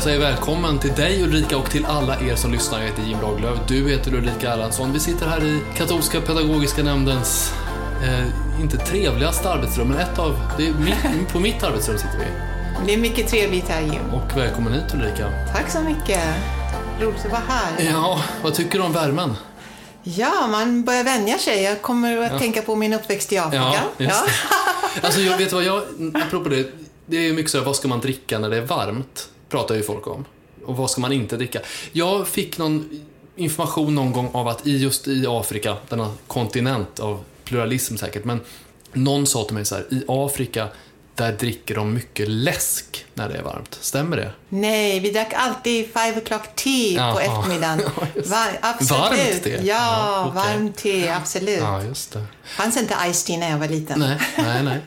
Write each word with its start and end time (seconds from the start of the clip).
Jag 0.00 0.04
säger 0.04 0.18
välkommen 0.18 0.78
till 0.78 0.92
dig 0.92 1.22
Ulrika 1.22 1.56
och 1.56 1.70
till 1.70 1.86
alla 1.86 2.20
er 2.20 2.34
som 2.34 2.52
lyssnar. 2.52 2.80
Jag 2.80 2.86
heter 2.86 3.02
Jim 3.02 3.20
Lagerlöf, 3.20 3.58
du 3.68 3.90
heter 3.90 4.14
Ulrika 4.14 4.52
Erlandsson. 4.52 4.92
Vi 4.92 5.00
sitter 5.00 5.26
här 5.26 5.44
i 5.44 5.60
Katolska 5.76 6.20
Pedagogiska 6.20 6.82
Nämndens, 6.82 7.52
eh, 8.02 8.60
inte 8.62 8.76
trevligaste 8.76 9.50
arbetsrum, 9.50 9.88
men 9.88 9.98
ett 9.98 10.18
av, 10.18 10.36
det 10.58 10.66
är 10.66 10.72
mitt, 10.72 11.28
på 11.32 11.40
mitt 11.40 11.62
arbetsrum 11.62 11.98
sitter 11.98 12.18
vi. 12.18 12.24
Det 12.86 12.94
är 12.94 12.98
mycket 12.98 13.28
trevligt 13.28 13.68
här 13.68 13.80
Jim. 13.80 14.10
Och 14.12 14.36
välkommen 14.36 14.72
hit 14.72 14.94
Ulrika. 14.94 15.32
Tack 15.54 15.70
så 15.70 15.80
mycket. 15.80 16.20
Roligt 17.00 17.24
att 17.24 17.30
vara 17.30 17.42
här. 17.48 17.90
Ja, 17.92 18.22
vad 18.42 18.54
tycker 18.54 18.78
du 18.78 18.84
om 18.84 18.92
värmen? 18.92 19.36
Ja, 20.02 20.46
man 20.50 20.84
börjar 20.84 21.04
vänja 21.04 21.38
sig. 21.38 21.62
Jag 21.62 21.82
kommer 21.82 22.16
att 22.16 22.38
tänka 22.38 22.62
på 22.62 22.76
min 22.76 22.92
uppväxt 22.92 23.32
i 23.32 23.38
Afrika. 23.38 23.72
Ja, 23.74 23.80
det. 23.96 24.14
Alltså 25.02 25.20
jag 25.20 25.38
vet 25.38 25.52
vad 25.52 25.64
jag, 25.64 25.82
apropå 26.14 26.48
det, 26.48 26.66
det 27.06 27.28
är 27.28 27.32
mycket 27.32 27.50
så 27.50 27.58
här, 27.58 27.64
vad 27.64 27.76
ska 27.76 27.88
man 27.88 28.00
dricka 28.00 28.38
när 28.38 28.50
det 28.50 28.56
är 28.56 28.66
varmt? 28.66 29.28
Pratar 29.50 29.74
ju 29.74 29.82
folk 29.82 30.06
om. 30.06 30.24
Och 30.66 30.76
vad 30.76 30.90
ska 30.90 31.00
man 31.00 31.12
inte 31.12 31.36
dricka? 31.36 31.60
Jag 31.92 32.28
fick 32.28 32.58
någon 32.58 33.00
information 33.36 33.94
någon 33.94 34.12
gång 34.12 34.30
av 34.32 34.48
att 34.48 34.66
i 34.66 34.76
just 34.76 35.08
i 35.08 35.24
Afrika, 35.28 35.76
denna 35.88 36.12
kontinent 36.26 37.00
av 37.00 37.24
pluralism 37.44 37.96
säkert, 37.96 38.24
men 38.24 38.40
någon 38.92 39.26
sa 39.26 39.44
till 39.44 39.54
mig 39.54 39.64
så 39.64 39.74
här, 39.74 39.84
i 39.90 40.04
Afrika 40.08 40.68
där 41.14 41.32
dricker 41.32 41.74
de 41.74 41.94
mycket 41.94 42.28
läsk 42.28 43.04
när 43.14 43.28
det 43.28 43.34
är 43.34 43.42
varmt. 43.42 43.78
Stämmer 43.80 44.16
det? 44.16 44.32
Nej, 44.48 45.00
vi 45.00 45.10
drack 45.10 45.32
alltid 45.36 45.84
five 45.86 46.20
o'clock 46.20 46.42
tea 46.54 47.12
på 47.12 47.20
eftermiddagen. 47.20 47.80
Ja, 47.96 48.06
just 48.14 48.28
det. 48.30 48.34
Va- 48.34 48.46
absolut. 48.60 48.90
Varmt 49.00 49.42
te? 49.44 49.50
Ja, 49.50 49.60
Ja, 49.64 50.24
okej. 50.28 50.34
varmt 50.34 50.76
te, 50.76 51.08
absolut. 51.10 51.60
Ja, 51.60 51.82
just 51.82 52.12
det. 52.12 52.24
fanns 52.44 52.76
inte 52.76 52.94
Ice 53.12 53.24
tea 53.24 53.38
när 53.38 53.50
jag 53.50 53.58
var 53.58 53.68
liten. 53.68 54.00
Nej, 54.00 54.18
nej, 54.38 54.62
nej. 54.62 54.80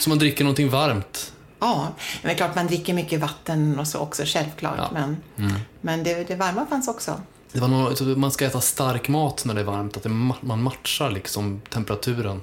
Så 0.00 0.08
man 0.08 0.18
dricker 0.18 0.44
någonting 0.44 0.70
varmt. 0.70 1.32
Ja, 1.64 1.88
men 2.22 2.28
det 2.28 2.34
är 2.34 2.36
klart 2.36 2.54
man 2.54 2.66
dricker 2.66 2.94
mycket 2.94 3.20
vatten 3.20 3.78
och 3.78 3.88
så 3.88 3.98
också, 3.98 4.22
självklart. 4.26 4.78
Ja. 4.78 4.98
Mm. 4.98 5.16
Men, 5.36 5.54
men 5.80 6.04
det, 6.04 6.28
det 6.28 6.34
varma 6.34 6.66
fanns 6.66 6.88
också. 6.88 7.20
Det 7.52 7.60
var 7.60 7.68
något, 7.68 8.00
man 8.00 8.30
ska 8.30 8.46
äta 8.46 8.60
stark 8.60 9.08
mat 9.08 9.44
när 9.44 9.54
det 9.54 9.60
är 9.60 9.64
varmt, 9.64 9.96
att 9.96 10.02
det, 10.02 10.08
ma- 10.08 10.34
man 10.40 10.62
matchar 10.62 11.10
liksom 11.10 11.60
temperaturen. 11.70 12.42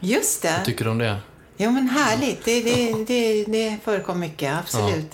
Just 0.00 0.42
det. 0.42 0.54
Vad 0.56 0.64
tycker 0.64 0.84
du 0.84 0.90
om 0.90 0.98
det? 0.98 1.16
Jo, 1.56 1.70
men 1.70 1.88
härligt. 1.88 2.44
Det, 2.44 2.60
det, 2.62 3.04
det, 3.04 3.44
det 3.44 3.78
förekom 3.84 4.20
mycket, 4.20 4.58
absolut. 4.58 5.12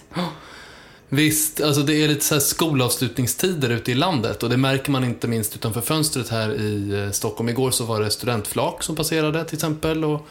Visst, 1.08 1.60
alltså 1.60 1.82
det 1.82 2.04
är 2.04 2.08
lite 2.08 2.24
så 2.24 2.34
här 2.34 2.40
skolavslutningstider 2.40 3.70
ute 3.70 3.92
i 3.92 3.94
landet 3.94 4.42
och 4.42 4.50
det 4.50 4.56
märker 4.56 4.90
man 4.90 5.04
inte 5.04 5.28
minst 5.28 5.54
utanför 5.54 5.80
fönstret 5.80 6.28
här 6.28 6.60
i 6.60 7.04
eh, 7.04 7.10
Stockholm. 7.10 7.48
Igår 7.48 7.70
så 7.70 7.84
var 7.84 8.00
det 8.00 8.10
studentflak 8.10 8.82
som 8.82 8.96
passerade 8.96 9.44
till 9.44 9.56
exempel 9.56 10.04
och 10.04 10.26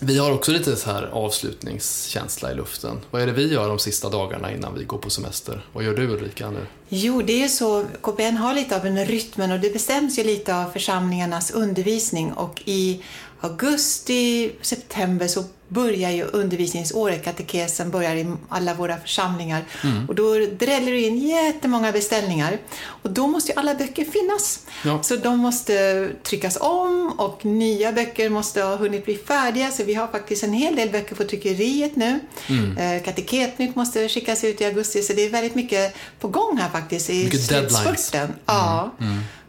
vi 0.00 0.18
har 0.18 0.32
också 0.32 0.52
lite 0.52 0.76
så 0.76 0.90
här 0.90 1.02
avslutningskänsla 1.02 2.52
i 2.52 2.54
luften. 2.54 3.00
Vad 3.10 3.22
är 3.22 3.26
det 3.26 3.32
vi 3.32 3.52
gör 3.52 3.68
de 3.68 3.78
sista 3.78 4.08
dagarna 4.08 4.52
innan 4.52 4.74
vi 4.78 4.84
går 4.84 4.98
på 4.98 5.10
semester? 5.10 5.66
Vad 5.72 5.84
gör 5.84 5.94
du 5.94 6.08
Ulrika 6.08 6.50
nu? 6.50 6.66
Jo, 6.88 7.22
det 7.22 7.32
är 7.32 7.42
ju 7.42 7.48
så. 7.48 7.84
KPN 8.00 8.36
har 8.36 8.54
lite 8.54 8.76
av 8.76 8.86
en 8.86 9.04
rytmen 9.04 9.52
och 9.52 9.60
det 9.60 9.72
bestäms 9.72 10.18
ju 10.18 10.24
lite 10.24 10.56
av 10.56 10.70
församlingarnas 10.70 11.50
undervisning 11.50 12.32
och 12.32 12.62
i 12.64 13.02
augusti, 13.40 14.52
september 14.62 15.28
så 15.28 15.44
börjar 15.68 16.10
ju 16.10 16.22
undervisningsåret, 16.22 17.24
katekesen 17.24 17.90
börjar 17.90 18.16
i 18.16 18.26
alla 18.48 18.74
våra 18.74 18.96
församlingar 18.96 19.64
och 20.08 20.14
då 20.14 20.32
dräller 20.58 20.92
det 20.92 21.00
in 21.00 21.18
jättemånga 21.18 21.92
beställningar 21.92 22.58
och 22.78 23.10
då 23.10 23.26
måste 23.26 23.52
ju 23.52 23.58
alla 23.58 23.74
böcker 23.74 24.04
finnas. 24.04 24.60
Ja. 24.84 25.02
Så 25.02 25.16
de 25.16 25.38
måste 25.38 26.08
tryckas 26.22 26.58
om 26.60 27.12
och 27.18 27.44
nya 27.44 27.92
böcker 27.92 28.28
måste 28.28 28.62
ha 28.62 28.76
hunnit 28.76 29.04
bli 29.04 29.16
färdiga 29.16 29.70
så 29.70 29.84
vi 29.84 29.94
har 29.94 30.06
faktiskt 30.06 30.42
en 30.42 30.52
hel 30.52 30.76
del 30.76 30.90
böcker 30.90 31.14
på 31.14 31.24
tryckeriet 31.24 31.96
nu. 31.96 32.20
Mm. 32.48 33.02
Kateketnytt 33.02 33.76
måste 33.76 34.08
skickas 34.08 34.44
ut 34.44 34.60
i 34.60 34.64
augusti 34.64 35.02
så 35.02 35.12
det 35.12 35.22
är 35.22 35.30
väldigt 35.30 35.54
mycket 35.54 35.94
på 36.20 36.28
gång 36.28 36.58
här 36.58 36.68
faktiskt 36.68 37.10
i 37.10 37.24
Mycket 37.24 37.40
slutspurten. 37.40 38.34
Ja. 38.46 38.90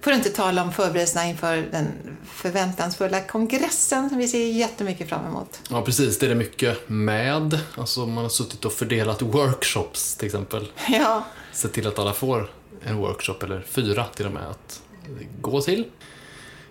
För 0.02 0.12
att 0.12 0.18
inte 0.18 0.30
tala 0.30 0.64
om 0.64 0.74
förberedelserna 0.74 1.26
inför 1.26 1.58
den 1.72 1.88
förväntansfulla 2.34 3.22
kongressen 3.22 4.10
som 4.10 4.18
vi 4.18 4.28
ser 4.28 4.46
jättemycket 4.46 5.10
fram 5.10 5.26
emot. 5.26 5.60
Ja, 5.70 5.82
precis. 5.82 6.09
Det 6.18 6.26
är 6.26 6.30
det 6.30 6.36
mycket 6.36 6.78
med. 6.90 7.60
Alltså 7.78 8.06
man 8.06 8.24
har 8.24 8.30
suttit 8.30 8.66
och 8.66 8.74
fördelat 8.74 9.22
workshops 9.22 10.16
till 10.16 10.26
exempel. 10.26 10.72
Ja, 10.90 11.26
Se 11.54 11.68
till 11.68 11.88
att 11.88 12.00
alla 12.00 12.14
får 12.14 12.50
en 12.84 12.98
workshop, 12.98 13.36
eller 13.44 13.62
fyra 13.70 14.06
till 14.16 14.26
och 14.26 14.32
med, 14.32 14.44
att 14.50 14.82
gå 15.42 15.62
till. 15.62 15.86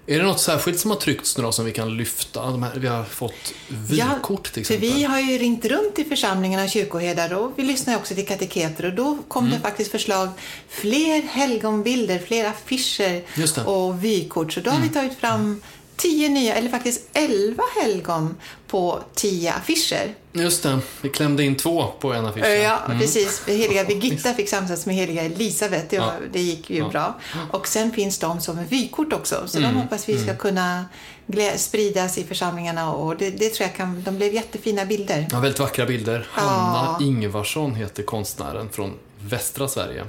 Är 0.06 0.18
det 0.18 0.24
något 0.24 0.40
särskilt 0.40 0.80
som 0.80 0.90
har 0.90 0.98
tryckts 0.98 1.36
nu 1.38 1.44
då 1.44 1.52
som 1.52 1.64
vi 1.64 1.72
kan 1.72 1.96
lyfta? 1.96 2.42
Här, 2.50 2.72
vi 2.78 2.86
har 2.88 3.04
fått 3.04 3.54
vykort 3.68 4.42
till 4.52 4.52
för 4.66 4.74
exempel. 4.74 4.88
vi 4.98 5.02
har 5.04 5.20
ju 5.20 5.38
ringt 5.38 5.64
runt 5.64 5.98
i 5.98 6.04
församlingarna 6.04 6.68
kyrkoherdar 6.68 7.34
och 7.34 7.52
vi 7.56 7.62
lyssnar 7.62 7.96
också 7.96 8.14
till 8.14 8.26
kateketer 8.26 8.84
och 8.84 8.92
då 8.94 9.18
kom 9.28 9.44
Mm. 9.44 9.56
det 9.56 9.62
faktiskt 9.62 9.90
förslag 9.90 10.28
fler 10.68 11.22
helgonbilder, 11.22 12.18
fler 12.18 12.44
affischer. 12.44 13.22
Mm. 13.36 13.66
och 13.66 14.04
vykort. 14.04 14.52
Så 14.52 14.60
då 14.60 14.70
har 14.70 14.80
vi 14.80 14.88
tagit 14.88 15.18
fram 15.18 15.60
tio 15.98 16.28
nya, 16.28 16.54
eller 16.54 16.70
faktiskt 16.70 17.00
elva 17.12 17.62
helgon 17.82 18.36
på 18.66 19.00
tio 19.14 19.52
affischer. 19.52 20.14
Just 20.32 20.62
det, 20.62 20.78
vi 21.00 21.08
klämde 21.08 21.44
in 21.44 21.56
två 21.56 21.86
på 22.00 22.12
en 22.12 22.26
affisch. 22.26 22.44
Ja, 22.46 22.78
precis. 23.00 23.42
Heliga 23.46 23.84
Birgitta 23.88 24.34
fick 24.34 24.48
samsas 24.48 24.86
med 24.86 24.94
heliga 24.94 25.22
Elisabet. 25.22 25.90
Det, 25.90 25.98
var, 25.98 26.14
det 26.32 26.40
gick 26.40 26.70
ju 26.70 26.76
Ja. 26.78 26.88
bra. 26.88 27.18
Och 27.50 27.68
sen 27.68 27.92
finns 27.92 28.18
de 28.18 28.40
som 28.40 28.64
vykort 28.64 29.12
också. 29.12 29.42
Så 29.46 29.58
Mm. 29.58 29.74
de 29.74 29.80
hoppas 29.80 30.08
vi 30.08 30.18
ska 30.24 30.34
kunna 30.36 30.84
glä- 31.26 31.56
spridas 31.56 32.18
i 32.18 32.24
församlingarna. 32.24 32.92
Och 32.92 33.16
det, 33.16 33.30
det 33.30 33.48
tror 33.48 33.68
jag 33.68 33.76
kan... 33.76 34.02
De 34.02 34.16
blev 34.16 34.34
jättefina 34.34 34.84
bilder. 34.84 35.26
Ja, 35.30 35.40
väldigt 35.40 35.60
vackra 35.60 35.86
bilder. 35.86 36.26
Hanna 36.30 36.98
Ingvarsson 37.00 37.74
heter 37.74 38.02
konstnären 38.02 38.68
från 38.72 38.92
västra 39.20 39.68
Sverige. 39.68 40.04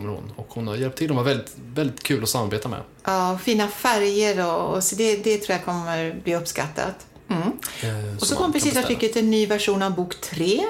Kommer 0.00 0.12
hon. 0.14 0.32
Och 0.36 0.46
hon 0.50 0.66
har 0.68 0.76
hjälpt 0.76 0.98
till. 0.98 1.08
De 1.08 1.16
var 1.16 1.24
väldigt, 1.24 1.52
väldigt 1.74 2.02
kul 2.02 2.22
att 2.22 2.28
samarbeta 2.28 2.68
med. 2.68 2.80
Ja, 3.04 3.38
fina 3.44 3.68
färger 3.68 4.46
och, 4.46 4.74
och 4.76 4.84
så 4.84 4.96
det, 4.96 5.16
det 5.16 5.38
tror 5.38 5.56
jag 5.56 5.64
kommer 5.64 6.20
bli 6.24 6.36
uppskattat. 6.36 7.06
Mm. 7.30 7.42
Eh, 7.42 8.16
Och 8.20 8.26
så 8.26 8.36
kom 8.36 8.52
precis 8.52 8.76
artikeln 8.76 9.12
en 9.16 9.30
ny 9.30 9.46
version 9.46 9.82
av 9.82 9.94
bok 9.94 10.20
3. 10.20 10.60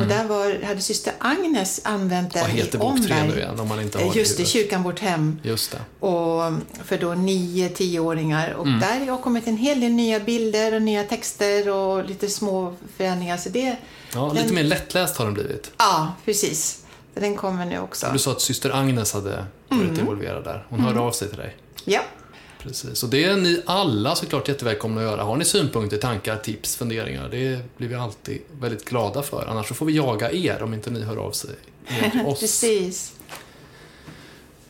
Och 0.00 0.06
där 0.06 0.24
var, 0.24 0.62
hade 0.66 0.80
syster 0.80 1.12
Agnes 1.18 1.80
använt 1.84 2.32
den 2.32 2.42
Mm. 2.44 2.56
Vad 2.56 2.64
heter 2.64 2.78
i 2.78 2.80
bok 2.80 2.90
Omberg. 2.92 3.28
nu 3.28 3.36
igen, 3.38 3.60
om 3.60 3.68
man 3.68 3.80
inte 3.80 3.98
har 3.98 4.04
Eh, 4.04 4.10
det 4.12 4.16
i 4.16 4.18
Just 4.20 4.36
det? 4.36 4.44
Kyrkan 4.44 4.82
Vårt 4.82 4.98
Hem. 5.00 5.38
Just 5.42 5.70
det. 5.72 6.06
och 6.06 6.52
för 6.84 6.98
då 6.98 7.14
9-10-åringar. 7.14 8.50
Och 8.54 8.66
Mm. 8.66 8.80
där 8.80 9.06
har 9.10 9.18
kommit 9.18 9.46
en 9.46 9.56
hel 9.56 9.80
del 9.80 9.90
nya 9.92 10.20
bilder 10.20 10.74
och 10.74 10.82
nya 10.82 11.02
texter 11.04 11.68
och 11.68 12.04
lite 12.04 12.28
små 12.28 12.74
förändringar. 12.96 13.36
Så 13.36 13.48
det, 13.48 13.76
Ja, 14.14 14.20
den, 14.34 14.42
lite 14.42 14.54
mer 14.54 14.64
lättläst 14.64 15.16
har 15.16 15.24
den 15.24 15.34
blivit. 15.34 15.70
Ja, 15.78 16.12
precis. 16.24 16.82
Den 17.20 17.36
kommer 17.36 17.64
nu 17.64 17.78
också. 17.78 18.06
Du 18.12 18.18
sa 18.18 18.30
att 18.32 18.40
syster 18.40 18.70
Agnes 18.70 19.12
hade 19.12 19.30
varit 19.68 19.82
Mm. 19.82 20.00
involverad 20.00 20.44
där. 20.44 20.66
Hon 20.68 20.80
hörde 20.80 21.00
av 21.00 21.12
sig 21.12 21.28
till 21.28 21.38
dig. 21.38 21.56
Ja. 21.84 22.00
Precis. 22.62 23.02
Och 23.02 23.08
det 23.08 23.24
är 23.24 23.36
ni 23.36 23.62
alla 23.66 24.14
såklart 24.14 24.48
jättevälkomna 24.48 25.00
att 25.00 25.06
göra. 25.06 25.22
Har 25.22 25.36
ni 25.36 25.44
synpunkter, 25.44 25.96
tankar, 25.98 26.36
tips, 26.36 26.76
funderingar? 26.76 27.28
Det 27.30 27.60
blir 27.76 27.88
vi 27.88 27.94
alltid 27.94 28.40
väldigt 28.60 28.84
glada 28.84 29.22
för. 29.22 29.46
Annars 29.48 29.68
så 29.68 29.74
får 29.74 29.86
vi 29.86 29.92
jaga 29.96 30.32
er 30.32 30.62
om 30.62 30.74
inte 30.74 30.90
ni 30.90 31.02
hör 31.02 31.16
av 31.16 31.30
sig 31.32 31.50
till 32.12 32.20
oss. 32.26 32.40
precis. 32.40 33.12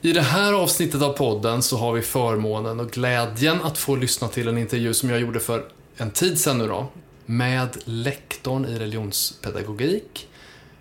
I 0.01 0.13
det 0.13 0.21
här 0.23 0.53
avsnittet 0.53 1.03
av 1.03 1.13
podden 1.13 1.63
så 1.63 1.77
har 1.77 1.93
vi 1.93 2.03
förmånen 2.03 2.81
och 2.81 2.91
glädjen 2.91 3.63
att 3.63 3.79
få 3.79 3.97
lyssna 3.97 4.29
till 4.29 4.49
en 4.49 4.59
intervju 4.59 4.95
som 4.95 5.11
jag 5.11 5.21
gjorde 5.21 5.41
för 5.41 5.65
en 5.97 6.11
tid 6.11 6.41
sedan 6.41 6.59
nu 6.59 6.67
då. 6.69 6.87
Med 7.27 7.69
lektorn 7.85 8.65
i 8.65 8.79
religionspedagogik, 8.79 10.29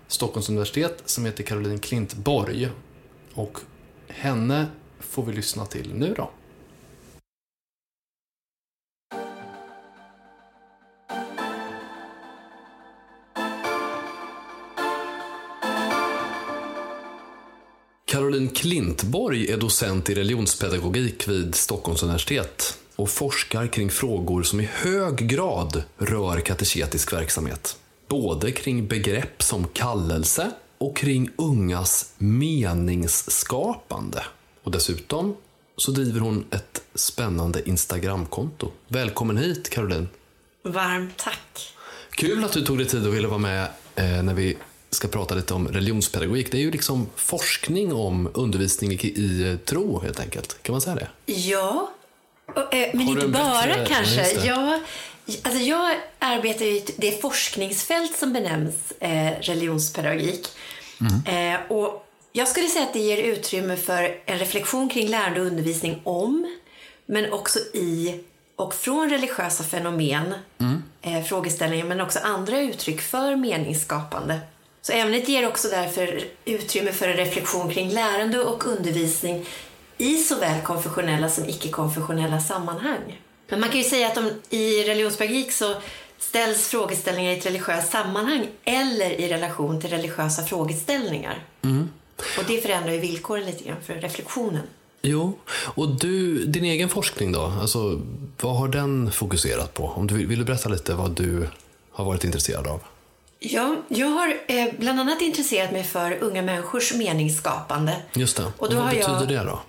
Stockholms 0.08 0.48
universitet, 0.48 1.02
som 1.04 1.24
heter 1.24 1.44
Caroline 1.44 1.78
Klintborg. 1.78 2.68
Och 3.34 3.58
henne 4.08 4.66
får 5.00 5.22
vi 5.22 5.32
lyssna 5.32 5.66
till 5.66 5.94
nu 5.94 6.14
då. 6.16 6.30
Caroline 18.04 18.48
Klintborg 18.48 19.50
är 19.50 19.56
docent 19.56 20.10
i 20.10 20.14
religionspedagogik 20.14 21.28
vid 21.28 21.54
Stockholms 21.54 22.02
universitet 22.02 22.78
och 22.96 23.10
forskar 23.10 23.66
kring 23.66 23.90
frågor 23.90 24.42
som 24.42 24.60
i 24.60 24.68
hög 24.72 25.16
grad 25.16 25.82
rör 25.98 26.40
kateketisk 26.40 27.12
verksamhet 27.12 27.76
både 28.08 28.52
kring 28.52 28.86
begrepp 28.88 29.42
som 29.42 29.68
kallelse 29.68 30.50
och 30.78 30.96
kring 30.96 31.30
ungas 31.36 32.12
meningsskapande. 32.18 34.24
Och 34.62 34.70
dessutom 34.70 35.36
så 35.76 35.90
driver 35.90 36.20
hon 36.20 36.44
ett 36.50 36.82
spännande 36.94 37.68
Instagramkonto. 37.68 38.70
Välkommen 38.88 39.36
hit 39.36 39.70
Caroline! 39.70 40.08
Varmt 40.64 41.16
tack! 41.16 41.74
Kul 42.10 42.44
att 42.44 42.52
du 42.52 42.64
tog 42.64 42.78
dig 42.78 42.86
tid 42.86 43.06
och 43.06 43.14
ville 43.14 43.28
vara 43.28 43.38
med 43.38 43.62
eh, 43.94 44.22
när 44.22 44.34
vi 44.34 44.56
ska 44.90 45.08
prata 45.08 45.34
lite 45.34 45.54
om 45.54 45.68
religionspedagogik. 45.68 46.50
Det 46.52 46.58
är 46.58 46.62
ju 46.62 46.70
liksom 46.70 47.06
forskning 47.16 47.92
om 47.94 48.28
undervisning 48.34 48.92
i, 48.92 48.96
i 49.06 49.58
tro 49.64 50.00
helt 50.00 50.20
enkelt. 50.20 50.62
Kan 50.62 50.72
man 50.72 50.80
säga 50.80 50.96
det? 50.96 51.08
Ja, 51.32 51.90
eh, 52.72 52.78
men 52.94 53.06
Har 53.06 53.12
inte 53.14 53.28
bara 53.28 53.66
bättre- 53.66 53.86
kanske. 53.88 54.46
Ja, 54.46 54.80
alltså 55.42 55.62
jag 55.62 55.96
arbetar 56.18 56.64
i 56.64 56.84
det 56.96 57.20
forskningsfält 57.22 58.16
som 58.18 58.32
benämns 58.32 58.92
eh, 59.00 59.32
religionspedagogik. 59.40 60.48
Mm. 61.00 61.54
Eh, 61.54 61.60
och 61.72 62.06
jag 62.32 62.48
skulle 62.48 62.66
säga 62.68 62.84
att 62.84 62.92
det 62.92 62.98
ger 62.98 63.16
utrymme 63.22 63.76
för 63.76 64.18
en 64.26 64.38
reflektion 64.38 64.88
kring 64.88 65.08
lärande 65.08 65.40
och 65.40 65.46
undervisning 65.46 66.00
om, 66.04 66.56
men 67.06 67.32
också 67.32 67.58
i 67.58 68.20
och 68.56 68.74
från 68.74 69.10
religiösa 69.10 69.64
fenomen, 69.64 70.34
Mm. 70.58 70.82
eh, 71.02 71.22
frågeställningar, 71.24 71.84
men 71.86 72.00
också 72.00 72.18
andra 72.18 72.60
uttryck 72.60 73.00
för 73.00 73.36
meningsskapande. 73.36 74.40
Så 74.82 74.92
ämnet 74.92 75.28
ger 75.28 75.48
också 75.48 75.68
därför 75.68 76.24
utrymme 76.44 76.92
för 76.92 77.08
en 77.08 77.16
reflektion 77.16 77.70
kring 77.70 77.90
lärande 77.90 78.44
och 78.44 78.66
undervisning 78.66 79.46
i 79.98 80.16
såväl 80.18 80.60
konfessionella 80.62 81.28
som 81.28 81.44
icke-konfessionella 81.44 82.40
sammanhang. 82.40 83.20
Men 83.48 83.60
man 83.60 83.68
kan 83.68 83.78
ju 83.78 83.84
säga 83.84 84.06
att 84.06 84.14
de, 84.14 84.30
i 84.56 84.82
religionspedagogik 84.84 85.52
så 85.52 85.74
ställs 86.18 86.68
frågeställningar 86.68 87.32
i 87.32 87.38
ett 87.38 87.46
religiöst 87.46 87.92
sammanhang 87.92 88.46
eller 88.64 89.10
i 89.10 89.28
relation 89.28 89.80
till 89.80 89.90
religiösa 89.90 90.42
frågeställningar. 90.44 91.44
Och 92.38 92.44
det 92.48 92.60
förändrar 92.60 92.92
ju 92.92 92.98
villkoren 92.98 93.46
lite 93.46 93.64
grann 93.64 93.76
för 93.86 93.94
reflektionen. 93.94 94.62
Jo, 95.02 95.38
och 95.48 95.88
du, 95.88 96.44
din 96.46 96.64
egen 96.64 96.88
forskning 96.88 97.32
då? 97.32 97.52
Alltså, 97.60 98.00
vad 98.40 98.56
har 98.56 98.68
den 98.68 99.12
fokuserat 99.12 99.74
på? 99.74 99.84
Om 99.84 100.06
du 100.06 100.14
vill, 100.14 100.26
vill 100.26 100.38
du 100.38 100.44
berätta 100.44 100.68
lite 100.68 100.94
vad 100.94 101.10
du 101.10 101.48
har 101.92 102.04
varit 102.04 102.24
intresserad 102.24 102.66
av? 102.66 102.80
Ja, 103.38 103.76
jag 103.88 104.06
har 104.06 104.34
eh, 104.46 104.66
bland 104.78 105.00
annat 105.00 105.20
intresserat 105.22 105.72
mig 105.72 105.84
för 105.84 106.18
unga 106.22 106.42
människors 106.42 106.94
meningsskapande. 106.94 107.96
Just 108.12 108.36
det. 108.36 108.44
Och 108.58 108.70
då 108.70 108.76
vad 108.76 108.86
betyder 108.88 109.08
jag- 109.20 109.28
det 109.28 109.44
då? 109.44 109.60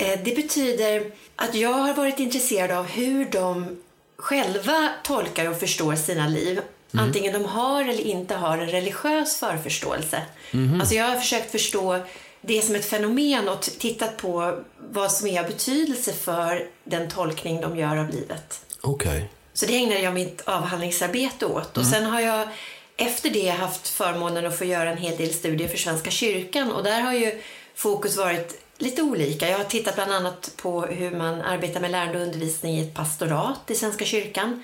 Eh, 0.00 0.18
Det 0.24 0.36
betyder 0.36 1.02
att 1.36 1.54
jag 1.54 1.72
har 1.72 1.94
varit 1.94 2.18
intresserad 2.18 2.70
av 2.70 2.84
hur 2.86 3.24
de 3.24 3.76
själva 4.16 4.90
tolkar 5.04 5.48
och 5.50 5.60
förstår 5.60 5.94
sina 5.94 6.28
liv. 6.28 6.60
Antingen 6.92 7.32
de 7.32 7.44
har 7.44 7.84
eller 7.84 8.00
inte 8.06 8.34
har 8.34 8.58
en 8.58 8.68
religiös 8.68 9.36
förförståelse. 9.36 10.22
Alltså 10.80 10.94
jag 10.94 11.04
har 11.04 11.16
försökt 11.16 11.50
förstå 11.50 11.98
det 12.40 12.62
som 12.62 12.74
ett 12.74 12.84
fenomen 12.84 13.48
och 13.48 13.60
tittat 13.62 14.16
på 14.16 14.58
vad 14.92 15.12
som 15.12 15.26
är 15.26 15.40
av 15.40 15.46
betydelse 15.46 16.12
för 16.12 16.66
den 16.84 17.10
tolkning 17.10 17.60
de 17.60 17.76
gör 17.76 17.96
av 17.96 18.10
livet. 18.10 18.60
Okej. 18.80 19.28
Så 19.52 19.66
det 19.66 19.76
ägnade 19.76 20.00
jag 20.00 20.14
mitt 20.14 20.40
avhandlingsarbete 20.40 21.46
åt. 21.46 21.76
Och 21.78 21.86
sen 21.86 22.04
har 22.06 22.20
jag 22.20 22.48
efter 22.96 23.30
det 23.30 23.48
haft 23.48 23.88
förmånen 23.88 24.46
att 24.46 24.58
få 24.58 24.64
göra 24.64 24.90
en 24.90 24.98
hel 24.98 25.16
del 25.16 25.34
studier 25.34 25.68
för 25.68 25.78
Svenska 25.78 26.10
kyrkan. 26.10 26.72
Och 26.72 26.84
där 26.84 27.00
har 27.00 27.12
ju 27.12 27.40
fokus 27.74 28.16
varit 28.16 28.60
lite 28.80 29.02
olika. 29.02 29.48
Jag 29.48 29.58
har 29.58 29.64
tittat 29.64 29.94
bland 29.94 30.12
annat 30.12 30.52
på 30.56 30.82
hur 30.82 31.10
man 31.10 31.40
arbetar 31.40 31.80
med 31.80 31.90
lärande 31.90 32.18
och 32.18 32.26
undervisning 32.26 32.78
i 32.78 32.82
ett 32.82 32.94
pastorat 32.94 33.60
i 33.70 33.74
Svenska 33.74 34.04
kyrkan. 34.04 34.62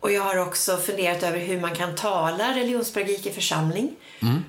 Och 0.00 0.12
jag 0.12 0.22
har 0.22 0.36
också 0.36 0.76
funderat 0.76 1.22
över 1.22 1.38
hur 1.38 1.60
man 1.60 1.74
kan 1.74 1.94
tala 1.94 2.56
religionspedagogik 2.56 3.26
i 3.26 3.32
församling. 3.32 3.96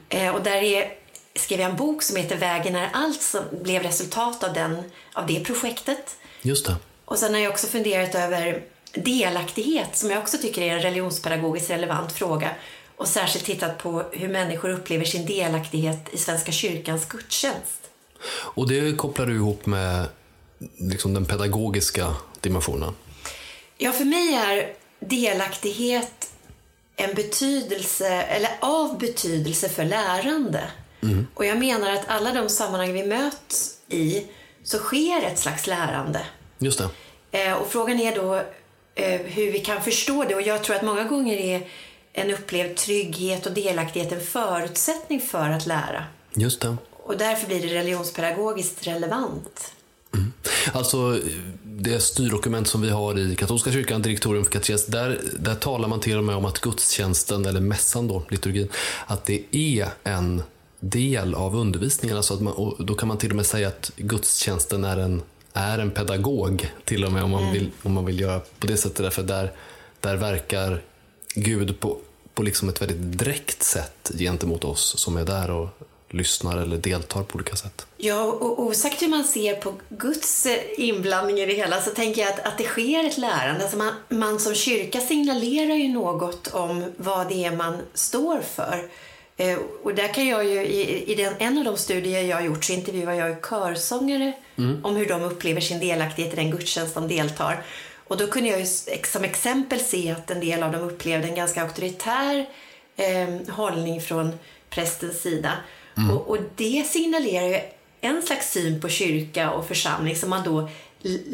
Eh, 0.09 0.35
och 0.35 0.43
där 0.43 0.61
är, 0.61 0.93
skrev 1.35 1.59
jag 1.59 1.69
en 1.69 1.75
bok 1.75 2.03
som 2.03 2.15
heter 2.17 2.37
Vägen 2.37 2.75
är 2.75 2.89
allt 2.93 3.21
som 3.21 3.41
blev 3.63 3.83
resultat 3.83 4.43
av, 4.43 4.53
den, 4.53 4.83
av 5.13 5.27
det 5.27 5.39
projektet. 5.39 6.17
Just 6.41 6.65
det. 6.65 6.75
Och 7.05 7.19
sen 7.19 7.33
har 7.33 7.41
jag 7.41 7.51
också 7.51 7.67
funderat 7.67 8.15
över 8.15 8.63
delaktighet 8.93 9.97
som 9.97 10.11
jag 10.11 10.19
också 10.19 10.37
tycker 10.37 10.61
är 10.61 10.75
en 10.75 10.81
religionspedagogiskt 10.81 11.69
relevant 11.69 12.11
fråga. 12.11 12.49
Och 12.97 13.07
särskilt 13.07 13.45
tittat 13.45 13.77
på 13.77 14.03
hur 14.11 14.27
människor 14.27 14.69
upplever 14.69 15.05
sin 15.05 15.25
delaktighet 15.25 16.09
i 16.11 16.17
Svenska 16.17 16.51
kyrkans 16.51 17.05
gudstjänst. 17.05 17.84
Och 18.29 18.69
det 18.69 18.97
kopplar 18.97 19.25
du 19.25 19.35
ihop 19.35 19.65
med 19.65 20.05
liksom 20.77 21.13
den 21.13 21.25
pedagogiska 21.25 22.15
dimensionen? 22.41 22.93
Ja, 23.77 23.91
för 23.91 24.05
mig 24.05 24.33
är 24.33 24.73
delaktighet 24.99 26.29
en 26.95 27.15
betydelse, 27.15 28.07
eller 28.07 28.49
av 28.59 28.97
betydelse 28.99 29.69
för 29.69 29.85
lärande. 29.85 30.63
Och 31.33 31.45
jag 31.45 31.57
menar 31.57 31.91
att 31.91 32.03
alla 32.07 32.33
de 32.33 32.49
sammanhang 32.49 32.93
vi 32.93 33.05
möts 33.05 33.77
i 33.87 34.25
så 34.63 34.77
sker 34.77 35.23
ett 35.23 35.39
slags 35.39 35.67
lärande. 35.67 36.21
Just 36.57 36.79
det. 36.79 36.89
Eh, 37.43 37.53
och 37.53 37.67
frågan 37.67 37.99
är 37.99 38.15
då 38.15 38.35
eh, 38.95 39.21
hur 39.21 39.51
vi 39.51 39.59
kan 39.59 39.81
förstå 39.81 40.23
det. 40.23 40.35
Och 40.35 40.41
jag 40.41 40.63
tror 40.63 40.75
att 40.75 40.81
många 40.81 41.03
gånger 41.03 41.37
är 41.37 41.67
en 42.13 42.31
upplevd 42.31 42.77
trygghet 42.77 43.45
och 43.45 43.51
delaktighet 43.51 44.11
en 44.11 44.21
förutsättning 44.21 45.21
för 45.21 45.49
att 45.49 45.65
lära. 45.65 46.05
Just 46.33 46.61
det. 46.61 46.77
Och 47.05 47.17
därför 47.17 47.47
blir 47.47 47.61
det 47.61 47.75
religionspedagogiskt 47.75 48.87
relevant. 48.87 49.71
Alltså, 50.73 51.19
det 51.63 51.99
styrdokument 51.99 52.67
som 52.67 52.81
vi 52.81 52.89
har 52.89 53.19
i 53.19 53.35
katolska 53.35 53.71
kyrkan, 53.71 54.01
direktorium 54.01 54.43
för 54.43 54.51
katekes, 54.51 54.85
där, 54.85 55.21
där 55.39 55.55
talar 55.55 55.87
man 55.87 55.99
till 55.99 56.17
och 56.17 56.23
med 56.23 56.35
om 56.35 56.45
att 56.45 56.59
gudstjänsten, 56.59 57.45
eller 57.45 57.59
mässan 57.59 58.07
då, 58.07 58.23
liturgin, 58.29 58.69
att 59.05 59.25
det 59.25 59.43
är 59.51 59.87
en 60.03 60.43
del 60.79 61.35
av 61.35 61.55
undervisningen. 61.55 62.17
Alltså 62.17 62.33
att 62.33 62.41
man, 62.41 62.53
och 62.53 62.85
då 62.85 62.95
kan 62.95 63.07
man 63.07 63.17
till 63.17 63.29
och 63.29 63.35
med 63.35 63.45
säga 63.45 63.67
att 63.67 63.91
gudstjänsten 63.95 64.83
är 64.83 64.97
en, 64.97 65.21
är 65.53 65.79
en 65.79 65.91
pedagog, 65.91 66.71
till 66.83 67.05
och 67.05 67.11
med 67.11 67.23
om 67.23 67.31
man, 67.31 67.53
vill, 67.53 67.71
om 67.83 67.93
man 67.93 68.05
vill 68.05 68.19
göra 68.19 68.41
på 68.59 68.67
det 68.67 68.77
sättet. 68.77 68.97
Därför 68.97 69.23
där, 69.23 69.51
där 69.99 70.15
verkar 70.15 70.81
Gud 71.35 71.79
på, 71.79 71.97
på 72.33 72.43
liksom 72.43 72.69
ett 72.69 72.81
väldigt 72.81 73.19
direkt 73.19 73.63
sätt 73.63 74.11
gentemot 74.17 74.63
oss 74.63 74.95
som 74.97 75.17
är 75.17 75.25
där 75.25 75.51
och 75.51 75.67
lyssnar 76.09 76.57
eller 76.57 76.77
deltar 76.77 77.23
på 77.23 77.35
olika 77.35 77.55
sätt. 77.55 77.87
Ja, 77.97 78.23
och 78.23 78.59
osagt 78.59 79.01
hur 79.01 79.07
man 79.07 79.23
ser 79.23 79.55
på 79.55 79.73
Guds 79.89 80.45
eh, 80.45 80.59
inblandning 80.77 81.39
i 81.39 81.45
det 81.45 81.53
hela 81.53 81.81
så 81.81 81.91
tänker 81.91 82.21
jag 82.21 82.29
att, 82.29 82.39
att 82.39 82.57
det 82.57 82.63
sker 82.63 83.03
ett 83.03 83.17
lärande. 83.17 83.61
Alltså 83.61 83.77
man, 83.77 83.93
man 84.09 84.39
som 84.39 84.55
kyrka 84.55 84.99
signalerar 84.99 85.75
ju 85.75 85.87
något 85.87 86.47
om 86.47 86.85
vad 86.97 87.27
det 87.27 87.45
är 87.45 87.51
man 87.51 87.77
står 87.93 88.41
för. 88.41 88.89
Eh, 89.37 89.57
och 89.83 89.95
där 89.95 90.13
kan 90.13 90.27
jag 90.27 90.45
ju, 90.45 90.65
i, 90.65 91.11
i 91.11 91.15
den, 91.15 91.33
en 91.39 91.57
av 91.57 91.63
de 91.63 91.77
studier 91.77 92.21
jag 92.21 92.37
har 92.37 92.43
gjort 92.43 92.63
så 92.63 92.73
intervjuar 92.73 93.13
jag 93.13 93.29
ju 93.29 93.35
körsångare 93.49 94.33
om 94.83 94.95
hur 94.95 95.05
de 95.05 95.23
upplever 95.23 95.61
sin 95.61 95.79
delaktighet 95.79 96.33
i 96.33 96.35
den 96.35 96.51
gudstjänst 96.51 96.93
de 96.93 97.07
deltar. 97.07 97.63
Och 98.07 98.17
då 98.17 98.27
kunde 98.27 98.49
jag 98.49 98.59
ju 98.59 98.65
som 99.03 99.23
exempel 99.23 99.79
se 99.79 100.11
att 100.11 100.31
en 100.31 100.39
del 100.39 100.63
av 100.63 100.71
dem 100.71 100.81
upplevde 100.81 101.27
en 101.27 101.35
ganska 101.35 101.61
auktoritär 101.61 102.45
eh, 102.95 103.53
hållning 103.55 104.01
från 104.01 104.39
prästens 104.69 105.21
sida. 105.21 105.51
Och, 106.11 106.29
och 106.29 106.37
det 106.55 106.85
signalerar 106.89 107.47
ju 107.47 107.59
en 108.01 108.21
slags 108.21 108.51
syn 108.51 108.81
på 108.81 108.89
kyrka 108.89 109.51
och 109.51 109.67
församling 109.67 110.15
som 110.15 110.29
man 110.29 110.43
då 110.43 110.69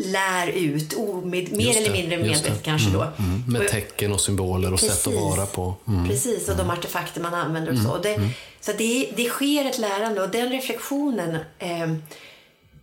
lär 0.05 0.47
ut, 0.47 0.93
omed, 0.93 1.51
mer 1.51 1.65
Just 1.65 1.79
eller 1.79 1.89
det, 1.89 1.97
mindre 1.97 2.17
medvetet 2.17 2.43
det. 2.57 2.63
kanske 2.63 2.89
då. 2.89 3.01
Mm, 3.01 3.43
med 3.47 3.61
Och- 3.61 3.67
tecken 3.67 4.13
och 4.13 4.21
symboler 4.21 4.73
och 4.73 4.79
sätt 4.79 5.07
att 5.07 5.13
vara 5.13 5.45
på. 5.45 5.75
Mm. 5.87 6.07
Precis, 6.07 6.49
och 6.49 6.57
de 6.57 6.69
artefakter 6.69 7.21
man 7.21 7.33
använder 7.33 7.71
och 7.71 7.77
så. 7.77 7.89
Och 7.91 8.01
Det, 8.01 8.19
Så 8.61 8.71
det, 8.73 9.11
det 9.15 9.29
sker 9.29 9.65
ett 9.65 9.77
lärande 9.77 10.21
och 10.23 10.29
den 10.29 10.49
reflektionen 10.51 11.37
eh, 11.59 11.91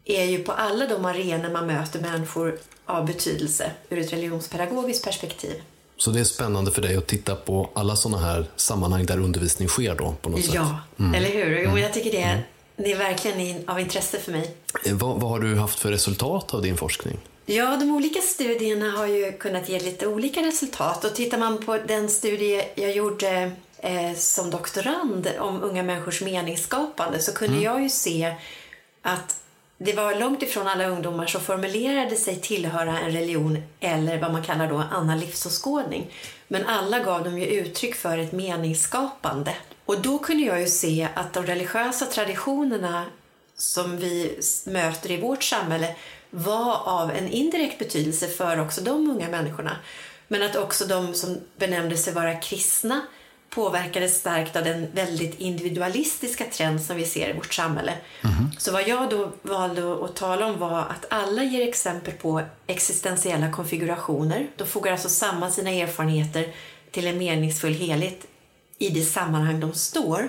är 0.05 0.25
ju 0.25 0.39
på 0.39 0.53
alla 0.53 0.87
de 0.87 1.05
arenor 1.05 1.51
man 1.53 1.67
möter 1.67 2.01
människor 2.01 2.59
av 2.87 3.07
betydelse 3.07 3.71
ur 3.89 3.99
ett 3.99 4.13
religionspedagogiskt 4.13 5.05
perspektiv. 5.05 5.55
Så 5.99 6.11
det 6.11 6.21
är 6.21 6.25
spännande 6.25 6.71
för 6.71 6.83
dig 6.83 6.97
att 6.97 7.07
titta 7.07 7.35
på 7.35 7.71
alla 7.75 7.97
sådana 7.97 8.19
här 8.27 8.47
sammanhang 8.57 9.07
där 9.07 9.19
undervisning 9.21 9.69
sker 9.69 9.95
då 9.95 10.15
på 10.23 10.29
något 10.29 10.45
sätt. 10.45 10.55
Ja, 10.55 10.79
eller 11.17 11.29
hur? 11.29 11.63
Jo, 11.65 11.79
jag 11.79 11.93
tycker 11.95 12.11
det 12.11 12.23
är, 12.23 12.43
det 12.77 12.93
är 12.93 12.99
verkligen 12.99 13.69
av 13.69 13.81
intresse 13.81 14.19
för 14.19 14.33
mig. 14.33 14.55
Eh, 14.85 14.95
Vad, 14.95 15.21
vad 15.21 15.31
har 15.31 15.41
du 15.41 15.57
haft 15.57 15.79
för 15.79 15.91
resultat 15.91 16.55
av 16.55 16.63
din 16.63 16.77
forskning? 16.77 17.19
Ja, 17.47 17.77
de 17.77 17.91
olika 17.91 18.21
studierna 18.21 18.91
har 18.91 19.07
ju 19.07 19.33
kunnat 19.33 19.69
ge 19.69 19.81
lite 19.81 20.07
olika 20.07 20.41
resultat. 20.43 21.05
Och 21.05 21.15
tittar 21.15 21.39
man 21.39 21.59
på 21.67 21.79
den 21.89 22.09
studie 22.09 22.63
jag 22.75 22.93
gjorde 22.97 23.51
eh, 23.79 24.15
som 24.17 24.51
doktorand 24.51 25.29
om 25.39 25.63
unga 25.63 25.83
människors 25.83 26.23
meningsskapande 26.23 27.19
så 27.21 27.33
kunde 27.33 27.59
jag 27.63 27.83
ju 27.83 27.89
se 27.91 28.35
att 29.03 29.37
det 29.79 29.93
var 29.93 30.15
långt 30.15 30.43
ifrån 30.43 30.69
alla 30.69 30.87
ungdomar 30.87 31.27
som 31.27 31.41
formulerade 31.41 32.17
sig 32.17 32.37
tillhöra 32.37 32.99
en 32.99 33.13
religion 33.13 33.63
eller 33.81 34.21
vad 34.21 34.33
man 34.33 34.45
kallar 34.45 34.69
då 34.69 34.77
annan 34.91 35.21
livsåskådning. 35.21 36.15
Men 36.49 36.67
alla 36.67 36.99
gav 36.99 37.25
de 37.25 37.39
ju 37.39 37.47
uttryck 37.47 37.95
för 37.95 38.19
ett 38.19 38.33
meningsskapande. 38.33 39.55
Och 39.85 40.01
då 40.01 40.19
kunde 40.19 40.43
jag 40.43 40.61
ju 40.61 40.67
se 40.67 41.09
att 41.15 41.33
de 41.33 41.47
religiösa 41.47 42.07
traditionerna 42.07 43.05
som 43.57 43.97
vi 43.97 44.41
möter 44.67 45.11
i 45.11 45.21
vårt 45.21 45.43
samhälle 45.43 45.97
var 46.31 46.83
av 46.85 47.11
en 47.11 47.29
indirekt 47.29 47.79
betydelse 47.79 48.29
för 48.29 48.61
också 48.61 48.81
de 48.81 49.11
unga 49.11 49.29
människorna. 49.29 49.77
Men 50.29 50.43
att 50.43 50.57
också 50.57 50.85
de 50.85 51.15
som 51.15 51.41
benämnde 51.57 51.97
sig 51.97 52.13
vara 52.13 52.35
kristna 52.35 53.01
påverkades 53.51 54.19
starkt 54.19 54.57
av 54.57 54.65
den 54.65 54.87
väldigt 54.93 55.41
individualistiska 55.41 56.45
trend 56.45 56.83
som 56.83 56.97
vi 56.97 57.05
ser 57.05 57.31
i 57.31 57.33
vårt 57.33 57.55
samhälle. 57.55 57.93
Så 58.59 58.73
vad 58.73 58.89
jag 58.89 59.11
då 59.11 59.33
valde 59.43 60.05
att 60.05 60.17
tala 60.17 60.47
om 60.47 60.59
var 60.59 60.81
att 60.81 61.07
alla 61.11 61.43
ger 61.43 61.69
exempel 61.69 62.15
på 62.15 62.43
existentiella 62.67 63.53
konfigurationer. 63.53 64.47
De 64.57 64.67
fogar 64.67 64.93
alltså 64.93 65.09
samman 65.09 65.53
sina 65.53 65.71
erfarenheter 65.71 66.55
till 66.91 67.07
en 67.07 67.19
meningsfull 67.19 67.75
helhet 67.75 68.27
i 68.79 68.89
det 68.89 69.03
sammanhang 69.03 69.61
de 69.61 69.73
står. 69.73 70.29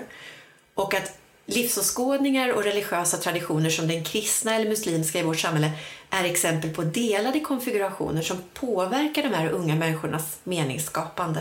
Och 0.74 0.94
att 0.94 1.18
livsåskådningar 1.46 2.52
och 2.52 2.64
religiösa 2.64 3.16
traditioner 3.16 3.70
som 3.70 3.88
den 3.88 4.04
kristna 4.04 4.54
eller 4.54 4.68
muslimska 4.68 5.18
i 5.18 5.22
vårt 5.22 5.38
samhälle 5.38 5.70
är 6.10 6.24
exempel 6.24 6.70
på 6.70 6.82
delade 6.82 7.40
konfigurationer 7.40 8.22
som 8.22 8.36
påverkar 8.54 9.22
de 9.22 9.34
här 9.34 9.48
unga 9.48 9.74
människornas 9.74 10.38
meningsskapande. 10.44 11.40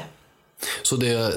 Så 0.84 0.96
det, 0.96 1.34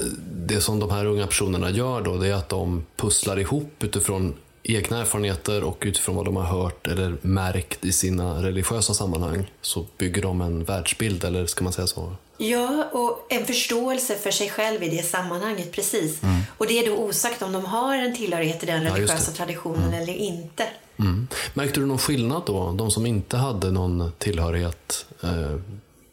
det 0.47 0.61
som 0.61 0.81
de 0.81 0.91
här 0.91 1.05
unga 1.07 1.27
personerna 1.27 1.71
gör 1.71 2.01
då, 2.01 2.17
det 2.17 2.29
är 2.29 2.35
att 2.35 2.49
de 2.49 2.85
pusslar 2.97 3.39
ihop 3.39 3.73
utifrån 3.81 4.35
egna 4.63 5.01
erfarenheter 5.01 5.65
och 5.65 5.83
utifrån 5.87 6.17
vad 6.17 6.25
de 6.25 6.37
har 6.37 6.45
hört 6.45 6.87
eller 6.87 7.17
märkt 7.23 7.85
i 7.85 7.93
sina 7.93 8.43
religiösa 8.43 8.95
sammanhang 8.95 9.51
så 9.61 9.87
bygger 9.99 10.23
de 10.23 10.41
en 10.41 10.65
världsbild, 10.65 11.25
eller 11.25 11.47
ska 11.47 11.65
man 11.65 11.73
säga 11.73 11.87
så? 11.87 12.13
Ja, 12.39 12.89
och 12.93 13.27
en 13.29 13.47
förståelse 13.47 14.17
för 14.17 14.31
sig 14.31 14.51
själv 14.51 14.83
i 14.83 14.89
det 14.89 15.03
sammanhanget, 15.03 15.73
precis. 15.73 16.21
Och 16.59 16.67
det 16.67 16.79
är 16.79 16.91
då 16.91 16.97
osagt 16.97 17.43
om 17.43 17.53
de 17.53 17.65
har 17.65 17.97
en 17.97 18.17
tillhörighet 18.17 18.59
till 18.59 18.69
den 18.69 18.83
Ja, 18.83 18.95
religiösa 18.95 19.31
det. 19.31 19.37
traditionen 19.37 19.95
eller 19.95 20.15
inte. 20.15 20.65
Mm. 20.99 21.29
Märkte 21.55 21.81
du 21.81 21.87
någon 21.87 21.99
skillnad 21.99 22.43
då? 22.47 22.73
De 22.73 22.91
som 22.91 23.07
inte 23.07 23.37
hade 23.37 23.71
någon 23.71 24.13
tillhörighet, 24.19 25.07
eh, 25.23 25.57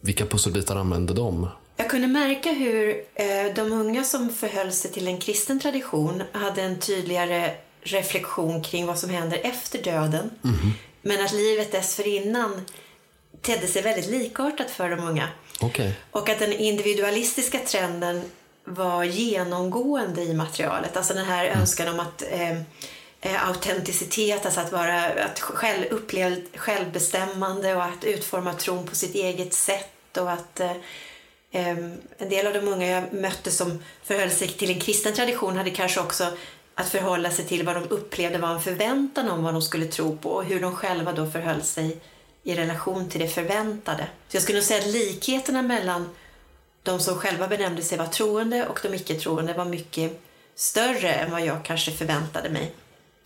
vilka 0.02 0.26
pusselbitar 0.26 0.76
använde 0.76 1.14
de? 1.14 1.48
Jag 1.80 1.90
kunde 1.90 2.08
märka 2.08 2.52
hur 2.52 3.04
eh, 3.16 3.54
de 3.56 3.72
unga 3.72 4.04
som 4.04 4.30
förhöll 4.30 4.72
sig 4.72 4.92
till 4.92 5.08
en 5.08 5.20
kristen 5.20 5.60
tradition 5.60 6.24
hade 6.32 6.62
en 6.62 6.80
tydligare 6.80 7.52
reflektion 7.82 8.64
kring 8.64 8.86
vad 8.86 9.00
som 9.00 9.10
händer 9.10 9.40
efter 9.44 9.84
döden. 9.84 10.30
Men 11.02 11.26
att 11.26 11.34
livet 11.34 11.72
dessförinnan 11.72 12.66
tedde 13.42 13.68
sig 13.68 13.82
väldigt 13.82 14.10
likartat 14.10 14.72
för 14.72 14.90
de 14.90 15.00
unga. 15.00 15.28
Okej. 15.60 15.94
Och 16.12 16.30
att 16.30 16.40
den 16.40 16.54
individualistiska 16.54 17.60
trenden 17.60 18.22
var 18.64 19.04
genomgående 19.04 20.22
i 20.22 20.34
materialet. 20.34 20.98
Alltså 20.98 21.14
den 21.14 21.26
här 21.26 21.46
önskan 21.46 21.88
om 21.88 22.00
att 22.00 22.24
eh, 22.32 22.58
eh, 23.22 23.48
autenticitet, 23.48 24.46
alltså 24.46 24.60
att 24.60 24.72
vara 24.72 25.06
att 25.06 25.40
själv, 25.40 25.86
upplevd 25.92 26.44
självbestämmande 26.56 27.76
och 27.76 27.84
att 27.84 28.04
utforma 28.04 28.54
tron 28.54 28.88
på 28.88 28.96
sitt 28.96 29.16
eget 29.16 29.54
sätt 29.54 30.18
och 30.18 30.32
att 30.32 30.60
eh, 30.60 30.72
Ehm, 31.52 32.02
en 32.18 32.30
del 32.30 32.48
av 32.48 32.54
de 32.54 32.68
unga 32.68 32.88
jag 32.88 33.14
mötte 33.14 33.52
som 33.52 33.84
förhöll 34.04 34.32
sig 34.32 34.48
till 34.48 34.70
en 34.70 34.80
kristen 34.80 35.14
tradition 35.14 35.58
hade 35.58 35.70
kanske 35.70 36.00
också 36.00 36.32
att 36.76 36.90
förhålla 36.90 37.32
sig 37.32 37.46
till 37.46 37.66
vad 37.66 37.76
de 37.76 37.84
upplevde 37.84 38.38
var 38.38 38.50
en 38.50 38.62
förväntan 38.62 39.30
om 39.30 39.44
vad 39.44 39.54
de 39.54 39.62
skulle 39.62 39.86
tro 39.86 40.18
på 40.18 40.30
och 40.30 40.46
hur 40.46 40.62
de 40.62 40.76
själva 40.76 41.14
då 41.14 41.30
förhöll 41.30 41.62
sig 41.64 41.98
i 42.44 42.56
relation 42.56 43.10
till 43.10 43.20
det 43.20 43.28
förväntade. 43.28 44.08
Så 44.28 44.36
jag 44.36 44.44
skulle 44.44 44.58
nog 44.58 44.66
säga 44.66 44.80
att 44.80 44.88
likheterna 44.88 45.62
mellan 45.62 46.10
de 46.84 47.00
som 47.00 47.16
själva 47.16 47.48
benämnde 47.48 47.82
sig 47.82 47.98
vara 47.98 48.08
troende 48.08 48.68
och 48.68 48.80
de 48.84 48.94
icke-troende 48.94 49.54
var 49.54 49.66
mycket 49.66 50.22
större 50.56 51.14
än 51.14 51.32
vad 51.32 51.46
jag 51.46 51.66
kanske 51.66 51.92
förväntade 51.92 52.50
mig. 52.50 52.74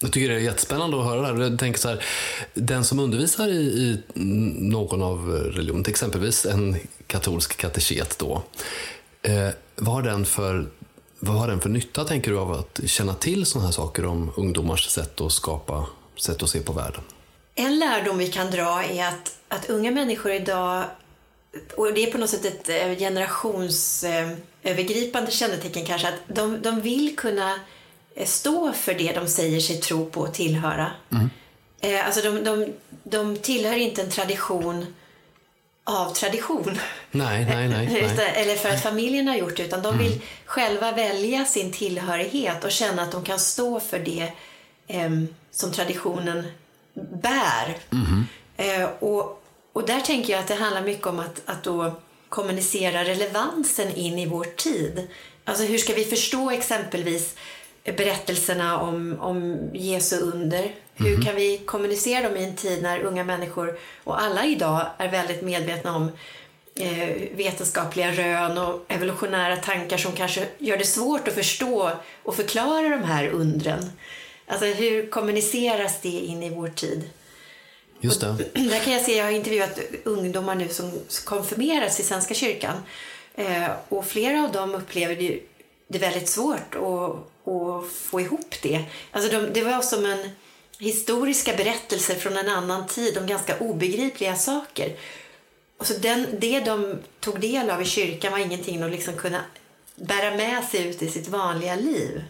Jag 0.03 0.11
tycker 0.11 0.29
det 0.29 0.35
är 0.35 0.39
jättespännande 0.39 0.99
att 0.99 1.05
höra 1.05 1.21
det 1.21 1.27
här. 1.27 1.41
Jag 1.41 1.59
tänker 1.59 1.79
så 1.79 1.89
här, 1.89 2.05
den 2.53 2.83
som 2.83 2.99
undervisar 2.99 3.47
i, 3.47 3.51
i 3.53 3.97
någon 4.59 5.01
av 5.01 5.29
religionerna, 5.29 5.89
exempelvis 5.89 6.45
en 6.45 6.77
katolsk 7.07 7.57
kateket 7.57 8.19
då, 8.19 8.43
eh, 9.21 9.49
vad, 9.75 9.95
har 9.95 10.01
den 10.01 10.25
för, 10.25 10.69
vad 11.19 11.35
har 11.35 11.47
den 11.47 11.61
för 11.61 11.69
nytta, 11.69 12.03
tänker 12.03 12.31
du, 12.31 12.39
av 12.39 12.51
att 12.51 12.79
känna 12.85 13.13
till 13.13 13.45
sådana 13.45 13.67
här 13.67 13.73
saker 13.73 14.05
om 14.05 14.31
ungdomars 14.35 14.89
sätt 14.89 15.21
att 15.21 15.31
skapa, 15.31 15.85
sätt 16.15 16.43
att 16.43 16.49
se 16.49 16.59
på 16.59 16.73
världen? 16.73 17.01
En 17.55 17.79
lärdom 17.79 18.17
vi 18.17 18.27
kan 18.27 18.51
dra 18.51 18.83
är 18.83 19.07
att, 19.07 19.37
att 19.47 19.69
unga 19.69 19.91
människor 19.91 20.31
idag, 20.31 20.85
och 21.77 21.93
det 21.93 22.07
är 22.07 22.11
på 22.11 22.17
något 22.17 22.29
sätt 22.29 22.45
ett 22.45 22.69
eh, 22.69 22.97
generationsövergripande 22.97 25.31
kännetecken 25.31 25.85
kanske, 25.85 26.07
att 26.07 26.19
de, 26.27 26.61
de 26.61 26.81
vill 26.81 27.15
kunna 27.15 27.53
eh, 27.53 27.59
stå 28.25 28.73
för 28.73 28.93
det 28.93 29.11
de 29.11 29.27
säger 29.27 29.59
sig 29.59 29.77
tro 29.77 30.05
på 30.05 30.21
och 30.21 30.33
tillhöra. 30.33 30.91
Eh, 31.81 32.05
Alltså 32.05 32.21
de, 32.21 32.43
de, 32.43 32.73
de 33.03 33.37
tillhör 33.37 33.77
inte 33.77 34.01
en 34.01 34.09
tradition 34.09 34.85
av 35.83 36.13
tradition. 36.13 36.79
Nej, 37.11 37.45
nej, 37.45 37.67
nej. 37.69 38.09
Eller 38.35 38.55
för 38.55 38.69
att 38.69 38.83
familjen 38.83 39.27
har 39.27 39.35
gjort 39.35 39.57
det, 39.57 39.63
utan 39.63 39.81
de 39.81 39.97
vill 39.97 40.21
själva 40.45 40.91
välja 40.91 41.45
sin 41.45 41.71
tillhörighet 41.71 42.63
och 42.63 42.71
känna 42.71 43.01
att 43.01 43.11
de 43.11 43.23
kan 43.23 43.39
stå 43.39 43.79
för 43.79 43.99
det 43.99 44.31
em, 44.87 45.27
som 45.51 45.71
traditionen 45.71 46.43
bär. 47.21 47.77
Eh, 48.57 48.89
och, 48.99 49.43
och 49.73 49.85
där 49.87 49.99
tänker 50.01 50.33
jag 50.33 50.39
att 50.39 50.47
det 50.47 50.55
handlar 50.55 50.81
mycket 50.81 51.07
om 51.07 51.19
att, 51.19 51.41
att 51.45 51.63
då 51.63 51.99
kommunicera 52.29 53.03
relevansen 53.03 53.95
in 53.95 54.19
i 54.19 54.25
vår 54.25 54.43
tid. 54.43 55.07
Alltså 55.45 55.63
hur 55.63 55.77
ska 55.77 55.93
vi 55.93 56.05
förstå 56.05 56.51
exempelvis 56.51 57.35
berättelserna 57.83 58.79
om, 58.79 59.17
om 59.19 59.69
Jesu 59.73 60.19
under? 60.19 60.75
Hur 60.95 61.21
kan 61.21 61.35
vi 61.35 61.57
kommunicera 61.57 62.29
dem 62.29 62.37
i 62.37 62.43
en 62.43 62.55
tid 62.55 62.83
när 62.83 63.03
unga 63.03 63.23
människor, 63.23 63.77
och 64.03 64.21
alla 64.21 64.45
idag, 64.45 64.85
är 64.97 65.11
väldigt 65.11 65.41
medvetna 65.41 65.95
om 65.95 66.11
eh, 66.75 67.35
vetenskapliga 67.35 68.11
rön 68.11 68.57
och 68.57 68.85
evolutionära 68.87 69.55
tankar 69.57 69.97
som 69.97 70.11
kanske 70.11 70.47
gör 70.57 70.77
det 70.77 70.85
svårt 70.85 71.27
att 71.27 71.33
förstå 71.33 71.91
och 72.23 72.35
förklara 72.35 72.89
de 72.89 73.03
här 73.03 73.27
undren. 73.27 73.91
Alltså 74.47 74.65
hur 74.65 75.09
kommuniceras 75.09 76.01
det 76.01 76.09
in 76.09 76.43
i 76.43 76.49
vår 76.49 76.67
tid? 76.67 77.09
Just 78.01 78.21
det. 78.21 78.35
Där 78.53 78.79
kan 78.79 78.93
jag 78.93 79.01
se, 79.01 79.17
jag 79.17 79.25
har 79.25 79.31
intervjuat 79.31 79.79
ungdomar 80.03 80.55
nu 80.55 80.69
som 80.69 80.91
konfirmeras 81.25 81.99
i 81.99 82.03
Svenska 82.03 82.33
kyrkan. 82.33 82.75
Eh, 83.35 83.71
och 83.89 84.05
flera 84.05 84.43
av 84.43 84.51
dem 84.51 84.75
upplever 84.75 85.15
det, 85.87 85.99
väldigt 85.99 86.29
svårt 86.29 86.75
att, 86.75 87.32
att 87.45 87.91
få 87.91 88.21
ihop 88.21 88.55
det. 88.61 88.85
Alltså 89.11 89.31
de, 89.31 89.53
det 89.53 89.63
var 89.63 89.81
som 89.81 90.05
en 90.05 90.29
historiska 90.79 91.53
berättelser 91.57 92.15
från 92.15 92.37
en 92.37 92.49
annan 92.49 92.87
tid 92.87 93.17
om 93.17 93.27
ganska 93.27 93.59
obegripliga 93.59 94.35
saker. 94.35 94.95
Och 95.77 95.87
så 95.87 95.93
den, 95.93 96.27
det 96.39 96.59
de 96.59 96.97
tog 97.19 97.39
del 97.39 97.69
av 97.69 97.81
i 97.81 97.85
kyrkan 97.85 98.31
var 98.31 98.39
ingenting 98.39 98.81
de 98.81 98.91
liksom 98.91 99.13
kunde 99.13 99.41
bära 99.95 100.35
med 100.35 100.63
sig 100.63 100.87
ut 100.87 101.01
i 101.01 101.09
sitt 101.09 101.27
vanliga 101.27 101.75
liv. 101.75 102.23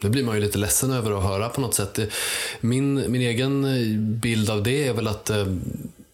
Det 0.00 0.08
blir 0.08 0.24
man 0.24 0.34
ju 0.34 0.40
lite 0.40 0.58
ledsen 0.58 0.92
över 0.92 1.18
att 1.18 1.22
höra 1.22 1.48
på 1.48 1.60
något 1.60 1.74
sätt. 1.74 1.98
Min, 2.60 3.12
min 3.12 3.22
egen 3.22 3.66
bild 4.20 4.50
av 4.50 4.62
det 4.62 4.86
är 4.86 4.92
väl 4.92 5.08
att 5.08 5.30
eh, 5.30 5.46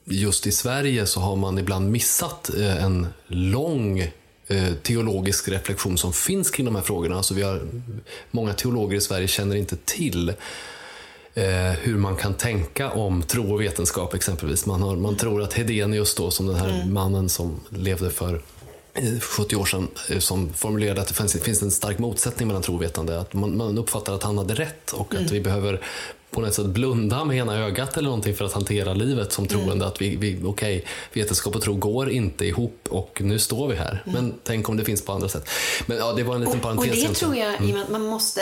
just 0.04 0.46
i 0.46 0.52
Sverige 0.52 1.06
så 1.06 1.20
har 1.20 1.36
man 1.36 1.58
ibland 1.58 1.90
missat 1.90 2.54
eh, 2.54 2.84
en 2.84 3.06
lång 3.26 4.10
teologisk 4.82 5.48
reflektion 5.48 5.98
som 5.98 6.12
finns 6.12 6.50
kring 6.50 6.66
de 6.66 6.76
här 6.76 6.82
frågorna. 6.82 7.16
Alltså 7.16 7.34
vi 7.34 7.42
har, 7.42 7.60
många 8.30 8.52
teologer 8.52 8.96
i 8.96 9.00
Sverige 9.00 9.28
känner 9.28 9.56
inte 9.56 9.76
till 9.76 10.32
eh, 11.36 11.72
hur 11.82 11.96
man 11.96 12.16
kan 12.16 12.34
tänka 12.34 12.90
om 12.90 13.22
tro 13.22 13.52
och 13.52 13.60
vetenskap 13.60 14.14
exempelvis. 14.14 14.66
Man, 14.66 14.82
har, 14.82 14.96
man 14.96 15.16
tror 15.16 15.42
att 15.42 15.52
Hedenius 15.52 16.14
då, 16.14 16.30
som 16.30 16.46
den 16.46 16.56
här 16.56 16.84
mannen 16.86 17.28
som 17.28 17.60
levde 17.68 18.10
för 18.10 18.42
eh, 18.94 19.20
70 19.20 19.56
år 19.56 19.64
sedan, 19.64 19.88
eh, 20.10 20.18
som 20.18 20.52
formulerade 20.52 21.00
att 21.00 21.08
det 21.08 21.14
finns, 21.14 21.42
finns 21.42 21.62
en 21.62 21.70
stark 21.70 21.98
motsättning 21.98 22.48
mellan 22.48 22.62
tro 22.62 22.74
och 22.74 22.82
vetande. 22.82 23.20
Att 23.20 23.32
man, 23.32 23.56
man 23.56 23.78
uppfattar 23.78 24.14
att 24.14 24.22
han 24.22 24.38
hade 24.38 24.54
rätt 24.54 24.92
och 24.92 25.14
att 25.14 25.30
vi 25.30 25.40
behöver 25.40 25.82
på 26.30 26.40
något 26.40 26.54
sätt 26.54 26.66
blunda 26.66 27.24
med 27.24 27.36
ena 27.36 27.56
ögat 27.58 27.96
eller 27.96 28.08
någonting 28.08 28.34
för 28.34 28.44
att 28.44 28.52
hantera 28.52 28.94
livet 28.94 29.32
som 29.32 29.46
troende. 29.46 29.86
Att 29.86 30.00
vi, 30.02 30.16
vi, 30.16 30.40
okej, 30.44 30.84
vetenskap 31.12 31.56
och 31.56 31.62
tro 31.62 31.74
går 31.74 32.10
inte 32.10 32.44
ihop 32.44 32.78
och 32.88 33.20
nu 33.20 33.38
står 33.38 33.68
vi 33.68 33.76
här. 33.76 34.02
Men 34.06 34.34
tänk 34.44 34.68
om 34.68 34.76
det 34.76 34.84
finns 34.84 35.04
på 35.04 35.12
andra 35.12 35.28
sätt. 35.28 35.50
Men 35.86 35.96
ja, 35.96 36.12
det 36.12 36.22
var 36.22 36.34
en 36.34 36.40
liten 36.40 36.52
Och, 36.52 36.56
och 36.56 36.62
parentes. 36.62 36.90
det 36.90 36.98
egentligen. 36.98 37.14
tror 37.14 37.36
jag, 37.36 37.68
i 37.68 37.72
och 37.72 37.74
med 37.74 37.82
att 37.82 37.90
man 37.90 38.06
måste, 38.06 38.40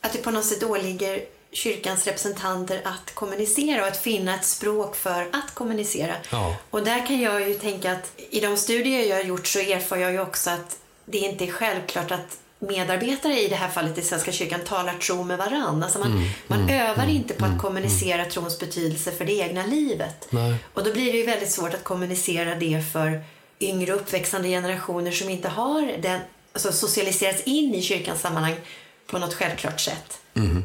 att 0.00 0.12
det 0.12 0.18
på 0.18 0.30
något 0.30 0.44
sätt 0.44 0.62
åligger 0.62 1.20
kyrkans 1.52 2.06
representanter 2.06 2.80
att 2.84 3.14
kommunicera 3.14 3.82
och 3.82 3.88
att 3.88 3.96
finna 3.96 4.34
ett 4.34 4.44
språk 4.44 4.96
för 4.96 5.22
att 5.32 5.54
kommunicera. 5.54 6.14
Ja. 6.30 6.56
Och 6.70 6.84
där 6.84 7.06
kan 7.06 7.20
jag 7.20 7.48
ju 7.48 7.54
tänka 7.54 7.92
att 7.92 8.12
i 8.30 8.40
de 8.40 8.56
studier 8.56 9.08
jag 9.08 9.16
har 9.16 9.24
gjort 9.24 9.46
så 9.46 9.58
erfar 9.58 9.96
jag 9.96 10.12
ju 10.12 10.20
också 10.20 10.50
att 10.50 10.78
det 11.04 11.18
inte 11.18 11.44
är 11.44 11.50
självklart 11.50 12.10
att 12.10 12.38
medarbetare 12.62 13.40
i 13.40 13.48
det 13.48 13.56
här 13.56 13.68
fallet 13.68 13.98
i 13.98 14.02
Svenska 14.02 14.32
kyrkan 14.32 14.60
talar 14.64 14.94
tro 14.94 15.24
med 15.24 15.38
varandra. 15.38 15.84
Alltså 15.84 15.98
man, 15.98 16.30
man 16.46 16.70
övar 16.70 17.08
inte 17.08 17.34
på 17.34 17.44
att 17.44 17.58
kommunicera 17.58 18.24
trons 18.24 18.58
betydelse 18.58 19.12
för 19.12 19.24
det 19.24 19.32
egna 19.32 19.66
livet. 19.66 20.26
Nej. 20.30 20.54
Och 20.74 20.84
då 20.84 20.92
blir 20.92 21.12
det 21.12 21.18
ju 21.18 21.26
väldigt 21.26 21.50
svårt 21.50 21.74
att 21.74 21.84
kommunicera 21.84 22.54
det 22.54 22.92
för 22.92 23.24
yngre 23.60 23.92
uppväxande 23.92 24.48
generationer 24.48 25.10
som 25.10 25.28
inte 25.28 25.48
har 25.48 26.02
den, 26.02 26.20
alltså 26.52 26.72
socialiserats 26.72 27.42
in 27.42 27.74
i 27.74 27.82
kyrkans 27.82 28.20
sammanhang 28.20 28.54
på 29.06 29.18
något 29.18 29.34
självklart 29.34 29.80
sätt. 29.80 30.18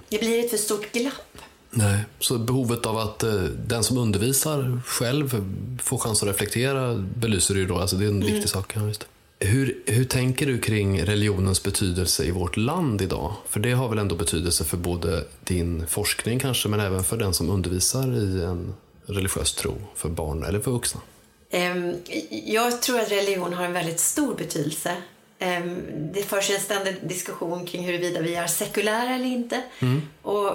Det 0.10 0.20
blir 0.20 0.46
ett 0.46 0.50
för 0.50 0.58
stort 0.58 0.92
glapp. 0.92 1.38
Nej, 1.70 2.00
så 2.20 2.38
behovet 2.38 2.86
av 2.86 2.98
att 2.98 3.24
eh, 3.24 3.34
den 3.44 3.84
som 3.84 3.98
undervisar 3.98 4.82
själv 4.86 5.44
får 5.84 5.98
chans 5.98 6.24
att 6.24 6.30
reflektera 6.30 6.96
belyser 6.96 7.54
du 7.54 7.60
ju 7.60 7.68
då. 7.68 7.77
Alltså 7.77 7.96
det 7.96 8.06
är 8.06 8.10
en 8.10 8.20
viktig 8.20 8.50
sak. 8.50 8.74
Ja, 8.75 8.88
just 8.88 9.00
det. 9.00 9.06
Hur, 9.39 9.84
hur 9.86 10.03
tänker 10.03 10.46
du 10.46 10.60
kring 10.60 11.01
religionens 11.01 11.63
betydelse 11.63 12.25
i 12.25 12.32
vårt 12.32 12.58
land 12.58 13.01
idag? 13.01 13.34
För 13.50 13.60
det 13.60 13.72
har 13.72 13.89
väl 13.89 13.98
ändå 13.98 14.15
betydelse 14.15 14.63
för 14.63 14.77
både 14.77 15.24
din 15.44 15.88
forskning 15.88 16.39
kanske, 16.39 16.70
men 16.70 16.79
även 16.79 17.03
för 17.03 17.17
den 17.17 17.34
som 17.34 17.50
undervisar 17.50 18.17
i 18.17 18.44
en 18.44 18.74
religiös 19.06 19.53
tro 19.53 19.74
för 19.96 20.10
barn 20.10 20.44
eller 20.44 20.60
för 20.60 20.72
vuxna? 20.72 21.01
Ehm, 21.50 21.96
jag 22.29 22.82
tror 22.82 23.00
att 23.00 23.12
religion 23.12 23.53
har 23.53 23.65
en 23.65 23.74
väldigt 23.74 24.00
stor 24.00 24.36
betydelse. 24.36 24.91
Ehm, 25.39 25.82
det 26.13 26.24
förs 26.24 26.50
en 26.50 26.60
ständig 26.60 26.96
diskussion 27.03 27.65
kring 27.65 27.86
huruvida 27.86 28.22
vi 28.22 28.36
är 28.36 28.48
sekulära 28.48 29.15
eller 29.15 29.25
inte. 29.25 29.62
Mm. 29.79 30.01
Och 30.22 30.51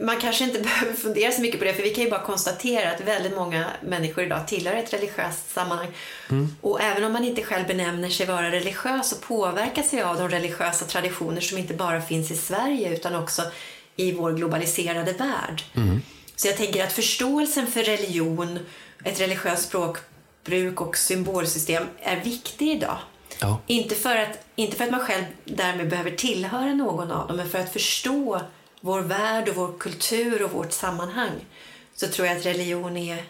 man 0.00 0.20
kanske 0.20 0.44
inte 0.44 0.58
behöver 0.62 0.94
fundera 0.94 1.32
så 1.32 1.42
mycket 1.42 1.58
på 1.58 1.64
det 1.64 1.74
för 1.74 1.82
vi 1.82 1.90
kan 1.90 2.04
ju 2.04 2.10
bara 2.10 2.22
konstatera 2.22 2.90
att 2.90 3.00
väldigt 3.00 3.34
många 3.34 3.66
människor 3.82 4.24
idag 4.24 4.48
tillhör 4.48 4.74
ett 4.74 4.92
religiöst 4.92 5.50
sammanhang. 5.50 5.88
Mm. 6.30 6.56
Och 6.60 6.80
även 6.82 7.04
om 7.04 7.12
man 7.12 7.24
inte 7.24 7.42
själv 7.42 7.66
benämner 7.66 8.08
sig 8.08 8.26
vara 8.26 8.50
religiös 8.50 9.08
så 9.08 9.16
påverkas 9.16 9.92
vi 9.94 10.02
av 10.02 10.16
de 10.16 10.28
religiösa 10.28 10.84
traditioner 10.84 11.40
som 11.40 11.58
inte 11.58 11.74
bara 11.74 12.00
finns 12.00 12.30
i 12.30 12.36
Sverige 12.36 12.92
utan 12.92 13.14
också 13.14 13.42
i 13.96 14.12
vår 14.12 14.32
globaliserade 14.32 15.12
värld. 15.12 15.62
Mm. 15.74 16.02
Så 16.36 16.48
jag 16.48 16.56
tänker 16.56 16.84
att 16.84 16.92
förståelsen 16.92 17.66
för 17.66 17.82
religion, 17.82 18.58
ett 19.04 19.20
religiöst 19.20 19.68
språkbruk 19.68 20.80
och 20.80 20.96
symbolsystem 20.96 21.84
är 22.02 22.20
viktig 22.20 22.68
idag. 22.68 22.98
Ja. 23.40 23.60
Inte, 23.66 23.94
för 23.94 24.16
att, 24.16 24.38
inte 24.56 24.76
för 24.76 24.84
att 24.84 24.90
man 24.90 25.00
själv 25.00 25.24
därmed 25.44 25.88
behöver 25.88 26.10
tillhöra 26.10 26.74
någon 26.74 27.12
av 27.12 27.28
dem, 27.28 27.36
men 27.36 27.48
för 27.48 27.58
att 27.58 27.72
förstå 27.72 28.40
vår 28.80 29.00
värld 29.00 29.48
och 29.48 29.54
vår 29.54 29.78
kultur 29.78 30.42
och 30.42 30.50
vårt 30.50 30.72
sammanhang 30.72 31.32
så 31.94 32.08
tror 32.08 32.28
jag 32.28 32.36
att 32.36 32.46
religion 32.46 32.96
är 32.96 33.24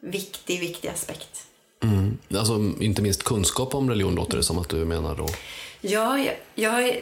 viktig, 0.00 0.60
viktig 0.60 0.88
aspekt. 0.88 1.46
Mm. 1.82 2.18
Alltså, 2.34 2.54
inte 2.80 3.02
minst 3.02 3.22
kunskap 3.22 3.74
om 3.74 3.90
religion 3.90 4.14
låter 4.14 4.36
det 4.36 4.42
som 4.42 4.58
att 4.58 4.68
du 4.68 4.84
menar 4.84 5.16
då. 5.16 5.28
Ja, 5.80 6.18
jag, 6.18 6.36
jag 6.54 7.00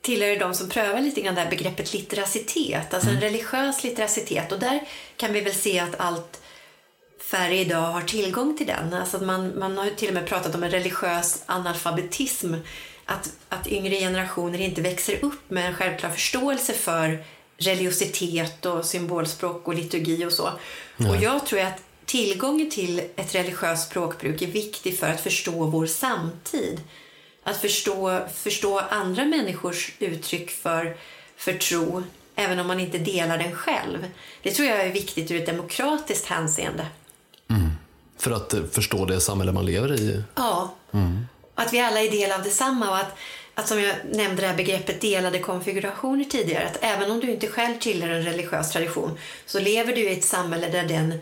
tillhör 0.00 0.38
de 0.38 0.54
som 0.54 0.68
prövar 0.68 1.00
lite 1.00 1.20
grann 1.20 1.34
det 1.34 1.40
här 1.40 1.50
begreppet 1.50 1.92
litteracitet, 1.92 2.94
alltså 2.94 3.10
en 3.10 3.20
religiös 3.20 3.84
litteracitet. 3.84 4.52
Och 4.52 4.58
där 4.58 4.80
kan 5.16 5.32
vi 5.32 5.40
väl 5.40 5.54
se 5.54 5.78
att 5.78 6.00
allt 6.00 6.40
färre 7.30 7.58
idag 7.58 7.92
har 7.92 8.02
tillgång 8.02 8.56
till 8.56 8.66
den. 8.66 8.94
Alltså 8.94 9.16
att 9.16 9.22
man, 9.22 9.58
man 9.58 9.78
har 9.78 9.90
till 9.90 10.08
och 10.08 10.14
med 10.14 10.26
pratat 10.26 10.54
om 10.54 10.62
en 10.62 10.70
religiös 10.70 11.42
analfabetism. 11.46 12.54
Att, 13.06 13.32
att 13.48 13.66
yngre 13.66 13.96
generationer 13.96 14.60
inte 14.60 14.80
växer 14.82 15.24
upp 15.24 15.50
med 15.50 15.66
en 15.66 15.74
självklar 15.74 16.10
förståelse 16.10 16.72
för 16.72 17.24
religiositet 17.58 18.66
och 18.66 18.84
symbolspråk 18.84 19.68
och 19.68 19.74
liturgi 19.74 20.24
och 20.24 20.32
så. 20.32 20.50
Och 21.08 21.16
jag 21.20 21.46
tror 21.46 21.60
att 21.60 21.82
tillgången 22.04 22.70
till 22.70 23.02
ett 23.16 23.34
religiöst 23.34 23.90
språkbruk 23.90 24.42
är 24.42 24.46
viktig 24.46 24.98
för 24.98 25.08
att 25.08 25.20
förstå 25.20 25.66
vår 25.66 25.86
samtid. 25.86 26.80
Att 27.42 27.56
förstå, 27.56 28.20
förstå 28.34 28.78
andra 28.78 29.24
människors 29.24 29.92
uttryck 29.98 30.50
för, 30.50 30.96
för 31.36 31.52
tro, 31.52 32.02
även 32.34 32.58
om 32.58 32.66
man 32.66 32.80
inte 32.80 32.98
delar 32.98 33.38
den 33.38 33.52
själv. 33.52 34.06
Det 34.42 34.50
tror 34.50 34.68
jag 34.68 34.80
är 34.80 34.92
viktigt 34.92 35.30
ur 35.30 35.40
ett 35.40 35.46
demokratiskt 35.46 36.26
hänseende. 36.26 36.86
För 38.16 38.30
att 38.30 38.54
eh, 38.54 38.64
förstå 38.72 39.04
det 39.04 39.20
samhälle 39.20 39.52
man 39.52 39.66
lever 39.66 39.92
i. 39.92 40.22
Ja. 40.34 40.74
Att 41.54 41.72
vi 41.72 41.80
alla 41.80 42.00
är 42.00 42.10
del 42.10 42.32
av 42.32 42.42
detsamma 42.42 42.90
och 42.90 42.96
att, 42.96 43.16
att 43.54 43.68
som 43.68 43.80
jag 43.80 43.94
nämnde 44.04 44.42
det 44.42 44.48
här 44.48 44.56
begreppet 44.56 45.00
delade 45.00 45.38
konfigurationer 45.38 46.24
tidigare, 46.24 46.66
att 46.66 46.78
även 46.80 47.10
om 47.10 47.20
du 47.20 47.30
inte 47.30 47.46
själv 47.46 47.78
tillhör 47.78 48.10
en 48.10 48.24
religiös 48.24 48.70
tradition 48.70 49.18
så 49.46 49.60
lever 49.60 49.92
du 49.94 50.00
i 50.00 50.12
ett 50.12 50.24
samhälle 50.24 50.68
där 50.68 50.84
den, 50.84 51.14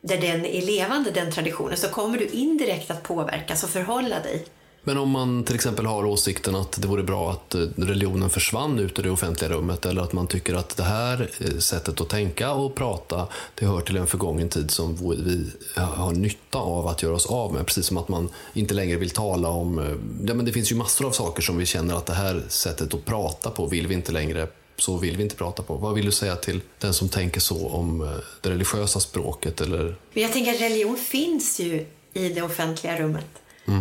där 0.00 0.18
den 0.18 0.46
är 0.46 0.62
levande, 0.62 1.10
den 1.10 1.32
traditionen, 1.32 1.76
så 1.76 1.88
kommer 1.88 2.18
du 2.18 2.26
indirekt 2.26 2.90
att 2.90 3.02
påverkas 3.02 3.64
och 3.64 3.70
förhålla 3.70 4.20
dig. 4.20 4.44
Men 4.86 4.98
om 4.98 5.10
man 5.10 5.44
till 5.44 5.54
exempel 5.54 5.86
har 5.86 6.04
åsikten 6.04 6.54
att 6.54 6.82
det 6.82 6.88
vore 6.88 7.02
bra 7.02 7.30
att 7.30 7.54
eh, 7.54 7.60
religionen 7.76 8.30
försvann 8.30 8.78
ut 8.78 8.98
ur 8.98 9.02
det 9.02 9.10
offentliga 9.10 9.50
rummet 9.50 9.86
eller 9.86 10.02
att 10.02 10.12
man 10.12 10.26
tycker 10.26 10.54
att 10.54 10.76
det 10.76 10.82
här 10.82 11.30
eh, 11.38 11.58
sättet 11.58 12.00
att 12.00 12.08
tänka 12.08 12.52
och 12.52 12.74
prata 12.74 13.28
det 13.54 13.66
hör 13.66 13.80
till 13.80 13.96
en 13.96 14.06
förgången 14.06 14.48
tid 14.48 14.70
som 14.70 14.96
vi 14.96 15.50
har 15.74 16.12
nytta 16.12 16.58
av 16.58 16.86
att 16.86 17.02
göra 17.02 17.14
oss 17.14 17.26
av 17.26 17.52
med. 17.52 17.66
Precis 17.66 17.86
som 17.86 17.96
att 17.96 18.08
man 18.08 18.28
inte 18.54 18.74
längre 18.74 18.96
vill 18.96 19.10
tala 19.10 19.48
om... 19.48 19.78
Eh, 19.78 19.84
ja, 20.26 20.34
men 20.34 20.44
det 20.44 20.52
finns 20.52 20.72
ju 20.72 20.76
massor 20.76 21.06
av 21.06 21.10
saker 21.10 21.42
som 21.42 21.56
vi 21.56 21.66
känner 21.66 21.94
att 21.94 22.06
det 22.06 22.14
här 22.14 22.42
sättet 22.48 22.94
att 22.94 23.04
prata 23.04 23.50
på 23.50 23.66
vill 23.66 23.86
vi 23.86 23.94
inte 23.94 24.12
längre 24.12 24.48
så 24.78 24.96
vill 24.96 25.16
vi 25.16 25.22
inte 25.22 25.36
prata 25.36 25.62
på. 25.62 25.74
Vad 25.74 25.94
vill 25.94 26.06
du 26.06 26.12
säga 26.12 26.36
till 26.36 26.60
den 26.78 26.94
som 26.94 27.08
tänker 27.08 27.40
så 27.40 27.68
om 27.68 28.18
det 28.40 28.50
religiösa 28.50 29.00
språket? 29.00 29.60
Eller... 29.60 29.96
Jag 30.12 30.32
tänker 30.32 30.54
att 30.54 30.60
religion 30.60 30.96
finns 30.96 31.60
ju 31.60 31.86
i 32.12 32.28
det 32.28 32.42
offentliga 32.42 32.98
rummet. 32.98 33.26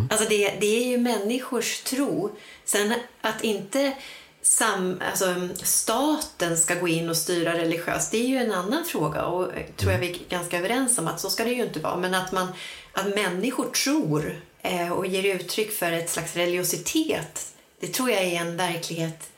Alltså 0.09 0.29
det, 0.29 0.53
det 0.59 0.83
är 0.83 0.87
ju 0.87 0.97
människors 0.97 1.81
tro. 1.81 2.35
Sen 2.65 2.93
att 3.21 3.43
inte 3.43 3.93
sam, 4.41 5.01
alltså 5.11 5.49
staten 5.63 6.57
ska 6.57 6.75
gå 6.75 6.87
in 6.87 7.09
och 7.09 7.17
styra 7.17 7.57
religiöst, 7.57 8.11
det 8.11 8.17
är 8.17 8.27
ju 8.27 8.37
en 8.37 8.51
annan 8.51 8.85
fråga 8.85 9.25
och 9.25 9.51
tror 9.77 9.91
jag 9.91 9.99
vi 9.99 10.09
är 10.09 10.17
ganska 10.29 10.59
överens 10.59 10.97
om 10.97 11.07
att 11.07 11.19
så 11.19 11.29
ska 11.29 11.43
det 11.43 11.51
ju 11.51 11.63
inte 11.63 11.79
vara. 11.79 11.97
Men 11.97 12.13
att, 12.13 12.31
man, 12.31 12.47
att 12.93 13.15
människor 13.15 13.65
tror 13.65 14.41
eh, 14.61 14.91
och 14.91 15.07
ger 15.07 15.35
uttryck 15.35 15.71
för 15.71 15.91
ett 15.91 16.09
slags 16.09 16.35
religiositet, 16.35 17.53
det 17.79 17.87
tror 17.87 18.09
jag 18.09 18.23
är 18.23 18.41
en 18.41 18.57
verklighet 18.57 19.29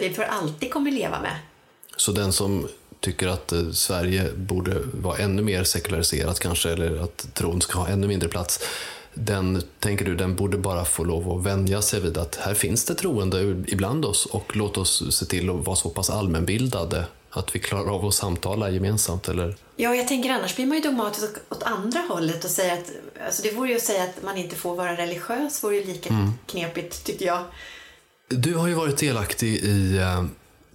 vi 0.00 0.12
för 0.14 0.22
alltid 0.22 0.72
kommer 0.72 0.90
leva 0.90 1.20
med. 1.20 1.36
Så 1.96 2.12
den 2.12 2.32
som 2.32 2.68
tycker 3.00 3.28
att 3.28 3.52
eh, 3.52 3.70
Sverige 3.70 4.32
borde 4.32 4.78
vara 4.92 5.18
ännu 5.18 5.42
mer 5.42 5.64
sekulariserat 5.64 6.40
kanske, 6.40 6.70
eller 6.70 7.02
att 7.02 7.34
tron 7.34 7.60
ska 7.60 7.78
ha 7.78 7.88
ännu 7.88 8.06
mindre 8.06 8.28
plats, 8.28 8.60
den, 9.14 9.62
tänker 9.78 10.04
du, 10.04 10.14
den 10.14 10.36
borde 10.36 10.58
bara 10.58 10.84
få 10.84 11.04
lov 11.04 11.38
att 11.38 11.46
vänja 11.46 11.82
sig 11.82 12.00
vid 12.00 12.18
att 12.18 12.36
här 12.36 12.54
finns 12.54 12.84
det 12.84 12.94
troende 12.94 13.64
ibland 13.66 14.04
oss 14.04 14.26
och 14.26 14.56
låt 14.56 14.78
oss 14.78 15.16
se 15.16 15.26
till 15.26 15.50
att 15.50 15.66
vara 15.66 15.76
så 15.76 15.90
pass 15.90 16.10
allmänbildade 16.10 17.04
att 17.30 17.54
vi 17.54 17.58
klarar 17.58 17.94
av 17.94 18.06
att 18.06 18.14
samtala 18.14 18.70
gemensamt, 18.70 19.28
eller? 19.28 19.56
Ja, 19.76 19.94
jag 19.94 20.08
tänker 20.08 20.30
annars 20.30 20.56
blir 20.56 20.66
man 20.66 20.76
ju 20.76 20.82
dogmatisk 20.82 21.30
åt 21.48 21.62
andra 21.62 22.00
hållet 22.00 22.44
och 22.44 22.50
säger 22.50 22.72
att, 22.72 22.90
alltså 23.26 23.42
det 23.42 23.50
vore 23.50 23.70
ju 23.70 23.76
att 23.76 23.82
säga 23.82 24.04
att 24.04 24.22
man 24.22 24.36
inte 24.36 24.56
får 24.56 24.76
vara 24.76 24.96
religiös, 24.96 25.64
vore 25.64 25.76
ju 25.76 25.84
lika 25.84 26.32
knepigt 26.46 27.04
tycker 27.04 27.26
jag. 27.26 27.44
Du 28.28 28.54
har 28.54 28.68
ju 28.68 28.74
varit 28.74 28.98
delaktig 28.98 29.54
i 29.54 29.96
eh, 29.96 30.24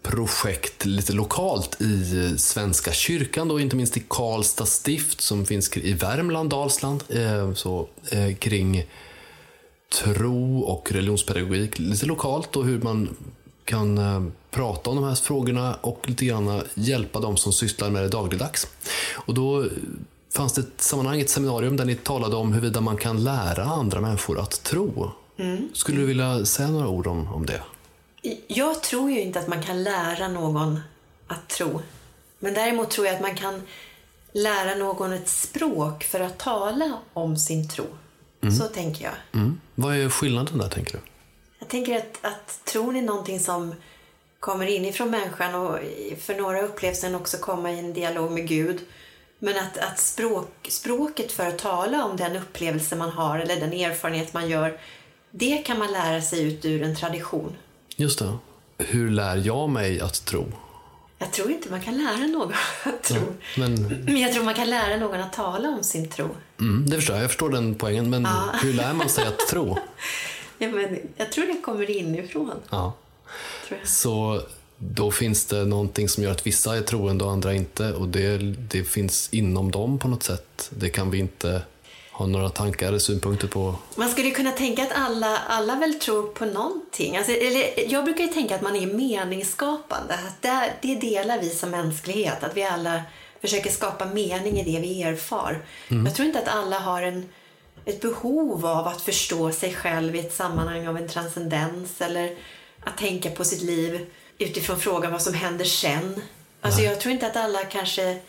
projekt 0.07 0.85
lite 0.85 1.13
lokalt 1.13 1.81
i 1.81 2.33
Svenska 2.37 2.91
kyrkan, 2.91 3.47
då, 3.47 3.59
inte 3.59 3.75
minst 3.75 3.97
i 3.97 4.03
Karlstad 4.07 4.65
stift 4.65 5.21
som 5.21 5.45
finns 5.45 5.77
i 5.77 5.93
Värmland, 5.93 6.49
Dalsland, 6.49 7.03
eh, 7.09 7.53
så, 7.53 7.87
eh, 8.11 8.35
kring 8.35 8.85
tro 10.01 10.59
och 10.59 10.91
religionspedagogik 10.91 11.79
lite 11.79 12.05
lokalt 12.05 12.55
och 12.55 12.65
hur 12.65 12.81
man 12.81 13.15
kan 13.65 13.97
eh, 13.97 14.23
prata 14.51 14.89
om 14.89 14.95
de 14.95 15.05
här 15.05 15.15
frågorna 15.15 15.75
och 15.81 16.09
lite 16.09 16.25
grann 16.25 16.61
hjälpa 16.73 17.19
de 17.19 17.37
som 17.37 17.53
sysslar 17.53 17.89
med 17.89 18.03
det 18.03 18.09
dagligdags. 18.09 18.67
Och 19.13 19.33
då 19.33 19.65
fanns 20.33 20.53
det 20.53 20.61
ett 20.61 20.81
sammanhang, 20.81 21.21
ett 21.21 21.29
seminarium 21.29 21.77
där 21.77 21.85
ni 21.85 21.95
talade 21.95 22.35
om 22.35 22.53
huruvida 22.53 22.81
man 22.81 22.97
kan 22.97 23.23
lära 23.23 23.63
andra 23.63 24.01
människor 24.01 24.39
att 24.39 24.63
tro. 24.63 25.11
Skulle 25.73 25.97
du 25.97 26.05
vilja 26.05 26.45
säga 26.45 26.69
några 26.69 26.87
ord 26.87 27.07
om, 27.07 27.33
om 27.33 27.45
det? 27.45 27.61
Jag 28.47 28.83
tror 28.83 29.11
ju 29.11 29.21
inte 29.21 29.39
att 29.39 29.47
man 29.47 29.63
kan 29.63 29.83
lära 29.83 30.27
någon 30.27 30.79
att 31.27 31.49
tro. 31.49 31.81
Men 32.39 32.53
däremot 32.53 32.91
tror 32.91 33.07
jag 33.07 33.15
att 33.15 33.21
man 33.21 33.35
kan 33.35 33.61
lära 34.31 34.75
någon 34.75 35.13
ett 35.13 35.27
språk 35.29 36.03
för 36.03 36.19
att 36.19 36.37
tala 36.37 36.97
om 37.13 37.37
sin 37.37 37.69
tro. 37.69 37.85
Så 38.59 38.63
tänker 38.67 39.03
jag. 39.03 39.13
Mm. 39.33 39.59
Vad 39.75 39.95
är 39.95 40.09
skillnaden 40.09 40.57
där, 40.57 40.69
tänker 40.69 40.93
du? 40.93 40.99
Jag 41.59 41.69
tänker 41.69 41.97
att, 41.97 42.19
att 42.21 42.65
tron 42.65 42.95
är 42.95 43.01
någonting 43.01 43.39
som 43.39 43.75
kommer 44.39 44.67
inifrån 44.67 45.11
människan 45.11 45.55
och 45.55 45.79
för 46.21 46.35
några 46.35 46.61
upplevs 46.61 47.01
den 47.01 47.15
också 47.15 47.37
komma 47.37 47.71
i 47.71 47.79
en 47.79 47.93
dialog 47.93 48.31
med 48.31 48.47
Gud. 48.47 48.79
Men 49.39 49.57
att, 49.57 49.77
att 49.77 49.99
språk, 49.99 50.67
språket 50.69 51.31
för 51.31 51.47
att 51.47 51.57
tala 51.57 52.05
om 52.05 52.17
den 52.17 52.35
upplevelse 52.35 52.95
man 52.95 53.09
har 53.09 53.39
eller 53.39 53.55
den 53.55 53.73
erfarenhet 53.73 54.33
man 54.33 54.49
gör, 54.49 54.79
det 55.31 55.57
kan 55.57 55.79
man 55.79 55.91
lära 55.91 56.21
sig 56.21 56.43
ut 56.43 56.65
ur 56.65 56.83
en 56.83 56.95
tradition. 56.95 57.55
Just 57.99 58.19
det. 58.19 58.37
Hur 58.77 59.09
lär 59.09 59.37
jag 59.45 59.69
mig 59.69 59.99
att 59.99 60.25
tro? 60.25 60.45
Jag 61.19 61.31
tror 61.31 61.51
inte 61.51 61.69
man 61.69 61.81
kan 61.81 61.97
lära 61.97 62.27
någon 62.27 62.53
att 62.83 63.03
tro. 63.03 63.21
Men, 63.57 63.73
Men 64.05 64.17
jag 64.17 64.33
tror 64.33 64.43
man 64.43 64.53
kan 64.53 64.69
lära 64.69 64.97
någon 64.97 65.19
att 65.21 65.33
tala 65.33 65.69
om 65.69 65.83
sin 65.83 66.09
tro. 66.09 66.29
mm, 66.59 66.89
det 66.89 66.95
förstår 66.95 67.15
jag. 67.15 67.23
Jag 67.23 67.29
förstår 67.31 67.49
den 67.49 67.75
poängen. 67.75 68.09
Men 68.09 68.27
hur 68.61 68.73
lär 68.73 68.93
man 68.93 69.09
sig 69.09 69.25
att 69.27 69.39
tro? 69.39 69.77
Ja, 70.59 70.67
men 70.67 70.99
jag 71.17 71.31
tror 71.31 71.45
det 71.47 71.61
kommer 71.61 71.89
inifrån. 71.89 72.51
Ja. 72.69 72.93
Så 73.83 74.41
då 74.77 75.11
finns 75.11 75.45
det 75.45 75.65
någonting 75.65 76.09
som 76.09 76.23
gör 76.23 76.31
att 76.31 76.47
vissa 76.47 76.77
är 76.77 76.81
troende 76.81 77.23
och 77.23 77.31
andra 77.31 77.53
inte. 77.53 77.93
Och 77.93 78.07
det, 78.07 78.37
det 78.69 78.83
finns 78.83 79.29
inom 79.31 79.71
dem 79.71 79.99
på 79.99 80.07
något 80.07 80.23
sätt. 80.23 80.69
Det 80.69 80.89
kan 80.89 81.11
vi 81.11 81.17
inte 81.17 81.61
ha 82.17 82.25
några 82.25 82.49
tankar 82.49 82.87
eller 82.87 82.99
synpunkter 82.99 83.47
på. 83.47 83.75
Man 83.95 84.09
skulle 84.09 84.31
kunna 84.31 84.51
tänka 84.51 84.83
att 84.83 84.91
alla, 84.95 85.37
alla 85.37 85.75
väl 85.75 85.93
tror 85.93 86.27
på 86.27 86.45
någonting. 86.45 87.17
Alltså, 87.17 87.31
eller, 87.31 87.91
jag 87.93 88.03
brukar 88.03 88.23
ju 88.23 88.29
tänka 88.29 88.55
att 88.55 88.61
man 88.61 88.75
är 88.75 88.87
meningsskapande. 88.87 90.13
Att 90.13 90.41
det, 90.41 90.73
det 90.81 90.95
delar 90.95 91.41
vi 91.41 91.49
som 91.49 91.69
mänsklighet. 91.69 92.43
Att 92.43 92.57
vi 92.57 92.63
alla 92.63 93.01
försöker 93.41 93.69
skapa 93.69 94.05
mening 94.05 94.59
i 94.59 94.73
det 94.73 94.79
vi 94.79 95.03
erfar. 95.03 95.65
Jag 96.05 96.15
tror 96.15 96.27
inte 96.27 96.39
att 96.39 96.47
alla 96.47 96.79
har 96.79 97.01
en 97.01 97.29
ett 97.85 98.01
behov 98.01 98.65
av 98.65 98.87
att 98.87 99.01
förstå 99.01 99.51
sig 99.51 99.73
själv 99.73 100.15
i 100.15 100.19
ett 100.19 100.33
sammanhang 100.33 100.87
av 100.87 100.97
en 100.97 101.07
transcendens 101.07 102.01
eller 102.01 102.35
att 102.83 102.97
tänka 102.97 103.29
på 103.29 103.43
sitt 103.43 103.61
liv 103.61 104.05
utifrån 104.37 104.79
frågan 104.79 105.11
vad 105.11 105.21
som 105.21 105.33
händer 105.33 105.65
sen. 105.65 106.21
Alltså 106.61 106.81
jag 106.81 106.99
tror 106.99 107.13
inte 107.13 107.27
att 107.27 107.35
alla 107.35 107.63
kanske 107.63 108.19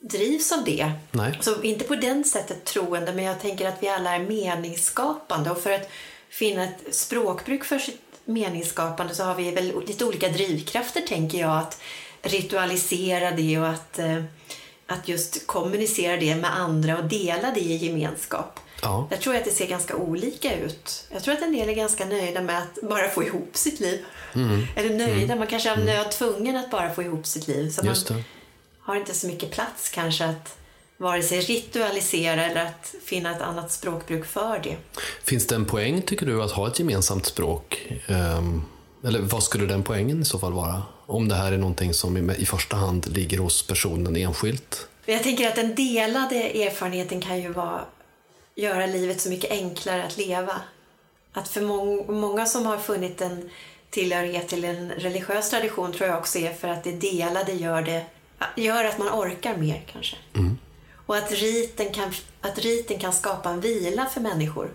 drivs 0.00 0.52
av 0.52 0.64
det. 0.64 0.92
Nej. 1.10 1.38
Så 1.40 1.62
inte 1.62 1.84
på 1.84 1.94
den 1.94 2.24
sättet 2.24 2.64
troende, 2.64 3.12
men 3.12 3.24
jag 3.24 3.40
tänker 3.40 3.68
att 3.68 3.82
vi 3.82 3.88
alla 3.88 4.14
är 4.14 4.20
meningsskapande 4.20 5.50
och 5.50 5.58
för 5.58 5.72
att 5.72 5.90
finna 6.28 6.64
ett 6.64 6.94
språkbruk 6.94 7.64
för 7.64 7.78
sitt 7.78 8.00
meningsskapande 8.24 9.14
så 9.14 9.24
har 9.24 9.34
vi 9.34 9.50
väl 9.50 9.72
lite 9.86 10.04
olika 10.04 10.28
drivkrafter, 10.28 11.00
tänker 11.00 11.38
jag, 11.38 11.58
att 11.58 11.80
ritualisera 12.22 13.30
det 13.30 13.58
och 13.58 13.68
att, 13.68 13.98
eh, 13.98 14.22
att 14.86 15.08
just 15.08 15.46
kommunicera 15.46 16.16
det 16.16 16.36
med 16.36 16.56
andra 16.56 16.98
och 16.98 17.04
dela 17.04 17.50
det 17.50 17.60
i 17.60 17.76
gemenskap. 17.76 18.60
Ja. 18.82 19.08
Jag 19.10 19.20
tror 19.20 19.36
att 19.36 19.44
det 19.44 19.50
ser 19.50 19.66
ganska 19.66 19.96
olika 19.96 20.56
ut. 20.56 21.06
Jag 21.10 21.22
tror 21.22 21.34
att 21.34 21.42
en 21.42 21.52
del 21.52 21.68
är 21.68 21.74
ganska 21.74 22.04
nöjda 22.04 22.40
med 22.42 22.58
att 22.58 22.88
bara 22.88 23.08
få 23.08 23.24
ihop 23.24 23.50
sitt 23.52 23.80
liv. 23.80 24.04
Mm. 24.34 24.66
Eller 24.76 24.94
nöjda, 24.94 25.36
man 25.36 25.46
kanske 25.46 25.68
är 25.68 25.72
av 25.72 25.84
nöd 25.84 26.10
tvungen 26.10 26.56
att 26.56 26.70
bara 26.70 26.94
få 26.94 27.02
ihop 27.02 27.26
sitt 27.26 27.48
liv. 27.48 27.70
Så 27.70 27.84
man. 27.84 27.94
Har 28.88 28.96
inte 28.96 29.14
så 29.14 29.26
mycket 29.26 29.50
plats 29.50 29.88
kanske 29.88 30.24
att 30.24 30.58
vare 30.96 31.22
sig 31.22 31.40
ritualisera 31.40 32.44
eller 32.44 32.64
att 32.64 32.94
finna 33.04 33.36
ett 33.36 33.42
annat 33.42 33.72
språkbruk 33.72 34.26
för 34.26 34.60
det. 34.62 34.76
Finns 35.24 35.46
det 35.46 35.54
en 35.54 35.64
poäng, 35.64 36.02
tycker 36.02 36.26
du, 36.26 36.42
att 36.42 36.50
ha 36.50 36.68
ett 36.68 36.78
gemensamt 36.78 37.26
språk? 37.26 37.92
Ehm, 38.06 38.62
eller 39.04 39.20
vad 39.20 39.42
skulle 39.42 39.66
den 39.66 39.82
poängen 39.82 40.22
i 40.22 40.24
så 40.24 40.38
fall 40.38 40.52
vara? 40.52 40.82
Om 41.06 41.28
det 41.28 41.34
här 41.34 41.52
är 41.52 41.58
någonting 41.58 41.94
som 41.94 42.30
i, 42.30 42.46
första 42.46 42.76
hand 42.76 43.16
ligger 43.16 43.38
hos 43.38 43.66
personen 43.66 44.16
enskilt? 44.16 44.88
Jag 45.06 45.22
tänker 45.22 45.48
att 45.48 45.56
den 45.56 45.74
delade 45.74 46.36
erfarenheten 46.36 47.20
kan 47.20 47.40
ju 47.40 47.52
vara 47.52 47.80
göra 48.54 48.86
livet 48.86 49.20
så 49.20 49.30
mycket 49.30 49.50
enklare 49.50 50.04
att 50.04 50.16
leva. 50.16 50.60
Att 51.32 51.48
för 51.48 51.60
mång, 51.60 52.20
många 52.20 52.46
som 52.46 52.66
har 52.66 52.78
funnit 52.78 53.20
en 53.20 53.50
tillhörighet 53.90 54.48
till 54.48 54.64
en 54.64 54.90
religiös 54.90 55.50
tradition 55.50 55.92
tror 55.92 56.08
jag 56.08 56.18
också 56.18 56.38
är 56.38 56.52
för 56.52 56.68
att 56.68 56.84
det 56.84 56.92
delade 56.92 57.52
gör, 57.52 57.82
det, 57.82 58.04
gör 58.56 58.84
att 58.84 58.98
man 58.98 59.08
orkar 59.08 59.56
mer 59.56 59.82
kanske. 59.92 60.16
Och 61.06 61.16
att 61.16 61.32
riten, 61.32 61.92
kan, 61.92 62.12
att 62.40 62.58
riten 62.58 62.98
kan 62.98 63.12
skapa 63.12 63.50
en 63.50 63.60
vila 63.60 64.06
för 64.06 64.20
människor. 64.20 64.70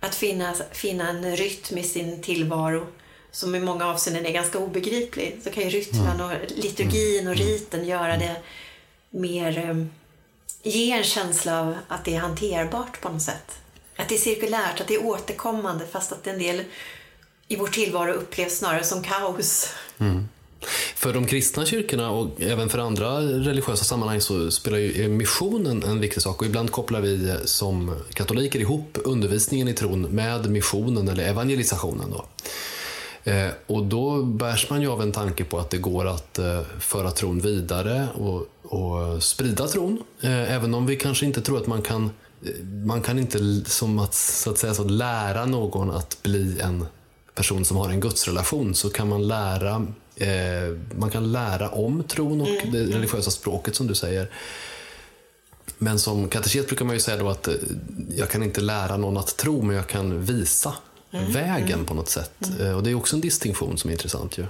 Att 0.00 0.14
finna, 0.14 0.54
finna 0.72 1.08
en 1.08 1.36
rytm 1.36 1.78
i 1.78 1.82
sin 1.82 2.22
tillvaro 2.22 2.86
som 3.30 3.54
i 3.54 3.60
många 3.60 3.86
avseenden 3.86 4.26
är 4.26 4.32
ganska 4.32 4.58
obegriplig. 4.58 5.40
Så 5.44 5.50
kan 5.50 5.62
ju 5.62 5.68
rytmen 5.68 6.20
och 6.20 6.32
liturgin 6.56 7.28
och 7.28 7.36
riten 7.36 7.84
göra 7.84 8.16
det 8.16 8.36
mer 9.10 9.58
eh, 9.58 9.86
ge 10.62 10.92
en 10.92 11.04
känsla 11.04 11.60
av 11.60 11.76
att 11.88 12.04
det 12.04 12.14
är 12.14 12.20
hanterbart 12.20 13.00
på 13.00 13.08
något 13.08 13.22
sätt. 13.22 13.58
Att 13.96 14.08
det 14.08 14.14
är 14.14 14.18
cirkulärt, 14.18 14.80
att 14.80 14.86
det 14.86 14.94
är 14.94 15.06
återkommande 15.06 15.86
fast 15.86 16.12
att 16.12 16.26
en 16.26 16.38
del 16.38 16.64
i 17.48 17.56
vår 17.56 17.66
tillvaro 17.66 18.12
upplevs 18.12 18.58
snarare 18.58 18.84
som 18.84 19.02
kaos. 19.02 19.74
För 20.94 21.12
de 21.12 21.26
kristna 21.26 21.66
kyrkorna 21.66 22.10
och 22.10 22.28
även 22.40 22.68
för 22.68 22.78
andra 22.78 23.20
religiösa 23.20 23.84
sammanhang 23.84 24.20
så 24.20 24.50
spelar 24.50 24.78
ju 24.78 25.08
missionen 25.08 25.82
en 25.82 26.00
viktig 26.00 26.22
sak 26.22 26.40
och 26.40 26.46
ibland 26.46 26.70
kopplar 26.70 27.00
vi 27.00 27.36
som 27.44 27.96
katoliker 28.14 28.60
ihop 28.60 28.98
undervisningen 29.04 29.68
i 29.68 29.74
tron 29.74 30.02
med 30.02 30.50
missionen 30.50 31.08
eller 31.08 31.24
evangelisationen. 31.24 32.10
Då. 32.10 32.24
Eh, 33.30 33.48
och 33.66 33.84
då 33.84 34.22
bärs 34.22 34.70
man 34.70 34.80
ju 34.80 34.88
av 34.88 35.02
en 35.02 35.12
tanke 35.12 35.44
på 35.44 35.58
att 35.58 35.70
det 35.70 35.78
går 35.78 36.06
att 36.06 36.38
eh, 36.38 36.60
föra 36.80 37.10
tron 37.10 37.40
vidare 37.40 38.08
och, 38.14 38.46
och 38.62 39.22
sprida 39.22 39.68
tron. 39.68 40.02
Eh, 40.20 40.52
även 40.52 40.74
om 40.74 40.86
vi 40.86 40.96
kanske 40.96 41.26
inte 41.26 41.40
tror 41.40 41.58
att 41.58 41.66
man 41.66 41.82
kan 41.82 42.10
man 42.84 43.00
kan 43.00 43.18
inte 43.18 43.64
som 43.66 43.98
att, 43.98 44.14
så 44.14 44.50
att 44.50 44.58
säga, 44.58 44.74
så 44.74 44.82
att 44.82 44.90
lära 44.90 45.46
någon 45.46 45.90
att 45.90 46.22
bli 46.22 46.60
en 46.60 46.86
person 47.34 47.64
som 47.64 47.76
har 47.76 47.90
en 47.90 48.00
gudsrelation 48.00 48.74
så 48.74 48.90
kan 48.90 49.08
man 49.08 49.28
lära 49.28 49.86
man 50.96 51.10
kan 51.10 51.32
lära 51.32 51.68
om 51.68 52.04
tron 52.04 52.40
och 52.40 52.48
det 52.72 52.84
religiösa 52.84 53.30
språket 53.30 53.74
som 53.74 53.86
du 53.86 53.94
säger. 53.94 54.30
Men 55.78 55.98
som 55.98 56.28
kateket 56.28 56.66
brukar 56.66 56.84
man 56.84 56.94
ju 56.94 57.00
säga 57.00 57.16
då 57.16 57.28
att 57.28 57.48
eh, 57.48 57.54
jag 58.16 58.30
kan 58.30 58.42
inte 58.42 58.60
lära 58.60 58.96
någon 58.96 59.16
att 59.16 59.36
tro 59.36 59.62
men 59.62 59.76
jag 59.76 59.86
kan 59.86 60.24
visa 60.24 60.74
vägen 61.10 61.84
på 61.84 61.94
något 61.94 62.08
sätt. 62.08 62.32
Eh, 62.60 62.76
Och 62.76 62.82
det 62.82 62.90
är 62.90 62.94
också 62.94 63.16
en 63.16 63.20
distinktion 63.20 63.78
som 63.78 63.90
är 63.90 63.92
intressant 63.92 64.38
ju. 64.38 64.44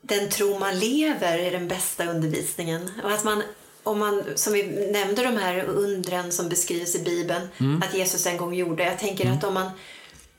Den 0.00 0.28
tro 0.30 0.58
man 0.58 0.78
lever 0.78 1.38
är 1.38 1.50
den 1.50 1.68
bästa 1.68 2.06
undervisningen. 2.06 2.90
Och 3.04 3.10
att 3.12 3.24
man, 3.24 3.42
om 3.82 3.98
man, 3.98 4.22
som 4.34 4.52
vi 4.52 4.90
nämnde 4.92 5.22
de 5.22 5.36
här 5.36 5.64
undren 5.64 6.32
som 6.32 6.48
beskrivs 6.48 6.94
i 6.94 6.98
Bibeln, 6.98 7.48
att 7.84 7.94
Jesus 7.94 8.26
en 8.26 8.36
gång 8.36 8.54
gjorde. 8.54 8.84
Jag 8.84 8.98
tänker 8.98 9.30
att 9.30 9.44
om 9.44 9.54
man 9.54 9.70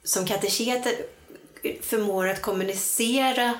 som 0.03 0.25
kateket 0.25 0.87
förmår 1.81 2.27
att 2.27 2.41
kommunicera 2.41 3.53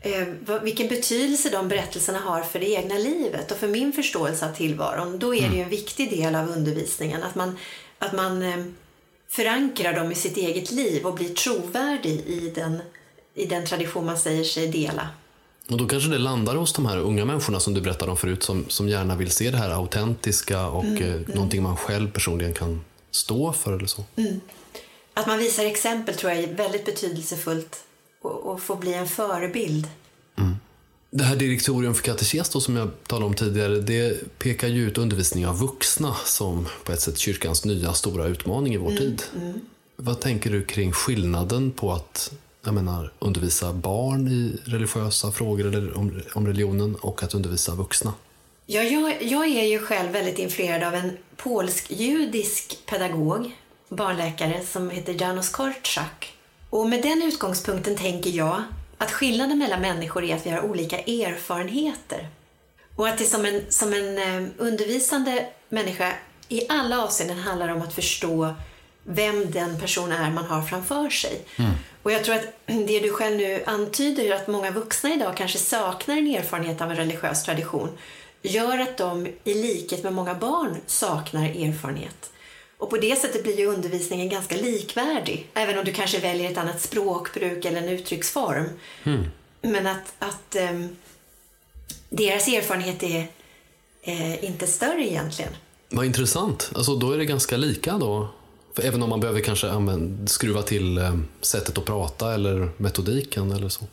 eh, 0.00 0.58
vilken 0.62 0.88
betydelse 0.88 1.50
de 1.50 1.68
berättelserna 1.68 2.18
har 2.18 2.42
för 2.42 2.58
det 2.58 2.70
egna 2.70 2.94
livet 2.94 3.50
och 3.50 3.58
för 3.58 3.68
min 3.68 3.92
förståelse 3.92 4.48
av 4.48 4.54
tillvaron, 4.54 5.18
då 5.18 5.34
är 5.34 5.48
det 5.48 5.56
ju 5.56 5.62
en 5.62 5.68
viktig 5.68 6.10
del 6.10 6.34
av 6.34 6.48
undervisningen. 6.48 7.22
Att 7.22 7.34
man, 7.34 7.58
att 7.98 8.12
man 8.12 8.42
eh, 8.42 8.64
förankrar 9.28 9.92
dem 9.92 10.12
i 10.12 10.14
sitt 10.14 10.36
eget 10.36 10.70
liv 10.70 11.06
och 11.06 11.14
blir 11.14 11.28
trovärdig 11.28 12.20
i 12.26 12.52
den, 12.54 12.78
i 13.34 13.46
den 13.46 13.66
tradition 13.66 14.06
man 14.06 14.18
säger 14.18 14.44
sig 14.44 14.68
dela. 14.68 15.08
Och 15.70 15.76
då 15.76 15.86
kanske 15.86 16.10
det 16.10 16.18
landar 16.18 16.56
hos 16.56 16.72
de 16.72 16.86
här 16.86 16.98
unga 16.98 17.24
människorna 17.24 17.60
som 17.60 17.74
du 17.74 17.80
berättade 17.80 18.10
om 18.10 18.16
förut 18.16 18.42
som, 18.42 18.64
som 18.68 18.88
gärna 18.88 19.16
vill 19.16 19.30
se 19.30 19.50
det 19.50 19.56
här 19.56 19.70
autentiska 19.70 20.66
och 20.66 20.84
eh, 20.84 21.20
någonting 21.26 21.62
man 21.62 21.76
själv 21.76 22.12
personligen 22.12 22.54
kan 22.54 22.84
stå 23.10 23.52
för 23.52 23.72
eller 23.72 23.86
så. 23.86 24.04
Att 25.14 25.26
man 25.26 25.38
visar 25.38 25.64
exempel 25.64 26.14
tror 26.14 26.32
jag 26.32 26.42
är 26.42 26.54
väldigt 26.54 26.84
betydelsefullt 26.84 27.84
och, 28.22 28.52
och 28.52 28.62
får 28.62 28.76
bli 28.76 28.94
en 28.94 29.08
förebild. 29.08 29.88
Det 31.10 31.24
här 31.24 31.36
direktorium 31.36 31.94
för 31.94 32.02
katekes 32.02 32.48
då, 32.48 32.60
som 32.60 32.76
jag 32.76 32.90
talade 33.06 33.26
om 33.26 33.34
tidigare, 33.34 33.80
det 33.80 34.38
pekar 34.38 34.68
ju 34.68 34.86
ut 34.86 34.98
undervisning 34.98 35.46
av 35.46 35.58
vuxna 35.58 36.14
som 36.24 36.68
på 36.84 36.92
ett 36.92 37.00
sätt 37.00 37.18
kyrkans 37.18 37.64
nya 37.64 37.92
stora 37.92 38.26
utmaning 38.26 38.74
i 38.74 38.76
vår 38.76 38.90
tid. 38.90 39.22
Vad 39.96 40.20
tänker 40.20 40.50
du 40.50 40.64
kring 40.64 40.92
skillnaden 40.92 41.70
på 41.70 41.92
att 41.92 42.32
jag 42.64 42.74
menar, 42.74 43.12
undervisa 43.18 43.72
barn 43.72 44.28
i 44.28 44.56
religiösa 44.64 45.32
frågor 45.32 45.66
eller 45.66 45.98
om, 45.98 46.22
om 46.34 46.46
religionen 46.46 46.94
och 46.94 47.22
att 47.22 47.34
undervisa 47.34 47.74
vuxna? 47.74 48.12
Ja, 48.66 48.82
jag, 48.82 49.22
jag 49.22 49.48
är 49.48 49.64
ju 49.64 49.78
själv 49.78 50.12
väldigt 50.12 50.38
influerad 50.38 50.82
av 50.82 50.94
en 50.94 51.16
polsk-judisk 51.36 52.86
pedagog, 52.86 53.56
barnläkare, 53.88 54.62
som 54.66 54.90
heter 54.90 55.16
Janusz 55.20 55.48
Korczak. 55.48 56.37
Och 56.70 56.88
med 56.88 57.02
den 57.02 57.22
utgångspunkten 57.22 57.96
tänker 57.96 58.30
jag 58.30 58.62
att 58.98 59.12
skillnaden 59.12 59.58
mellan 59.58 59.80
människor 59.80 60.24
är 60.24 60.36
att 60.36 60.46
vi 60.46 60.50
har 60.50 60.60
olika 60.60 60.98
erfarenheter. 60.98 62.28
Och 62.96 63.08
att 63.08 63.18
det 63.18 63.24
som 63.24 63.44
en, 63.44 63.62
som 63.68 63.92
en 63.92 64.18
eh, 64.18 64.50
undervisande 64.58 65.46
människa 65.68 66.12
i 66.48 66.66
alla 66.68 67.04
avseenden 67.04 67.38
handlar 67.38 67.68
om 67.68 67.82
att 67.82 67.94
förstå 67.94 68.54
vem 69.04 69.50
den 69.50 69.80
person 69.80 70.12
är 70.12 70.30
man 70.30 70.44
har 70.44 70.62
framför 70.62 71.10
sig. 71.10 71.44
Och 72.02 72.12
jag 72.12 72.24
tror 72.24 72.34
att 72.34 72.46
det 72.66 73.00
du 73.00 73.12
själv 73.12 73.36
nu 73.36 73.62
antyder, 73.66 74.34
att 74.34 74.48
många 74.48 74.70
vuxna 74.70 75.14
idag 75.14 75.36
kanske 75.36 75.58
saknar 75.58 76.16
en 76.16 76.26
erfarenhet 76.26 76.80
av 76.80 76.90
en 76.90 76.96
religiös 76.96 77.44
tradition, 77.44 77.98
gör 78.42 78.78
att 78.78 78.96
de 78.96 79.26
i 79.44 79.54
likhet 79.54 80.02
med 80.02 80.12
många 80.12 80.34
barn 80.34 80.76
saknar 80.86 81.44
erfarenhet. 81.44 82.30
Och 82.78 82.90
på 82.90 82.96
det 82.96 83.16
sättet 83.20 83.42
blir 83.42 83.58
ju 83.58 83.66
undervisningen 83.66 84.28
ganska 84.28 84.56
likvärdig, 84.56 85.50
även 85.54 85.78
om 85.78 85.84
du 85.84 85.92
kanske 85.92 86.18
väljer 86.18 86.50
ett 86.50 86.58
annat 86.58 86.80
språkbruk 86.80 87.64
eller 87.64 87.82
en 87.82 87.88
uttrycksform. 87.88 88.68
Men 89.62 89.86
att, 89.86 90.14
att 90.18 90.56
ehm, 90.56 90.96
deras 92.08 92.48
erfarenhet 92.48 93.02
är 93.02 93.26
eh, 94.02 94.44
inte 94.44 94.66
större 94.66 95.08
egentligen. 95.08 95.52
Vad 95.88 96.06
intressant. 96.06 96.72
Alltså, 96.74 96.94
då 96.94 97.12
är 97.12 97.18
det 97.18 97.24
ganska 97.24 97.56
lika 97.56 97.98
då? 97.98 98.28
För 98.74 98.82
även 98.82 99.02
om 99.02 99.10
man 99.10 99.20
behöver 99.20 99.40
kanske 99.40 99.70
använd, 99.70 100.30
skruva 100.30 100.62
till 100.62 100.98
eh, 100.98 101.16
sättet 101.40 101.78
att 101.78 101.84
prata 101.84 102.34
eller 102.34 102.70
metodiken 102.76 103.52
eller 103.52 103.68
så. 103.68 103.84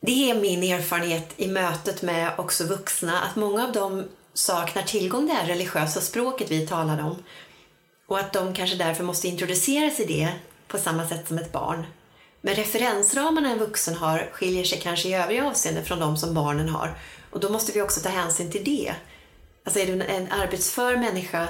Det 0.00 0.30
är 0.30 0.40
min 0.40 0.62
erfarenhet 0.62 1.28
i 1.36 1.48
mötet 1.48 2.02
med 2.02 2.32
också 2.38 2.64
vuxna 2.64 3.20
att 3.20 3.36
många 3.36 3.64
av 3.64 3.72
dem 3.72 4.04
saknar 4.34 4.82
tillgång 4.82 5.26
till 5.26 5.34
det 5.34 5.40
här 5.40 5.48
religiösa 5.48 6.00
språket 6.00 6.50
vi 6.50 6.66
talade 6.66 7.02
om. 7.02 7.16
Och 8.08 8.18
att 8.18 8.32
de 8.32 8.54
kanske 8.54 8.76
därför 8.76 9.04
måste 9.04 9.28
introduceras 9.28 10.00
i 10.00 10.04
det 10.04 10.32
på 10.68 10.78
samma 10.78 11.08
sätt 11.08 11.28
som 11.28 11.38
ett 11.38 11.52
barn. 11.52 11.86
Men 12.40 12.54
referensramarna 12.54 13.50
en 13.50 13.58
vuxen 13.58 13.94
har 13.94 14.28
skiljer 14.32 14.64
sig 14.64 14.80
kanske 14.80 15.08
i 15.08 15.14
övriga 15.14 15.46
avseenden 15.46 15.84
från 15.84 16.00
de 16.00 16.16
som 16.16 16.34
barnen 16.34 16.68
har. 16.68 16.98
Och 17.30 17.40
då 17.40 17.48
måste 17.48 17.72
vi 17.72 17.82
också 17.82 18.00
ta 18.00 18.08
hänsyn 18.08 18.50
till 18.50 18.64
det. 18.64 18.94
Alltså 19.64 19.80
är 19.80 19.86
du 19.86 20.02
en 20.02 20.32
arbetsför 20.32 20.96
människa 20.96 21.48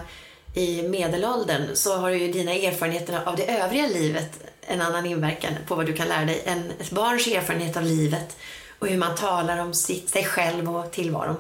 i 0.55 0.83
medelåldern 0.83 1.77
så 1.77 1.97
har 1.97 2.11
ju 2.11 2.33
dina 2.33 2.53
erfarenheter 2.53 3.23
av 3.25 3.37
det 3.37 3.59
övriga 3.59 3.87
livet 3.87 4.41
en 4.61 4.81
annan 4.81 5.07
inverkan 5.07 5.53
på 5.67 5.75
vad 5.75 5.87
du 5.87 5.93
kan 5.93 6.09
lära 6.09 6.25
dig 6.25 6.43
än 6.45 6.73
ett 6.81 6.91
barns 6.91 7.27
erfarenhet 7.27 7.77
av 7.77 7.83
livet 7.83 8.37
och 8.79 8.89
hur 8.89 8.99
man 8.99 9.17
talar 9.17 9.59
om 9.59 9.75
sitt, 9.75 10.09
sig 10.09 10.25
själv 10.25 10.77
och 10.77 10.91
tillvaron. 10.91 11.37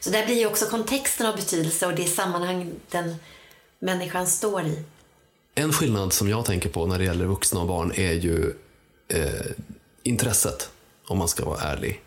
Så 0.00 0.10
där 0.10 0.26
blir 0.26 0.38
ju 0.38 0.46
också 0.46 0.66
kontexten 0.66 1.26
av 1.26 1.36
betydelse 1.36 1.86
och 1.86 1.94
det 1.94 2.04
sammanhang 2.04 2.72
den 2.90 3.16
människan 3.84 4.26
står 4.26 4.62
i. 4.62 4.78
En 5.54 5.72
skillnad 5.72 6.12
som 6.12 6.28
jag 6.28 6.44
tänker 6.44 6.68
på 6.68 6.86
när 6.86 6.98
det 6.98 7.04
gäller 7.04 7.24
vuxna 7.24 7.60
och 7.60 7.66
barn 7.66 7.92
är 7.94 8.12
ju 8.12 8.52
eh, 9.08 9.46
intresset, 10.02 10.70
om 11.06 11.18
man 11.18 11.28
ska 11.28 11.44
vara 11.44 11.60
ärlig. 11.60 12.00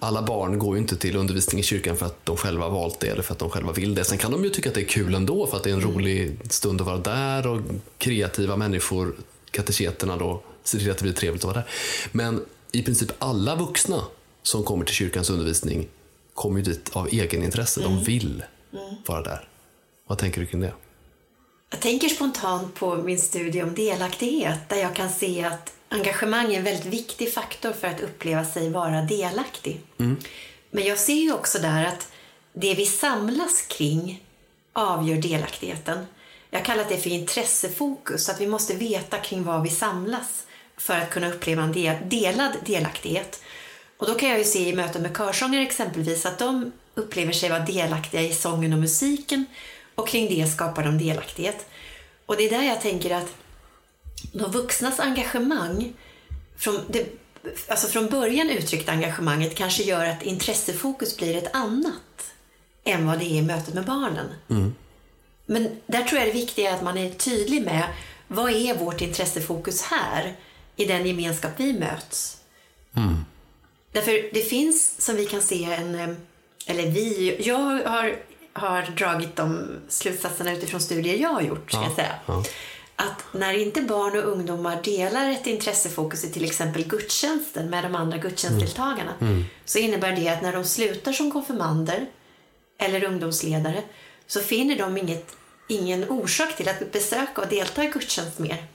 Alla 0.00 0.22
barn 0.22 0.58
går 0.58 0.76
ju 0.76 0.82
inte 0.82 0.96
till 0.96 1.16
undervisning 1.16 1.60
i 1.60 1.62
kyrkan 1.62 1.96
för 1.96 2.06
att 2.06 2.24
de 2.24 2.36
själva 2.36 2.68
valt 2.68 3.00
det 3.00 3.08
eller 3.08 3.22
för 3.22 3.32
att 3.32 3.38
de 3.38 3.50
själva 3.50 3.72
vill 3.72 3.94
det. 3.94 4.04
Sen 4.04 4.18
kan 4.18 4.32
de 4.32 4.44
ju 4.44 4.50
tycka 4.50 4.68
att 4.68 4.74
det 4.74 4.80
är 4.80 4.88
kul 4.88 5.14
ändå 5.14 5.46
för 5.46 5.56
att 5.56 5.62
det 5.62 5.70
är 5.70 5.74
en 5.74 5.80
rolig 5.80 6.38
stund 6.50 6.80
att 6.80 6.86
vara 6.86 6.98
där 6.98 7.46
och 7.46 7.60
kreativa 7.98 8.56
människor, 8.56 9.16
kateketerna 9.50 10.16
då, 10.16 10.42
ser 10.64 10.78
till 10.78 10.90
att 10.90 10.98
det 10.98 11.02
blir 11.02 11.12
trevligt 11.12 11.44
att 11.44 11.54
vara 11.54 11.54
där. 11.54 11.66
Men 12.12 12.44
i 12.72 12.82
princip 12.82 13.12
alla 13.18 13.56
vuxna 13.56 14.02
som 14.42 14.62
kommer 14.62 14.84
till 14.84 14.94
kyrkans 14.94 15.30
undervisning 15.30 15.88
kommer 16.34 16.58
ju 16.58 16.64
dit 16.64 16.90
av 16.92 17.08
egenintresse. 17.08 17.80
De 17.80 18.04
vill 18.04 18.44
vara 19.06 19.22
där. 19.22 19.48
Vad 20.06 20.18
tänker 20.18 20.40
du 20.40 20.46
kring 20.46 20.60
det? 20.60 20.72
Jag 21.70 21.80
tänker 21.80 22.08
spontant 22.08 22.74
på 22.74 22.96
min 22.96 23.18
studie 23.18 23.62
om 23.62 23.74
delaktighet 23.74 24.68
där 24.68 24.76
jag 24.76 24.94
kan 24.94 25.10
se 25.10 25.44
att 25.44 25.72
engagemang 25.88 26.52
är 26.52 26.58
en 26.58 26.64
väldigt 26.64 26.86
viktig 26.86 27.32
faktor 27.32 27.72
för 27.72 27.88
att 27.88 28.00
uppleva 28.00 28.44
sig 28.44 28.70
vara 28.70 29.02
delaktig. 29.02 29.80
Men 30.70 30.84
jag 30.84 30.98
ser 30.98 31.14
ju 31.14 31.32
också 31.32 31.58
där 31.58 31.84
att 31.84 32.08
det 32.52 32.74
vi 32.74 32.86
samlas 32.86 33.62
kring 33.62 34.24
avgör 34.72 35.16
delaktigheten. 35.16 36.06
Jag 36.50 36.64
kallar 36.64 36.84
det 36.88 36.98
för 36.98 37.10
intressefokus, 37.10 38.28
att 38.28 38.40
vi 38.40 38.46
måste 38.46 38.74
veta 38.74 39.18
kring 39.18 39.44
vad 39.44 39.62
vi 39.62 39.70
samlas 39.70 40.46
för 40.76 40.94
att 40.94 41.10
kunna 41.10 41.32
uppleva 41.32 41.62
en 41.62 41.72
del, 41.72 41.96
delad 42.08 42.52
delaktighet. 42.66 43.42
Och 43.96 44.06
då 44.06 44.14
kan 44.14 44.28
jag 44.28 44.38
ju 44.38 44.44
se 44.44 44.68
i 44.68 44.74
möten 44.74 45.02
med 45.02 45.16
körsångare 45.16 45.62
exempelvis 45.62 46.26
att 46.26 46.38
de 46.38 46.72
upplever 46.94 47.32
sig 47.32 47.50
vara 47.50 47.60
delaktiga 47.60 48.22
i 48.22 48.32
sången 48.32 48.72
och 48.72 48.78
musiken 48.78 49.44
och 49.96 50.08
kring 50.08 50.28
det 50.28 50.46
skapar 50.46 50.84
de 50.84 50.98
delaktighet. 50.98 51.66
Och 52.26 52.36
det 52.36 52.44
är 52.44 52.50
där 52.50 52.62
jag 52.62 52.80
tänker 52.80 53.10
att 53.14 53.34
de 54.32 54.50
vuxnas 54.52 55.00
engagemang, 55.00 55.92
från, 56.56 56.80
det, 56.88 57.06
alltså 57.68 57.86
från 57.86 58.06
början 58.06 58.50
uttryckta 58.50 58.92
engagemanget 58.92 59.54
kanske 59.54 59.82
gör 59.82 60.06
att 60.06 60.22
intressefokus 60.22 61.16
blir 61.16 61.36
ett 61.36 61.54
annat 61.54 62.32
än 62.84 63.06
vad 63.06 63.18
det 63.18 63.24
är 63.24 63.38
i 63.38 63.42
mötet 63.42 63.74
med 63.74 63.84
barnen. 63.84 64.26
Men 65.46 65.80
där 65.86 66.02
tror 66.02 66.18
jag 66.18 66.28
det 66.28 66.32
viktiga 66.32 66.70
är 66.70 66.74
att 66.74 66.82
man 66.82 66.98
är 66.98 67.10
tydlig 67.10 67.62
med 67.64 67.84
vad 68.28 68.50
är 68.52 68.74
vårt 68.74 69.00
intressefokus 69.00 69.82
här 69.82 70.36
i 70.76 70.84
den 70.84 71.06
gemenskap 71.06 71.52
vi 71.56 71.72
möts. 71.72 72.36
Därför 73.92 74.34
det 74.34 74.42
finns, 74.42 75.04
som 75.04 75.16
vi 75.16 75.26
kan 75.26 75.42
se, 75.42 75.64
en... 75.64 75.94
eh, 75.94 76.08
Eller 76.66 76.90
vi, 76.90 77.36
jag 77.46 77.58
har, 77.88 78.16
har 78.56 78.82
dragit 78.82 79.36
de 79.36 79.68
slutsatserna 79.88 80.52
utifrån 80.52 80.80
studier 80.80 81.16
jag 81.16 81.28
har 81.28 81.42
gjort, 81.42 81.70
ska 81.70 81.82
jag 81.82 81.92
säga. 81.92 82.14
Att 82.96 83.24
när 83.32 83.52
inte 83.52 83.82
barn 83.82 84.18
och 84.18 84.32
ungdomar 84.32 84.82
delar 84.82 85.30
ett 85.30 85.46
intressefokus 85.46 86.24
i 86.24 86.32
till 86.32 86.44
exempel 86.44 86.84
gudstjänsten 86.84 87.70
med 87.70 87.84
de 87.84 87.94
andra 87.94 88.18
gudstjänstdeltagarna 88.18 89.12
så 89.64 89.78
innebär 89.78 90.12
det 90.12 90.28
att 90.28 90.42
när 90.42 90.52
de 90.52 90.64
slutar 90.64 91.12
som 91.12 91.30
konfirmander 91.32 92.06
eller 92.78 93.04
ungdomsledare 93.04 93.82
så 94.26 94.40
finner 94.40 94.78
de 94.78 94.98
inget, 94.98 95.36
ingen 95.68 96.08
orsak 96.08 96.56
till 96.56 96.68
att 96.68 96.92
besöka 96.92 97.42
och 97.42 97.48
delta 97.48 97.84
i 97.84 97.86
gudstjänst 97.86 98.38
mer. 98.38 98.66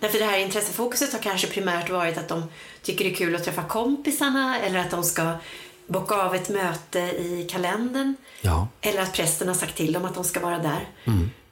Därför 0.00 0.18
det 0.18 0.24
här 0.24 0.38
intressefokuset 0.38 1.12
har 1.12 1.20
kanske 1.20 1.46
primärt 1.46 1.90
varit 1.90 2.18
att 2.18 2.28
de 2.28 2.44
tycker 2.82 3.04
det 3.04 3.10
är 3.10 3.14
kul 3.14 3.36
att 3.36 3.44
träffa 3.44 3.64
kompisarna 3.64 4.60
eller 4.60 4.78
att 4.78 4.90
de 4.90 5.04
ska 5.04 5.32
bocka 5.86 6.14
av 6.14 6.34
ett 6.34 6.48
möte 6.48 6.98
i 7.00 7.46
kalendern. 7.50 8.14
Ja. 8.40 8.68
Eller 8.80 9.02
att 9.02 9.12
prästen 9.12 9.48
har 9.48 9.54
sagt 9.54 9.76
till 9.76 9.92
dem 9.92 10.04
att 10.04 10.14
de 10.14 10.24
ska 10.24 10.40
vara 10.40 10.58
där. 10.58 10.88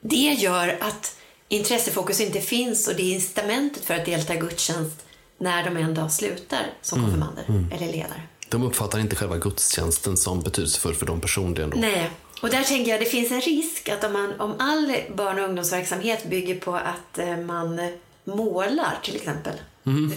Det 0.01 0.17
gör 0.17 0.79
att 0.81 1.17
intressefokus 1.49 2.21
inte 2.21 2.41
finns 2.41 2.89
och 2.89 2.95
det 2.97 3.03
är 3.03 3.15
incitamentet 3.15 3.85
för 3.85 3.95
att 3.95 4.05
delta 4.05 4.35
i 4.35 4.37
gudstjänst 4.37 5.07
när 5.39 5.65
de 5.65 5.77
en 5.77 5.95
dag 5.95 6.13
slutar 6.13 6.67
som 6.83 7.01
konfirmander 7.01 7.45
eller 7.73 7.87
ledare. 7.93 8.23
De 8.49 8.63
uppfattar 8.63 8.99
inte 8.99 9.17
själva 9.17 9.37
gudstjänsten 9.37 10.17
som 10.17 10.43
betydelsefull 10.43 10.95
för 10.95 11.07
dem 11.07 11.21
personligen. 11.21 11.71
Då. 11.71 11.77
Nej, 11.77 12.11
och 12.41 12.51
där 12.51 12.63
tänker 12.63 12.91
jag 12.91 13.01
det 13.01 13.07
finns 13.07 13.31
en 13.31 13.41
risk 13.41 13.89
att 13.89 14.05
om, 14.05 14.13
man, 14.13 14.41
om 14.41 14.55
all 14.59 14.97
barn 15.17 15.39
och 15.39 15.45
ungdomsverksamhet 15.45 16.25
bygger 16.25 16.61
på 16.61 16.75
att 16.75 17.19
eh, 17.19 17.37
man 17.37 17.81
målar 18.25 18.99
till 19.03 19.17
exempel. 19.17 19.55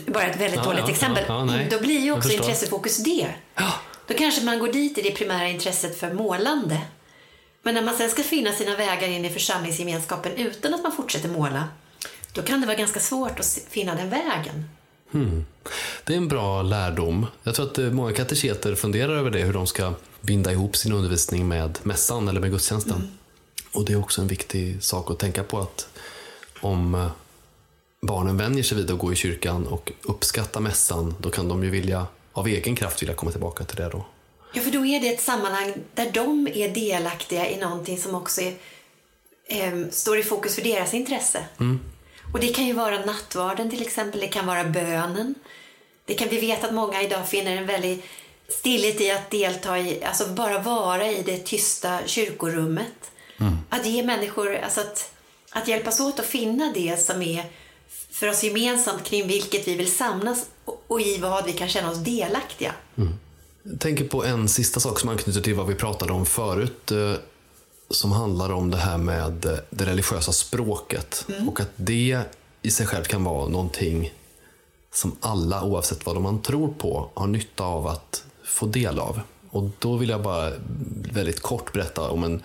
Bara 0.05 0.23
ett 0.23 0.41
väldigt. 0.41 0.59
Ja, 0.59 0.63
dåligt 0.63 0.83
ja, 0.85 0.89
exempel. 0.89 1.23
ja. 1.27 1.47
Då 1.71 1.79
blir 1.79 1.99
ju 1.99 2.11
också 2.11 2.29
intressefokus 2.29 2.97
det. 2.97 3.27
Då 4.07 4.13
kanske 4.13 4.43
man 4.43 4.59
går 4.59 4.71
dit 4.71 4.97
i 4.97 5.01
det 5.01 5.11
primära 5.11 5.47
intresset 5.47 5.99
för 5.99 6.13
målande. 6.13 6.81
Men 7.61 7.73
när 7.73 7.81
man 7.81 7.95
sen 7.95 8.09
ska 8.09 8.23
finna 8.23 8.51
sina 8.51 8.75
vägar 8.75 9.07
in 9.07 9.25
i 9.25 9.29
församlingsgemenskapen 9.29 10.31
utan 10.31 10.73
att 10.73 10.83
man 10.83 10.91
fortsätter 10.91 11.29
måla, 11.29 11.69
då 12.33 12.41
kan 12.41 12.61
det 12.61 12.67
vara 12.67 12.77
ganska 12.77 12.99
svårt 12.99 13.39
att 13.39 13.59
finna 13.69 13.95
den 13.95 14.09
vägen. 14.09 14.63
Det 16.03 16.13
är 16.13 16.17
en 16.17 16.27
bra 16.27 16.61
lärdom. 16.61 17.25
Jag 17.43 17.55
tror 17.55 17.65
att 17.65 17.77
eh, 17.77 17.91
många 17.91 18.13
kateketer 18.13 18.75
funderar 18.75 19.15
över 19.15 19.29
det, 19.29 19.39
hur 19.39 19.53
de 19.53 19.67
ska 19.67 19.93
binda 20.21 20.51
ihop 20.51 20.75
sin 20.75 20.93
undervisning 20.93 21.47
med 21.47 21.79
mässan 21.83 22.27
eller 22.27 22.41
med 22.41 22.51
gudstjänsten. 22.51 23.17
Och 23.71 23.85
det 23.85 23.93
är 23.93 23.99
också 23.99 24.21
en 24.21 24.27
viktig 24.27 24.83
sak 24.83 25.11
att 25.11 25.19
tänka 25.19 25.43
på 25.43 25.59
att 25.59 25.87
om 26.61 26.95
eh, 26.95 27.11
barnen 28.01 28.37
vänjer 28.37 28.63
sig 28.63 28.77
vid 28.77 28.91
att 28.91 28.97
gå 28.97 29.13
i 29.13 29.15
kyrkan 29.15 29.67
och 29.67 29.91
uppskatta 30.01 30.59
mässan, 30.59 31.15
då 31.19 31.29
kan 31.29 31.47
de 31.47 31.63
ju 31.63 31.69
vilja, 31.69 32.07
av 32.37 32.47
egen 32.47 32.75
kraft 32.75 33.01
vilja 33.01 33.15
komma 33.15 33.31
tillbaka 33.31 33.63
till 33.63 33.75
det 33.75 33.89
då. 33.89 34.05
Ja, 34.53 34.61
för 34.61 34.71
då 34.71 34.85
är 34.85 34.99
det 34.99 35.09
ett 35.09 35.21
sammanhang 35.21 35.73
där 35.93 36.11
de 36.11 36.47
är 36.53 36.69
delaktiga 36.69 37.49
i 37.49 37.57
någonting 37.57 37.97
som 37.97 38.15
också 38.15 38.41
är, 38.41 38.53
ehm, 39.47 39.91
står 39.91 40.19
i 40.19 40.23
fokus 40.23 40.55
för 40.55 40.61
deras 40.61 40.93
intresse. 40.93 41.45
Och 42.33 42.39
det 42.39 42.47
kan 42.47 42.65
ju 42.67 42.73
vara 42.73 43.05
nattvarden 43.05 43.69
till 43.69 43.81
exempel, 43.81 44.21
det 44.21 44.27
kan 44.27 44.45
vara 44.45 44.63
bönen. 44.63 45.35
Det 46.05 46.13
kan, 46.13 46.27
vi 46.29 46.39
vet 46.39 46.63
att 46.63 46.73
många 46.73 47.01
idag 47.01 47.29
finner 47.29 47.57
en 47.57 47.65
väldig 47.65 48.03
stillhet 48.47 49.01
i 49.01 49.11
att 49.11 49.31
delta 49.31 49.79
i, 49.79 50.03
alltså 50.03 50.27
bara 50.27 50.59
vara 50.59 51.07
i 51.11 51.23
det 51.23 51.37
tysta 51.37 51.99
kyrkorummet. 52.05 53.11
Att 53.69 53.85
ge 53.85 54.03
människor, 54.03 54.55
alltså 54.55 54.81
att, 54.81 55.11
att 55.51 55.67
hjälpas 55.67 55.99
åt 55.99 56.19
att 56.19 56.25
finna 56.25 56.71
det 56.73 56.97
som 56.99 57.21
är 57.21 57.43
för 58.11 58.27
oss 58.27 58.43
gemensamt 58.43 59.03
kring 59.03 59.27
vilket 59.27 59.67
vi 59.67 59.75
vill 59.75 59.91
samlas 59.91 60.45
och, 60.87 61.01
i 61.01 61.17
vad 61.17 61.45
vi 61.45 61.53
kan 61.53 61.67
känna 61.67 61.91
oss 61.91 61.97
delaktiga. 61.97 62.73
Jag 63.63 63.79
tänker 63.79 64.07
på 64.07 64.23
en 64.25 64.47
sista 64.49 64.79
sak 64.79 64.99
som 64.99 65.09
anknyter 65.09 65.41
till 65.41 65.55
vad 65.55 65.67
vi 65.67 65.75
pratade 65.75 66.13
om 66.13 66.25
förut. 66.25 66.91
eh, 66.91 67.13
Som 67.89 68.11
handlar 68.11 68.49
om 68.51 68.71
det 68.71 68.77
här 68.77 68.97
med 68.97 69.45
eh, 69.45 69.57
det 69.69 69.85
religiösa 69.85 70.31
språket. 70.31 71.25
Och 71.47 71.59
att 71.59 71.69
det 71.75 72.21
i 72.61 72.71
sig 72.71 72.85
själv 72.87 73.03
kan 73.03 73.23
vara 73.23 73.47
någonting 73.49 74.13
som 74.93 75.15
alla, 75.19 75.63
oavsett 75.63 76.05
vad 76.05 76.21
man 76.21 76.41
tror 76.41 76.73
på, 76.77 77.09
har 77.13 77.27
nytta 77.27 77.63
av 77.63 77.87
att 77.87 78.23
få 78.43 78.65
del 78.65 78.99
av. 78.99 79.19
Och 79.49 79.69
då 79.79 79.95
vill 79.97 80.09
jag 80.09 80.21
bara 80.21 80.51
väldigt 81.13 81.39
kort 81.41 81.73
berätta 81.73 82.09
om 82.09 82.23
en 82.23 82.43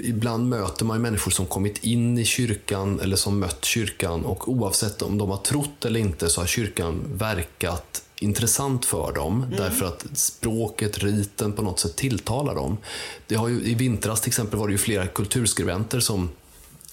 Ibland 0.00 0.48
möter 0.48 0.84
man 0.84 1.02
människor 1.02 1.30
som 1.30 1.46
kommit 1.46 1.84
in 1.84 2.18
i 2.18 2.24
kyrkan 2.24 3.00
eller 3.00 3.16
som 3.16 3.38
mött 3.38 3.64
kyrkan 3.64 4.24
och 4.24 4.48
oavsett 4.48 5.02
om 5.02 5.18
de 5.18 5.30
har 5.30 5.36
trott 5.36 5.84
eller 5.84 6.00
inte 6.00 6.28
så 6.28 6.40
har 6.40 6.46
kyrkan 6.46 7.04
verkat 7.14 8.02
intressant 8.18 8.84
för 8.84 9.12
dem 9.12 9.46
därför 9.58 9.86
att 9.86 10.06
språket, 10.14 10.98
riten 10.98 11.52
på 11.52 11.62
något 11.62 11.80
sätt 11.80 11.96
tilltalar 11.96 12.54
dem. 12.54 12.78
Det 13.26 13.34
har 13.34 13.48
ju, 13.48 13.62
I 13.62 13.74
vintras 13.74 14.20
till 14.20 14.30
exempel 14.30 14.58
var 14.58 14.68
det 14.68 14.72
ju 14.72 14.78
flera 14.78 15.06
kulturskribenter 15.06 16.00
som 16.00 16.30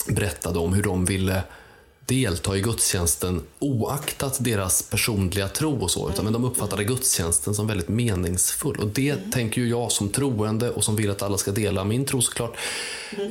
berättade 0.07 0.59
om 0.59 0.73
hur 0.73 0.83
de 0.83 1.05
ville 1.05 1.43
delta 2.09 2.57
i 2.57 2.61
gudstjänsten 2.61 3.41
oaktat 3.59 4.37
deras 4.39 4.81
personliga 4.81 5.47
tro 5.47 5.81
och 5.81 5.91
så. 5.91 6.09
Utan, 6.09 6.23
men 6.23 6.33
de 6.33 6.45
uppfattade 6.45 6.83
gudstjänsten 6.83 7.55
som 7.55 7.67
väldigt 7.67 7.87
meningsfull. 7.87 8.77
Och 8.79 8.87
det 8.87 9.31
tänker 9.31 9.61
ju 9.61 9.69
jag 9.69 9.91
som 9.91 10.09
troende 10.09 10.69
och 10.69 10.83
som 10.83 10.95
vill 10.95 11.11
att 11.11 11.21
alla 11.21 11.37
ska 11.37 11.51
dela 11.51 11.83
min 11.83 12.05
tro 12.05 12.21
såklart. 12.21 12.57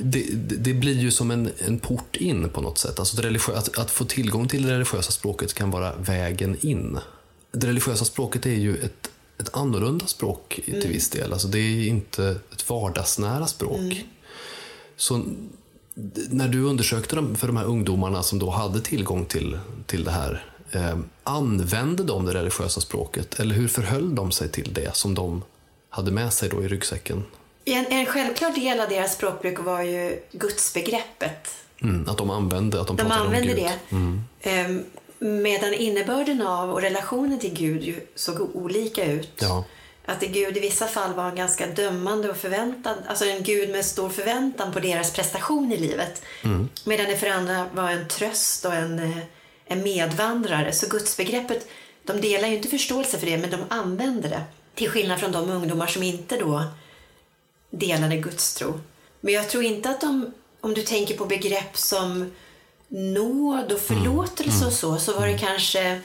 Det, 0.02 0.26
det, 0.34 0.56
det 0.56 0.74
blir 0.74 0.98
ju 0.98 1.10
som 1.10 1.30
en, 1.30 1.50
en 1.58 1.78
port 1.78 2.16
in 2.16 2.48
på 2.48 2.60
något 2.60 2.78
sätt. 2.78 2.98
Alltså 2.98 3.22
religiö- 3.22 3.56
att, 3.56 3.78
att 3.78 3.90
få 3.90 4.04
tillgång 4.04 4.48
till 4.48 4.62
det 4.62 4.72
religiösa 4.72 5.12
språket 5.12 5.54
kan 5.54 5.70
vara 5.70 5.96
vägen 5.96 6.56
in. 6.60 6.98
Det 7.52 7.66
religiösa 7.66 8.04
språket 8.04 8.46
är 8.46 8.50
ju 8.50 8.76
ett, 8.76 9.10
ett 9.38 9.56
annorlunda 9.56 10.06
språk 10.06 10.60
till 10.64 10.88
viss 10.88 11.10
del. 11.10 11.32
Alltså 11.32 11.48
det 11.48 11.58
är 11.58 11.88
inte 11.88 12.36
ett 12.52 12.70
vardagsnära 12.70 13.46
språk. 13.46 14.04
Så 14.96 15.24
när 16.30 16.48
du 16.48 16.62
undersökte 16.62 17.16
dem 17.16 17.36
för 17.36 17.46
de 17.46 17.56
här 17.56 17.64
ungdomarna 17.64 18.22
som 18.22 18.38
då 18.38 18.50
hade 18.50 18.80
tillgång 18.80 19.24
till, 19.24 19.58
till 19.86 20.04
det 20.04 20.10
här, 20.10 20.44
eh, 20.72 20.98
använde 21.24 22.04
de 22.04 22.26
det 22.26 22.34
religiösa 22.34 22.80
språket? 22.80 23.40
Eller 23.40 23.54
hur 23.54 23.68
förhöll 23.68 24.14
de 24.14 24.32
sig 24.32 24.48
till 24.48 24.72
det 24.72 24.96
som 24.96 25.14
de 25.14 25.42
hade 25.90 26.10
med 26.10 26.32
sig 26.32 26.48
då 26.48 26.64
i 26.64 26.68
ryggsäcken? 26.68 27.24
En, 27.64 27.86
en 27.86 28.06
självklar 28.06 28.50
del 28.50 28.80
av 28.80 28.88
deras 28.88 29.14
språkbruk 29.14 29.58
var 29.58 29.82
ju 29.82 30.20
gudsbegreppet. 30.32 31.48
Mm, 31.82 32.08
att 32.08 32.18
de 32.18 32.30
använde, 32.30 32.80
att 32.80 32.86
de, 32.86 32.96
De 32.96 33.10
använde 33.10 33.52
om 33.52 33.58
Gud. 33.58 33.72
Mm. 33.90 34.24
det. 34.42 34.50
Ehm, 34.50 34.84
medan 35.18 35.74
innebörden 35.74 36.42
av 36.42 36.70
och 36.70 36.80
relationen 36.80 37.38
till 37.38 37.54
Gud 37.54 37.82
ju 37.82 38.00
såg 38.14 38.56
olika 38.56 39.04
ut. 39.12 39.32
Ja. 39.40 39.64
Att 40.08 40.20
Gud 40.20 40.56
i 40.56 40.60
vissa 40.60 40.86
fall 40.86 41.14
var 41.14 41.32
ganska 41.32 41.66
dömande 41.66 42.30
och 42.30 42.36
förväntad, 42.36 42.96
alltså 43.06 43.24
en 43.24 43.42
Gud 43.42 43.70
med 43.70 43.84
stor 43.84 44.08
förväntan 44.08 44.72
på 44.72 44.80
deras 44.80 45.12
prestation 45.12 45.72
i 45.72 45.76
livet. 45.76 46.22
Mm. 46.44 46.68
Medan 46.84 47.06
det 47.06 47.16
för 47.16 47.26
andra 47.26 47.66
var 47.74 47.90
en 47.90 48.08
tröst 48.08 48.64
och 48.64 48.74
en, 48.74 48.98
eh, 48.98 49.18
en 49.64 49.82
medvandrare. 49.82 50.72
Så 50.72 50.88
gudsbegreppet, 50.88 51.68
de 52.04 52.20
delar 52.20 52.48
ju 52.48 52.56
inte 52.56 52.68
förståelse 52.68 53.18
för 53.18 53.26
det, 53.26 53.38
men 53.38 53.50
de 53.50 53.60
använder 53.68 54.28
det. 54.28 54.42
Till 54.74 54.90
skillnad 54.90 55.20
från 55.20 55.32
de 55.32 55.50
ungdomar 55.50 55.86
som 55.86 56.02
inte 56.02 56.36
då 56.36 56.64
delade 57.70 58.16
gudstro. 58.16 58.80
Men 59.20 59.34
jag 59.34 59.48
tror 59.48 59.64
inte 59.64 59.90
att 59.90 60.00
de, 60.00 60.32
om 60.60 60.74
du 60.74 60.82
tänker 60.82 61.16
på 61.16 61.24
begrepp 61.24 61.76
som 61.76 62.32
nåd 62.88 63.72
och 63.72 63.80
förlåtelse 63.80 64.56
mm. 64.56 64.66
och 64.66 64.72
så, 64.72 64.98
så 64.98 65.12
var 65.12 65.26
det 65.26 65.32
mm. 65.32 65.46
kanske 65.46 66.00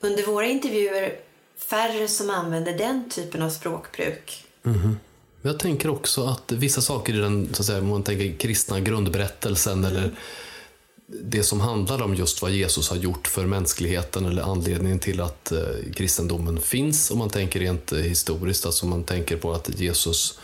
under 0.00 0.22
våra 0.22 0.46
intervjuer 0.46 1.18
färre 1.58 2.08
som 2.08 2.30
använde 2.30 2.72
den 2.72 3.10
typen 3.10 3.42
av 3.42 3.50
språkbruk. 3.50 4.44
Mm. 4.66 4.96
Jag 5.42 5.58
tänker 5.58 5.90
också 5.90 6.26
att 6.26 6.52
vissa 6.52 6.80
saker 6.80 7.14
i 7.14 7.16
den, 7.16 7.54
så 7.54 7.62
att 7.62 7.66
säga, 7.66 7.78
om 7.78 7.88
man 7.88 8.02
tänker 8.02 8.38
kristna 8.38 8.80
grundberättelsen 8.80 9.84
eller 9.84 10.10
det 11.06 11.42
som 11.42 11.60
handlar 11.60 12.02
om 12.02 12.14
just 12.14 12.42
vad 12.42 12.50
Jesus 12.50 12.90
har 12.90 12.96
gjort 12.96 13.28
för 13.28 13.46
mänskligheten 13.46 14.26
eller 14.26 14.42
anledningen 14.42 14.98
till 14.98 15.20
att 15.20 15.52
eh, 15.52 15.60
kristendomen 15.94 16.60
finns 16.60 17.10
om 17.10 17.18
man 17.18 17.30
tänker 17.30 17.60
rent 17.60 17.92
historiskt, 17.92 18.66
alltså 18.66 18.86
man 18.86 19.04
tänker 19.04 19.36
på 19.36 19.52
att 19.52 19.80
Jesus 19.80 20.38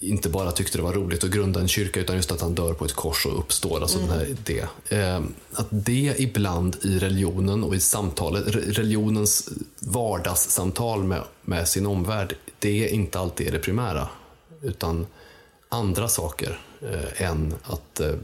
inte 0.00 0.28
bara 0.28 0.52
tyckte 0.52 0.78
det 0.78 0.82
var 0.82 0.92
roligt 0.92 1.24
att 1.24 1.30
grunda 1.30 1.60
en 1.60 1.68
kyrka 1.68 2.00
utan 2.00 2.16
just 2.16 2.32
att 2.32 2.40
han 2.40 2.54
dör 2.54 2.74
på 2.74 2.84
ett 2.84 2.92
kors 2.92 3.26
och 3.26 3.38
uppstår. 3.38 3.80
Alltså 3.80 3.98
mm. 3.98 4.10
den 4.10 4.18
här, 4.18 4.36
det. 4.44 4.96
Eh, 4.96 5.20
att 5.52 5.66
det 5.70 6.14
ibland 6.18 6.76
i 6.82 6.98
religionen 6.98 7.64
och 7.64 7.74
i 7.74 7.80
samtalet, 7.80 8.54
religionens 8.54 9.48
vardagssamtal 9.78 11.04
med, 11.04 11.22
med 11.42 11.68
sin 11.68 11.86
omvärld, 11.86 12.36
det 12.58 12.84
är 12.84 12.88
inte 12.88 13.18
alltid 13.18 13.52
det 13.52 13.58
primära. 13.58 14.08
Utan 14.62 15.06
andra 15.68 16.08
saker 16.08 16.60
eh, 16.82 17.22
än 17.22 17.54
att 17.62 18.00
eh, 18.00 18.14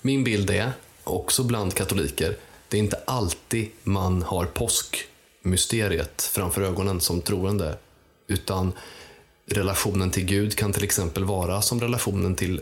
min 0.00 0.24
bild 0.24 0.50
är, 0.50 0.72
också 1.04 1.44
bland 1.44 1.74
katoliker, 1.74 2.36
det 2.68 2.76
är 2.76 2.82
inte 2.82 3.00
alltid 3.04 3.70
man 3.82 4.22
har 4.22 4.44
påskmysteriet 4.44 6.22
framför 6.22 6.62
ögonen 6.62 7.00
som 7.00 7.20
troende. 7.20 7.76
Utan 8.26 8.72
relationen 9.52 10.10
till 10.10 10.24
Gud 10.24 10.56
kan 10.56 10.72
till 10.72 10.84
exempel 10.84 11.24
vara 11.24 11.62
som 11.62 11.80
relationen 11.80 12.34
till 12.34 12.60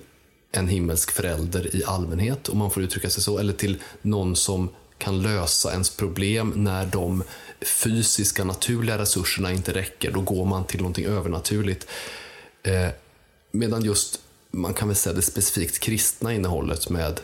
en 0.52 0.68
himmelsk 0.68 1.10
förälder 1.10 1.76
i 1.76 1.84
allmänhet, 1.84 2.48
om 2.48 2.58
man 2.58 2.70
får 2.70 2.82
uttrycka 2.82 3.10
sig 3.10 3.22
så, 3.22 3.38
eller 3.38 3.52
till 3.52 3.78
någon 4.02 4.36
som 4.36 4.68
kan 4.98 5.22
lösa 5.22 5.72
ens 5.72 5.90
problem 5.90 6.52
när 6.56 6.86
de 6.86 7.22
fysiska, 7.82 8.44
naturliga 8.44 8.98
resurserna 8.98 9.52
inte 9.52 9.72
räcker. 9.72 10.12
Då 10.12 10.20
går 10.20 10.44
man 10.44 10.64
till 10.64 10.78
någonting 10.80 11.04
övernaturligt. 11.04 11.86
Eh, 12.62 12.88
medan 13.50 13.84
just, 13.84 14.20
man 14.50 14.74
kan 14.74 14.88
väl 14.88 14.96
säga 14.96 15.14
det 15.14 15.22
specifikt 15.22 15.78
kristna 15.78 16.34
innehållet 16.34 16.90
med 16.90 17.20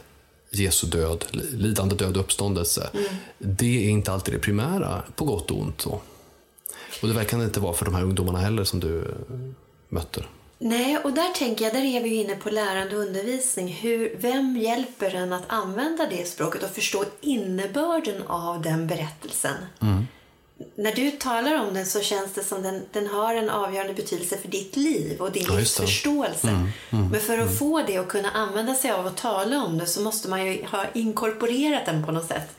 Jesu 0.51 0.87
död, 0.87 1.25
lidande, 1.53 1.97
död 1.97 2.17
och 2.17 2.23
uppståndelse. 2.23 2.91
Mm. 2.95 3.07
Det 3.39 3.87
är 3.87 3.91
inte 3.91 4.13
alltid 4.13 4.35
det 4.35 4.39
primära, 4.39 5.03
på 5.17 5.25
gott 5.25 5.51
och 5.51 5.61
ont. 5.61 5.81
Så. 5.81 6.01
Och 7.03 7.09
det 7.09 7.15
verkar 7.15 7.45
inte 7.45 7.61
vara 7.61 7.73
för 7.73 7.85
de 7.85 7.95
här 7.95 8.03
ungdomarna 8.03 8.39
heller 8.39 8.65
som 8.65 8.81
du 8.81 8.99
eh, 8.99 9.37
mötte. 9.89 10.23
Nej, 10.59 10.99
och 10.99 11.13
där 11.13 11.33
tänker 11.33 11.65
jag, 11.65 11.75
där 11.75 11.85
är 11.85 12.03
vi 12.03 12.15
inne 12.15 12.35
på 12.35 12.51
lärande 12.51 12.97
och 12.97 13.03
undervisning. 13.03 13.69
Hur, 13.69 14.17
vem 14.21 14.57
hjälper 14.57 15.15
en 15.15 15.33
att 15.33 15.45
använda 15.47 16.07
det 16.11 16.29
språket 16.29 16.63
och 16.63 16.71
förstå 16.71 17.05
innebörden 17.21 18.23
av 18.27 18.63
den 18.63 18.87
berättelsen? 18.87 19.57
Mm. 19.81 20.07
När 20.75 20.93
du 20.93 21.11
talar 21.11 21.67
om 21.67 21.75
den 21.75 21.87
så 21.87 22.01
känns 22.01 22.35
det 22.35 22.45
som 22.45 22.63
den, 22.63 22.83
den 22.93 23.07
har 23.07 23.35
en 23.35 23.51
avgörande 23.51 23.95
betydelse 23.95 24.37
för 24.37 24.49
ditt 24.49 24.77
liv 24.77 25.21
och 25.21 25.33
din 25.33 25.45
ja, 25.49 25.55
livsförståelse. 25.55 26.49
Mm, 26.49 26.69
mm, 26.91 27.09
Men 27.09 27.21
för 27.21 27.33
att 27.33 27.47
mm. 27.47 27.57
få 27.57 27.83
det 27.87 27.99
och 27.99 28.09
kunna 28.09 28.31
använda 28.31 28.75
sig 28.75 28.91
av 28.91 29.07
att 29.07 29.17
tala 29.17 29.65
om 29.65 29.79
det 29.79 29.87
så 29.87 30.01
måste 30.01 30.29
man 30.29 30.47
ju 30.47 30.65
ha 30.65 30.85
inkorporerat 30.95 31.87
den 31.87 32.07
på 32.07 32.13
något 32.13 32.29
sätt. 32.29 32.57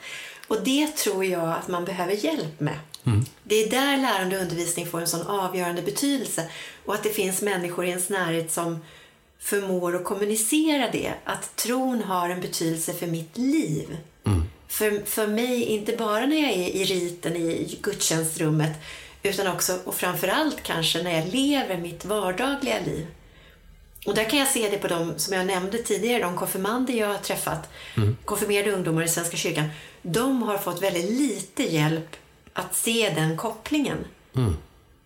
Och 0.48 0.58
det 0.64 0.96
tror 0.96 1.26
jag 1.26 1.50
att 1.50 1.68
man 1.68 1.86
behöver 1.86 2.14
hjälp 2.14 2.60
med. 2.60 2.80
Mm. 3.08 3.26
Det 3.44 3.56
är 3.56 3.70
där 3.70 3.98
lärande 3.98 4.36
och 4.36 4.42
undervisning 4.42 4.88
får 4.88 5.02
en 5.02 5.08
sån 5.08 5.28
avgörande 5.28 5.82
betydelse. 5.82 6.50
Och 6.86 6.94
att 6.94 7.04
det 7.04 7.10
finns 7.10 7.42
människor 7.42 7.86
i 7.86 7.90
ens 7.90 8.10
närhet 8.10 8.52
som 8.52 8.80
förmår 9.40 9.96
att 9.96 10.04
kommunicera 10.04 10.92
det. 10.92 11.14
Att 11.24 11.56
tron 11.56 12.04
har 12.04 12.30
en 12.30 12.42
betydelse 12.42 12.94
för 12.94 13.08
mitt 13.08 13.38
liv. 13.38 13.98
Mm. 14.26 14.44
För, 14.68 15.06
för 15.06 15.28
mig, 15.28 15.64
inte 15.64 15.98
bara 15.98 16.26
när 16.26 16.42
jag 16.42 16.52
är 16.52 16.70
i 16.70 16.84
riten 16.84 17.36
i 17.36 17.80
gudstjänstrummet 17.82 18.72
utan 19.24 19.48
också 19.48 19.80
och 19.84 19.96
framförallt 19.96 20.64
kanske 20.64 21.04
när 21.04 21.12
jag 21.12 21.28
lever 21.28 21.78
mitt 21.78 22.06
vardagliga 22.06 22.80
liv. 22.86 23.08
Och 24.06 24.16
där 24.16 24.30
kan 24.30 24.40
jag 24.40 24.48
se 24.48 24.70
det 24.70 24.78
på 24.78 24.88
de, 24.88 25.20
som 25.20 25.34
jag 25.34 25.46
nämnde 25.46 25.78
tidigare, 25.78 26.24
de 26.24 26.38
konfirmander 26.38 26.94
jag 26.94 27.08
har 27.08 27.18
träffat, 27.18 27.70
mm. 27.98 28.18
konfirmerade 28.26 28.72
ungdomar 28.72 29.04
i 29.04 29.08
Svenska 29.08 29.38
kyrkan. 29.38 29.70
De 30.02 30.44
har 30.44 30.58
fått 30.58 30.84
väldigt 30.84 31.12
lite 31.12 31.64
hjälp 31.64 32.16
att 32.58 32.76
se 32.76 33.14
den 33.16 33.38
kopplingen 33.38 33.98
mm. 34.36 34.54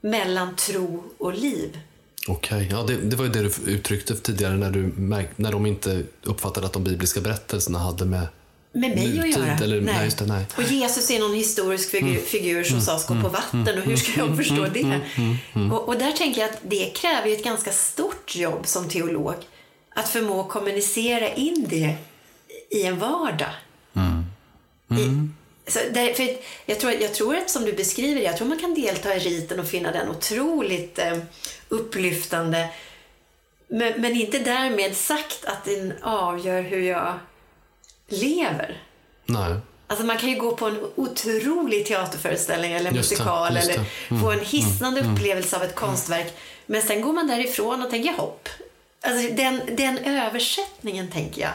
mellan 0.01 0.55
tro 0.55 1.03
och 1.17 1.33
liv. 1.33 1.79
Okej, 2.27 2.65
okay. 2.65 2.77
ja, 2.77 2.83
det, 2.83 2.95
det, 2.95 3.15
var 3.15 3.25
ju 3.25 3.31
det 3.31 3.41
du 3.41 3.71
uttryckte 3.71 4.15
tidigare 4.15 4.57
när, 4.57 4.71
du 4.71 4.91
när 5.35 5.51
de 5.51 5.65
inte 5.65 6.03
uppfattade 6.23 6.65
att 6.65 6.73
de 6.73 6.83
bibliska 6.83 7.21
berättelserna 7.21 7.79
hade 7.79 8.05
med 8.05 8.27
med 8.73 8.95
mig 8.95 9.07
nutid, 9.07 9.21
att 9.21 9.39
göra. 9.39 9.57
Eller, 9.57 9.81
nej. 9.81 9.95
Nej, 9.95 10.11
det, 10.17 10.25
nej. 10.25 10.45
Och 10.57 10.63
Jesus 10.63 11.11
är 11.11 11.19
någon 11.19 11.33
historisk 11.33 11.89
figur, 11.89 12.09
mm. 12.09 12.21
figur 12.21 12.63
som 12.63 12.73
mm. 12.73 12.85
sades 12.85 13.07
gå 13.07 13.13
på 13.13 13.19
mm. 13.19 13.31
vatten 13.31 13.77
och 13.77 13.83
hur 13.83 13.95
ska 13.95 14.11
jag 14.11 14.25
mm. 14.25 14.37
förstå 14.37 14.63
mm. 14.65 14.73
det? 14.73 15.01
Mm. 15.55 15.71
Och, 15.71 15.87
och, 15.87 15.97
där 15.97 16.11
tänker 16.11 16.41
jag 16.41 16.49
att 16.49 16.59
det 16.63 16.85
kräver 16.95 17.31
ett 17.31 17.43
ganska 17.43 17.71
stort 17.71 18.35
jobb 18.35 18.67
som 18.67 18.89
teolog. 18.89 19.35
Att 19.95 20.09
förmå 20.09 20.43
kommunicera 20.43 21.33
in 21.33 21.65
det 21.69 21.95
i 22.69 22.83
en 22.83 22.99
vardag. 22.99 23.51
I, 24.89 25.27
så 25.71 25.79
där, 25.91 26.13
för 26.13 26.37
jag, 26.65 26.79
tror, 26.79 26.91
jag 26.91 27.13
tror 27.13 27.35
att 27.35 27.49
som 27.49 27.65
du 27.65 27.73
beskriver 27.73 28.21
jag 28.21 28.37
tror 28.37 28.47
man 28.47 28.59
kan 28.59 28.73
delta 28.73 29.15
i 29.15 29.19
riten 29.19 29.59
och 29.59 29.67
finna 29.67 29.91
den 29.91 30.09
otroligt 30.09 30.99
eh, 30.99 31.17
upplyftande. 31.69 32.69
Men, 33.67 34.01
men, 34.01 34.15
inte 34.15 34.39
därmed 34.39 34.95
sagt 34.95 35.45
att 35.45 35.65
den 35.65 35.93
avgör 36.01 36.61
hur 36.61 36.81
jag 36.81 37.19
lever. 38.07 38.83
Nej. 39.25 39.55
Alltså 39.87 40.05
man 40.05 40.17
kan 40.17 40.29
ju 40.29 40.39
gå 40.39 40.55
på 40.55 40.65
en 40.65 40.79
otrolig 40.95 41.85
teaterföreställning 41.85 42.73
eller 42.73 42.91
musikal 42.91 43.53
det, 43.53 43.59
eller 43.59 43.85
mm, 44.09 44.21
få 44.21 44.31
en 44.31 44.39
hisnande 44.39 44.99
mm, 44.99 45.09
mm, 45.09 45.15
upplevelse 45.15 45.55
av 45.55 45.63
ett 45.63 45.75
konstverk. 45.75 46.33
Men 46.65 46.81
sen 46.81 47.01
går 47.01 47.13
man 47.13 47.27
därifrån 47.27 47.81
och 47.81 47.89
tänker 47.89 48.13
hopp. 48.13 48.49
Alltså 49.01 49.33
den, 49.33 49.61
den 49.71 49.97
översättningen 49.97 51.11
tänker 51.11 51.41
jag. 51.41 51.51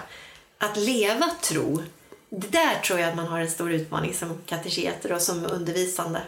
Att 0.59 0.77
leva 0.77 1.31
tro 1.43 1.83
där 2.31 2.81
tror 2.87 2.99
jag 2.99 3.09
att 3.09 3.17
man 3.17 3.27
har 3.27 3.41
en 3.41 3.51
stor 3.51 3.73
utmaning 3.73 4.15
som 4.15 4.29
kateketer 4.47 5.13
och 5.13 5.21
som 5.21 5.47
undervisande. 5.47 6.21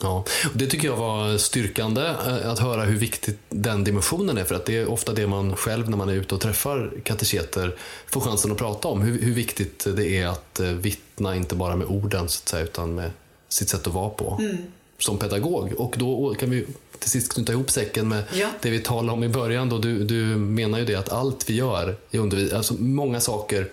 Ja, 0.00 0.24
och 0.44 0.58
det 0.58 0.66
tycker 0.66 0.88
jag 0.88 0.96
var 0.96 1.38
styrkande 1.38 2.02
eh, 2.02 2.50
att 2.50 2.58
höra 2.58 2.84
hur 2.84 2.98
viktig 2.98 3.34
den 3.48 3.84
dimensionen 3.84 4.38
är 4.38 4.44
för 4.44 4.54
att 4.54 4.66
det 4.66 4.76
är 4.76 4.90
ofta 4.90 5.12
det 5.12 5.26
man 5.26 5.56
själv 5.56 5.90
när 5.90 5.96
man 5.96 6.08
är 6.08 6.14
ute 6.14 6.34
och 6.34 6.40
träffar 6.40 6.92
kateketer 7.04 7.76
får 8.06 8.20
chansen 8.20 8.52
att 8.52 8.58
prata 8.58 8.88
om. 8.88 9.00
Hur, 9.00 9.22
hur 9.22 9.34
viktigt 9.34 9.86
det 9.96 10.06
är 10.06 10.26
att 10.26 10.60
eh, 10.60 10.66
vittna 10.66 11.36
inte 11.36 11.54
bara 11.54 11.76
med 11.76 11.86
orden 11.86 12.28
så 12.28 12.42
att 12.42 12.48
säga, 12.48 12.64
utan 12.64 12.94
med 12.94 13.10
sitt 13.48 13.68
sätt 13.68 13.86
att 13.86 13.92
vara 13.92 14.10
på 14.10 14.38
mm. 14.40 14.56
som 14.98 15.18
pedagog. 15.18 15.72
Och 15.76 15.94
då 15.98 16.34
kan 16.34 16.50
vi 16.50 16.66
till 16.98 17.10
sist 17.10 17.34
knyta 17.34 17.52
ihop 17.52 17.70
säcken 17.70 18.08
med 18.08 18.24
ja. 18.34 18.48
det 18.62 18.70
vi 18.70 18.78
talade 18.78 19.12
om 19.12 19.24
i 19.24 19.28
början. 19.28 19.68
Då. 19.68 19.78
Du, 19.78 20.04
du 20.04 20.24
menar 20.36 20.78
ju 20.78 20.84
det 20.84 20.94
att 20.94 21.12
allt 21.12 21.50
vi 21.50 21.54
gör 21.54 21.96
i 22.10 22.18
undervisning, 22.18 22.56
alltså 22.56 22.74
många 22.74 23.20
saker 23.20 23.68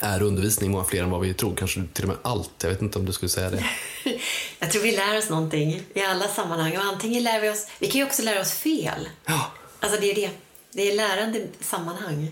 är 0.00 0.22
undervisning 0.22 0.70
många 0.70 0.84
fler 0.84 1.02
än 1.02 1.10
vad 1.10 1.20
vi 1.20 1.34
tror. 1.34 1.56
Kanske 1.56 1.82
till 1.92 2.04
och 2.04 2.08
med 2.08 2.16
allt. 2.22 2.50
Jag 2.62 2.70
vet 2.70 2.82
inte 2.82 2.98
om 2.98 3.06
du 3.06 3.12
skulle 3.12 3.28
säga 3.28 3.50
det. 3.50 3.64
jag 4.58 4.70
tror 4.70 4.82
vi 4.82 4.92
lär 4.92 5.18
oss 5.18 5.30
någonting 5.30 5.82
i 5.94 6.00
alla 6.00 6.28
sammanhang. 6.28 6.76
Och 6.76 6.84
antingen 6.84 7.22
lär 7.22 7.40
vi 7.40 7.50
oss... 7.50 7.66
Vi 7.78 7.86
kan 7.86 7.98
ju 8.00 8.06
också 8.06 8.22
lära 8.22 8.40
oss 8.40 8.52
fel. 8.52 9.08
Ja. 9.26 9.50
Alltså 9.80 10.00
det 10.00 10.10
är 10.10 10.14
det. 10.14 10.30
Det 10.70 10.90
är 10.90 10.96
lärande 10.96 11.46
sammanhang. 11.60 12.30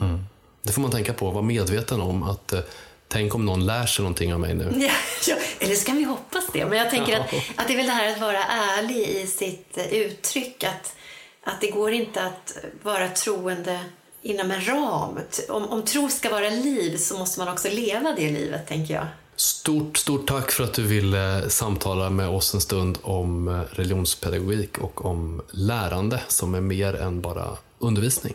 Mm. 0.00 0.24
Det 0.62 0.72
får 0.72 0.82
man 0.82 0.90
tänka 0.90 1.12
på. 1.12 1.30
Vara 1.30 1.44
medveten 1.44 2.00
om 2.00 2.22
att 2.22 2.52
eh, 2.52 2.60
Tänk 3.08 3.34
om 3.34 3.46
någon 3.46 3.66
lär 3.66 3.86
sig 3.86 4.02
någonting 4.02 4.34
av 4.34 4.40
mig 4.40 4.54
nu. 4.54 4.74
Ja, 4.80 4.92
ja, 5.26 5.36
eller 5.58 5.74
så 5.74 5.86
kan 5.86 5.96
vi 5.96 6.04
hoppas 6.04 6.44
det. 6.52 6.66
Men 6.66 6.78
jag 6.78 6.90
tänker 6.90 7.12
ja. 7.12 7.18
att, 7.18 7.34
att 7.56 7.68
det 7.68 7.74
är 7.74 7.76
väl 7.76 7.86
det 7.86 7.92
här 7.92 8.12
att 8.12 8.20
vara 8.20 8.44
ärlig 8.44 9.08
i 9.08 9.26
sitt 9.26 9.78
eh, 9.78 9.92
uttryck. 9.92 10.64
Att, 10.64 10.96
att 11.44 11.60
det 11.60 11.70
går 11.70 11.92
inte 11.92 12.22
att 12.22 12.56
vara 12.82 13.08
troende 13.08 13.80
inom 14.26 14.50
en 14.50 14.66
ram. 14.66 15.18
Om, 15.48 15.68
om 15.68 15.82
tro 15.82 16.08
ska 16.08 16.30
vara 16.30 16.50
liv 16.50 16.96
så 16.96 17.18
måste 17.18 17.40
man 17.40 17.48
också 17.48 17.68
leva 17.68 18.12
det 18.16 18.30
livet, 18.30 18.66
tänker 18.68 18.94
jag. 18.94 19.06
Stort, 19.36 19.96
stort 19.96 20.26
tack 20.26 20.50
för 20.50 20.64
att 20.64 20.74
du 20.74 20.82
ville 20.82 21.50
samtala 21.50 22.10
med 22.10 22.28
oss 22.28 22.54
en 22.54 22.60
stund 22.60 22.98
om 23.02 23.48
eh, 23.48 23.60
religionspedagogik 23.70 24.78
och 24.78 25.04
om 25.04 25.42
lärande 25.50 26.20
som 26.28 26.54
är 26.54 26.60
mer 26.60 26.94
än 26.94 27.20
bara 27.20 27.56
undervisning. 27.78 28.34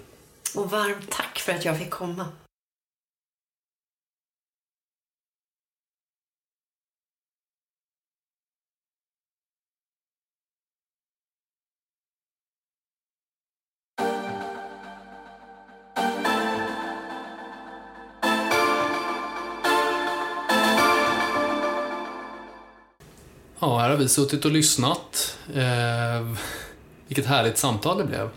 Och 0.55 0.71
varmt 0.71 1.11
tack 1.11 1.39
för 1.39 1.51
att 1.51 1.65
jag 1.65 1.77
fick 1.77 1.89
komma. 1.89 2.25
Ja, 23.61 23.79
här 23.79 23.89
har 23.89 23.97
vi 23.97 24.09
suttit 24.09 24.45
och 24.45 24.51
lyssnat. 24.51 25.37
Eh, 25.53 26.37
vilket 27.07 27.25
härligt 27.25 27.57
samtal 27.57 27.97
det 27.97 28.03
blev. 28.03 28.29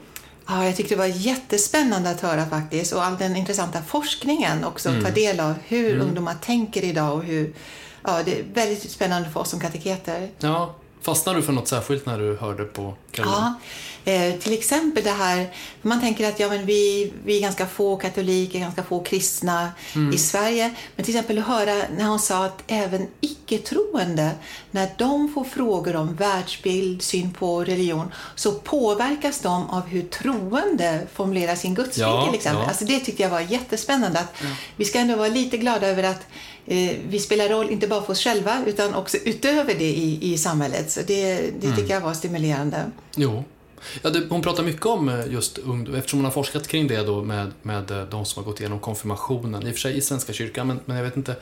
Ja, 0.46 0.64
jag 0.64 0.76
tyckte 0.76 0.94
det 0.94 0.98
var 0.98 1.06
jättespännande 1.06 2.10
att 2.10 2.20
höra 2.20 2.46
faktiskt 2.46 2.92
och 2.92 3.04
all 3.04 3.16
den 3.16 3.36
intressanta 3.36 3.82
forskningen 3.82 4.64
också 4.64 4.88
mm. 4.88 5.04
ta 5.04 5.10
del 5.10 5.40
av 5.40 5.54
hur 5.66 5.94
mm. 5.94 6.06
ungdomar 6.06 6.34
tänker 6.34 6.84
idag 6.84 7.14
och 7.14 7.22
hur, 7.22 7.54
ja, 8.02 8.22
det 8.24 8.40
är 8.40 8.44
väldigt 8.54 8.90
spännande 8.90 9.30
för 9.30 9.40
oss 9.40 9.50
som 9.50 9.60
kateketer. 9.60 10.30
Ja, 10.38 10.74
Fastnade 11.04 11.38
du 11.38 11.42
för 11.42 11.52
något 11.52 11.68
särskilt 11.68 12.06
när 12.06 12.18
du 12.18 12.36
hörde 12.36 12.64
på 12.64 12.94
Caroline? 13.10 13.34
Ja, 13.34 13.54
eh, 14.04 14.34
till 14.34 14.52
exempel 14.52 15.04
det 15.04 15.10
här, 15.10 15.46
man 15.82 16.00
tänker 16.00 16.28
att 16.28 16.40
ja, 16.40 16.48
men 16.48 16.66
vi, 16.66 17.12
vi 17.24 17.36
är 17.36 17.40
ganska 17.40 17.66
få 17.66 17.96
katoliker, 17.96 18.58
ganska 18.58 18.82
få 18.82 19.02
kristna 19.02 19.72
mm. 19.94 20.14
i 20.14 20.18
Sverige. 20.18 20.74
Men 20.96 21.04
till 21.04 21.14
exempel 21.14 21.38
att 21.38 21.46
höra 21.46 21.74
när 21.96 22.04
hon 22.04 22.18
sa 22.18 22.44
att 22.44 22.62
även 22.66 23.06
icke-troende, 23.20 24.30
när 24.70 24.88
de 24.98 25.32
får 25.34 25.44
frågor 25.44 25.96
om 25.96 26.14
världsbild, 26.14 27.02
syn 27.02 27.32
på 27.32 27.64
religion, 27.64 28.12
så 28.34 28.52
påverkas 28.52 29.40
de 29.40 29.70
av 29.70 29.86
hur 29.86 30.02
troende 30.02 31.06
formulerar 31.14 31.54
sin 31.54 31.74
gudsbild 31.74 32.08
ja, 32.08 32.26
till 32.26 32.34
exempel. 32.34 32.62
Ja. 32.62 32.68
Alltså 32.68 32.84
det 32.84 33.00
tyckte 33.00 33.22
jag 33.22 33.30
var 33.30 33.40
jättespännande. 33.40 34.18
Att 34.18 34.34
ja. 34.42 34.48
Vi 34.76 34.84
ska 34.84 34.98
ändå 34.98 35.16
vara 35.16 35.28
lite 35.28 35.56
glada 35.56 35.86
över 35.86 36.02
att 36.02 36.26
eh, 36.66 36.90
vi 37.08 37.18
spelar 37.18 37.48
roll 37.48 37.70
inte 37.70 37.88
bara 37.88 38.02
för 38.02 38.12
oss 38.12 38.20
själva 38.20 38.62
utan 38.66 38.94
också 38.94 39.16
utöver 39.16 39.74
det 39.74 39.90
i, 39.90 40.32
i 40.32 40.38
samhället. 40.38 40.90
Så 40.90 41.00
det, 41.00 41.34
det 41.60 41.66
mm. 41.66 41.76
tycker 41.76 41.94
jag 41.94 42.00
var 42.00 42.14
stimulerande. 42.14 42.90
Jo. 43.16 43.44
Ja, 44.02 44.10
det, 44.10 44.22
hon 44.30 44.42
pratar 44.42 44.62
mycket 44.62 44.86
om 44.86 45.08
eh, 45.08 45.32
just 45.32 45.58
ungdom, 45.58 45.94
eftersom 45.94 46.18
hon 46.18 46.24
har 46.24 46.32
forskat 46.32 46.68
kring 46.68 46.88
det 46.88 47.02
då 47.02 47.22
med, 47.22 47.52
med 47.62 47.90
eh, 47.90 48.02
de 48.02 48.24
som 48.24 48.44
har 48.44 48.50
gått 48.50 48.60
igenom 48.60 48.80
konfirmationen, 48.80 49.66
i 49.66 49.70
och 49.70 49.74
för 49.74 49.80
sig 49.80 49.96
i 49.96 50.00
Svenska 50.00 50.32
kyrkan, 50.32 50.66
men, 50.66 50.80
men 50.84 50.96
jag 50.96 51.04
vet 51.04 51.16
inte 51.16 51.36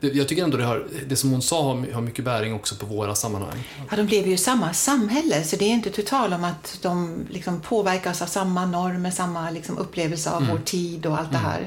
jag 0.00 0.28
tycker 0.28 0.44
ändå 0.44 0.56
det, 0.56 0.64
har, 0.64 0.86
det 1.06 1.16
som 1.16 1.30
hon 1.30 1.42
sa 1.42 1.62
har, 1.62 1.92
har 1.92 2.00
mycket 2.00 2.24
bäring 2.24 2.54
också 2.54 2.74
på 2.74 2.86
våra 2.86 3.14
sammanhang. 3.14 3.68
Ja, 3.90 3.96
de 3.96 4.06
lever 4.06 4.28
ju 4.28 4.34
i 4.34 4.38
samma 4.38 4.74
samhälle, 4.74 5.44
så 5.44 5.56
det 5.56 5.64
är 5.64 5.68
inte 5.68 5.90
total 5.90 6.32
om 6.32 6.44
att 6.44 6.78
de 6.82 7.26
liksom 7.30 7.60
påverkas 7.60 8.22
av 8.22 8.26
samma 8.26 8.66
normer, 8.66 9.10
samma 9.10 9.50
liksom 9.50 9.78
upplevelse 9.78 10.30
av 10.30 10.42
mm. 10.42 10.50
vår 10.50 10.62
tid 10.64 11.06
och 11.06 11.18
allt 11.18 11.30
mm. 11.30 11.42
det 11.42 11.48
här. 11.48 11.60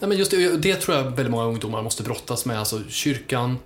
Nej, 0.00 0.08
men 0.08 0.18
just 0.18 0.30
det, 0.30 0.56
det 0.56 0.74
tror 0.74 0.96
jag 0.96 1.04
väldigt 1.04 1.30
många 1.30 1.44
ungdomar 1.44 1.82
måste 1.82 2.02
brottas 2.02 2.44
med. 2.44 2.58
Alltså 2.58 2.82
kyrkans 2.88 3.58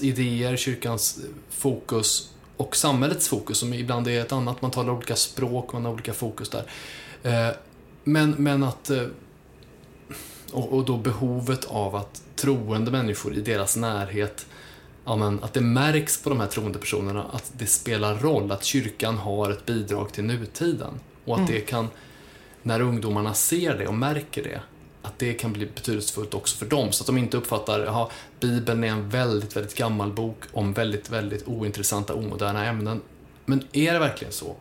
idéer, 0.00 0.56
kyrkans 0.56 1.18
fokus 1.50 2.28
och 2.62 2.76
samhällets 2.76 3.28
fokus 3.28 3.58
som 3.58 3.74
ibland 3.74 4.08
är 4.08 4.20
ett 4.20 4.32
annat. 4.32 4.62
Man 4.62 4.70
talar 4.70 4.92
olika 4.92 5.16
språk, 5.16 5.72
man 5.72 5.84
har 5.84 5.92
olika 5.92 6.12
fokus 6.12 6.48
där. 6.48 6.64
Eh, 7.22 7.54
men, 8.04 8.30
men 8.30 8.62
att... 8.62 8.90
Eh, 8.90 9.06
och, 10.52 10.84
då 10.84 10.96
behovet 10.96 11.64
av 11.64 11.96
att 11.96 12.22
troende 12.36 12.90
människor 12.90 13.34
i 13.34 13.40
deras 13.40 13.76
närhet 13.76 14.46
ja, 15.04 15.16
men, 15.16 15.42
att 15.42 15.52
det 15.52 15.60
märks 15.60 16.22
på 16.22 16.28
de 16.28 16.40
här 16.40 16.46
troende 16.46 16.78
personerna 16.78 17.24
att 17.32 17.52
det 17.58 17.66
spelar 17.66 18.14
roll, 18.14 18.52
att 18.52 18.64
kyrkan 18.64 19.18
har 19.18 19.50
ett 19.50 19.66
bidrag 19.66 20.12
till 20.12 20.24
nutiden. 20.24 21.00
Och 21.24 21.34
att 21.34 21.40
mm. 21.40 21.52
det 21.52 21.60
kan, 21.60 21.88
när 22.62 22.80
ungdomarna 22.80 23.34
ser 23.34 23.78
det 23.78 23.86
och 23.86 23.94
märker 23.94 24.42
det, 24.42 24.60
att 25.02 25.18
det 25.18 25.32
kan 25.32 25.52
bli 25.52 25.66
betydelsefullt 25.66 26.34
också 26.34 26.56
för 26.56 26.66
dem. 26.66 26.92
Så 26.92 27.02
att 27.02 27.06
de 27.06 27.18
inte 27.18 27.36
uppfattar 27.36 27.80
att 27.80 28.12
Bibeln 28.40 28.84
är 28.84 28.88
en 28.88 29.08
väldigt, 29.08 29.56
väldigt 29.56 29.74
gammal 29.74 30.12
bok 30.12 30.36
om 30.52 30.72
väldigt, 30.72 31.10
väldigt 31.10 31.48
ointressanta, 31.48 32.14
omoderna 32.14 32.66
ämnen. 32.66 33.00
Men 33.44 33.66
är 33.72 33.92
det 33.92 33.98
verkligen 33.98 34.32
så? 34.32 34.56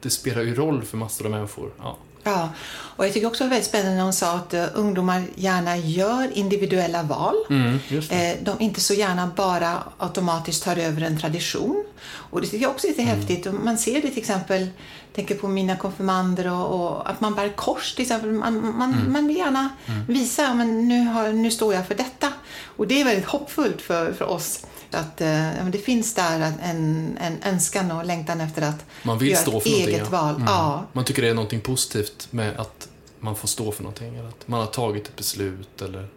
Det 0.00 0.10
spelar 0.10 0.42
ju 0.42 0.54
roll 0.54 0.82
för 0.82 0.96
massor 0.96 1.24
av 1.24 1.30
människor. 1.30 1.70
Ja. 1.78 1.98
Ja, 2.24 2.50
och 2.96 3.06
jag 3.06 3.12
tycker 3.12 3.26
också 3.26 3.44
det 3.44 3.48
var 3.48 3.50
väldigt 3.50 3.68
spännande 3.68 3.96
när 3.96 4.04
hon 4.04 4.12
sa 4.12 4.32
att 4.32 4.54
uh, 4.54 4.64
ungdomar 4.74 5.24
gärna 5.34 5.76
gör 5.76 6.28
individuella 6.32 7.02
val. 7.02 7.34
Mm, 7.50 7.78
eh, 8.10 8.36
de 8.42 8.60
inte 8.60 8.80
så 8.80 8.94
gärna 8.94 9.32
bara 9.36 9.82
automatiskt 9.98 10.64
tar 10.64 10.76
över 10.76 11.02
en 11.02 11.20
tradition. 11.20 11.84
Och 12.04 12.40
det 12.40 12.46
tycker 12.46 12.62
jag 12.62 12.70
också 12.70 12.86
är 12.86 12.90
lite 12.90 13.02
mm. 13.02 13.16
häftigt. 13.16 13.46
Man 13.64 13.78
ser 13.78 13.94
det 13.94 14.08
till 14.08 14.18
exempel 14.18 14.68
tänker 15.14 15.34
på 15.34 15.48
mina 15.48 15.76
konfirmander 15.76 16.52
och, 16.52 16.80
och, 16.80 17.10
att 17.10 17.20
man 17.20 17.34
bär 17.34 17.48
kors 17.48 17.94
till 17.94 18.02
exempel. 18.02 18.32
Man, 18.32 18.76
man, 18.76 18.94
mm. 18.94 19.12
man 19.12 19.26
vill 19.26 19.36
gärna 19.36 19.68
mm. 19.86 20.04
visa 20.06 20.54
men 20.54 20.88
nu, 20.88 21.04
har, 21.04 21.32
nu 21.32 21.50
står 21.50 21.74
jag 21.74 21.86
för 21.86 21.94
detta. 21.94 22.32
Och 22.76 22.86
det 22.86 23.00
är 23.00 23.04
väldigt 23.04 23.26
hoppfullt 23.26 23.82
för, 23.82 24.12
för 24.12 24.24
oss. 24.24 24.66
Att 24.94 25.20
eh, 25.20 25.66
det 25.72 25.78
finns 25.78 26.14
där 26.14 26.52
en, 26.62 27.18
en 27.20 27.42
önskan 27.42 27.90
och 27.90 28.04
längtan 28.04 28.40
efter 28.40 28.62
att 28.62 28.84
man 29.02 29.18
vill 29.18 29.28
göra 29.28 29.40
stå 29.40 29.56
ett 29.56 29.62
för 29.62 29.70
eget 29.70 30.10
val. 30.10 30.34
Mm. 30.34 30.46
Ja. 30.46 30.86
Man 30.92 31.04
tycker 31.04 31.22
det 31.22 31.28
är 31.28 31.34
någonting 31.34 31.60
positivt 31.60 32.28
med 32.30 32.56
att 32.56 32.88
man 33.20 33.36
får 33.36 33.48
stå 33.48 33.72
för 33.72 33.82
någonting. 33.82 34.16
Eller 34.16 34.28
att 34.28 34.48
man 34.48 34.60
har 34.60 34.66
tagit 34.66 35.08
ett 35.08 35.16
beslut. 35.16 35.82
Eller 35.82 36.08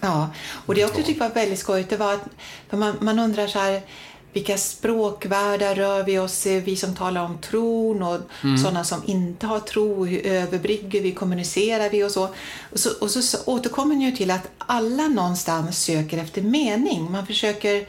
ja, 0.00 0.30
och 0.66 0.74
det 0.74 0.80
jag 0.80 0.90
också 0.90 1.02
tyckte 1.02 1.28
var 1.28 1.34
väldigt 1.34 1.58
skojigt 1.58 1.90
det 1.90 1.96
var 1.96 2.14
att 2.14 2.78
man, 2.78 2.94
man 3.00 3.18
undrar 3.18 3.46
så 3.46 3.58
här 3.58 3.82
vilka 4.32 4.58
språkvärldar 4.58 5.74
rör 5.74 6.02
vi 6.02 6.18
oss 6.18 6.46
i, 6.46 6.60
vi 6.60 6.76
som 6.76 6.94
talar 6.94 7.24
om 7.24 7.38
tron 7.38 8.02
och 8.02 8.20
mm. 8.44 8.58
sådana 8.58 8.84
som 8.84 9.02
inte 9.06 9.46
har 9.46 9.60
tro, 9.60 10.04
hur 10.04 10.26
överbrygger 10.26 11.00
vi, 11.00 11.12
kommunicerar 11.12 11.90
vi 11.90 12.04
och 12.04 12.10
så. 12.10 12.28
Och 12.72 12.78
så, 12.78 12.90
och 13.00 13.10
så 13.10 13.38
återkommer 13.44 13.94
ni 13.94 14.04
ju 14.04 14.16
till 14.16 14.30
att 14.30 14.48
alla 14.58 15.08
någonstans 15.08 15.84
söker 15.84 16.18
efter 16.18 16.42
mening. 16.42 17.12
Man 17.12 17.26
försöker 17.26 17.86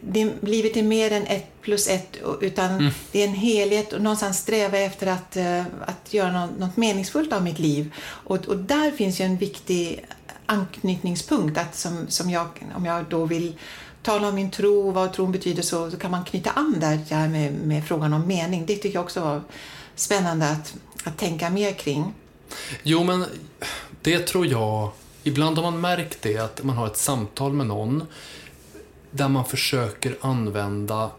det, 0.00 0.32
livet 0.42 0.76
är 0.76 0.82
mer 0.82 1.12
än 1.12 1.26
ett 1.26 1.46
plus 1.62 1.88
ett, 1.88 2.16
utan 2.40 2.70
mm. 2.70 2.92
det 3.12 3.22
är 3.22 3.28
en 3.28 3.34
helhet 3.34 3.92
och 3.92 4.02
någonstans 4.02 4.38
sträva 4.38 4.78
efter 4.78 5.06
att, 5.06 5.36
eh, 5.36 5.60
att 5.60 6.14
göra 6.14 6.46
något, 6.46 6.58
något 6.58 6.76
meningsfullt 6.76 7.32
av 7.32 7.42
mitt 7.42 7.58
liv. 7.58 7.94
Och, 8.00 8.48
och 8.48 8.56
där 8.56 8.90
finns 8.90 9.20
ju 9.20 9.24
en 9.24 9.36
viktig 9.36 10.04
anknytningspunkt, 10.46 11.58
att 11.58 11.74
som, 11.76 12.06
som 12.08 12.30
jag, 12.30 12.46
om 12.76 12.84
jag 12.84 13.04
då 13.04 13.24
vill 13.24 13.54
tala 14.02 14.28
om 14.28 14.34
min 14.34 14.50
tro 14.50 14.88
och 14.88 14.94
vad 14.94 15.12
tron 15.12 15.32
betyder 15.32 15.62
så, 15.62 15.90
så 15.90 15.96
kan 15.96 16.10
man 16.10 16.24
knyta 16.24 16.50
an 16.50 16.76
där, 16.80 16.98
där 17.08 17.28
med, 17.28 17.52
med 17.52 17.86
frågan 17.86 18.12
om 18.12 18.26
mening. 18.26 18.66
Det 18.66 18.76
tycker 18.76 18.96
jag 18.96 19.04
också 19.04 19.20
var 19.20 19.42
spännande 19.94 20.50
att, 20.50 20.74
att 21.04 21.18
tänka 21.18 21.50
mer 21.50 21.72
kring. 21.72 22.14
Jo, 22.82 23.04
men 23.04 23.24
det 24.02 24.18
tror 24.18 24.46
jag... 24.46 24.90
Ibland 25.22 25.58
har 25.58 25.70
man 25.70 25.80
märkt 25.80 26.22
det, 26.22 26.38
att 26.38 26.62
man 26.62 26.76
har 26.76 26.86
ett 26.86 26.96
samtal 26.96 27.52
med 27.52 27.66
någon 27.66 28.06
där 29.18 29.28
man 29.28 29.44
försöker 29.44 30.16
använda 30.20 31.10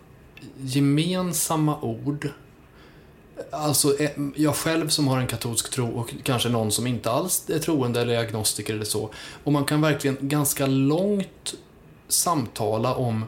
gemensamma 0.58 1.82
ord. 1.82 2.30
Alltså, 3.52 4.00
eh, 4.00 4.12
jag 4.36 4.56
själv 4.56 4.89
som 4.89 5.08
har 5.08 5.20
en 5.20 5.28
katolsk 5.28 5.72
tro 5.72 5.88
och 5.89 6.14
kanske 6.24 6.50
någon 6.50 6.72
som 6.72 6.88
inte 6.88 7.12
alls 7.12 7.50
är 7.50 7.60
troende 7.60 8.02
eller 8.02 8.18
agnostiker 8.18 8.74
eller 8.74 8.86
så. 8.86 9.10
Och 9.43 9.52
man 9.52 9.66
kan 9.66 9.82
verkligen 9.82 10.18
ganska 10.22 10.66
långt 10.66 11.54
samtala 12.08 12.95
om 12.95 13.26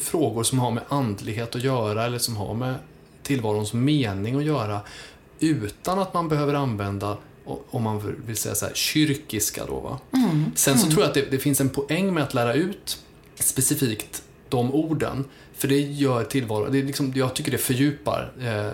frågor 0.00 0.42
som 0.42 0.58
har 0.58 0.70
med 0.70 0.82
andlighet 0.88 1.56
att 1.56 1.62
göra 1.62 2.04
eller 2.04 2.18
som 2.18 2.36
har 2.36 2.54
med 2.54 2.74
tillvarons 3.22 3.72
mening 3.72 4.36
att 4.36 4.44
göra 4.44 4.80
utan 5.40 5.98
att 5.98 6.14
man 6.14 6.28
behöver 6.28 6.54
använda, 6.54 7.16
om 7.70 7.82
man 7.82 8.16
vill 8.26 8.36
säga 8.36 8.54
så 8.54 8.66
här, 8.66 8.74
kyrkiska 8.74 9.66
då. 9.66 9.80
Va? 9.80 9.98
Mm. 10.12 10.44
Sen 10.54 10.78
så 10.78 10.84
mm. 10.84 10.94
tror 10.94 11.02
jag 11.02 11.08
att 11.08 11.14
det, 11.14 11.30
det, 11.30 11.38
finns 11.38 11.60
en 11.60 11.68
poäng 11.68 12.14
med 12.14 12.22
att 12.22 12.34
lära 12.34 12.54
ut 12.54 12.98
specifikt 13.40 14.22
de 14.48 14.74
orden. 14.74 15.24
För 15.54 15.68
det 15.68 15.80
gör 15.80 16.24
tillvaron, 16.24 16.72
det 16.72 16.78
är 16.78 16.82
liksom, 16.82 17.12
jag 17.16 17.34
tycker 17.34 17.50
det 17.50 17.58
fördjupar 17.58 18.32
eh, 18.40 18.72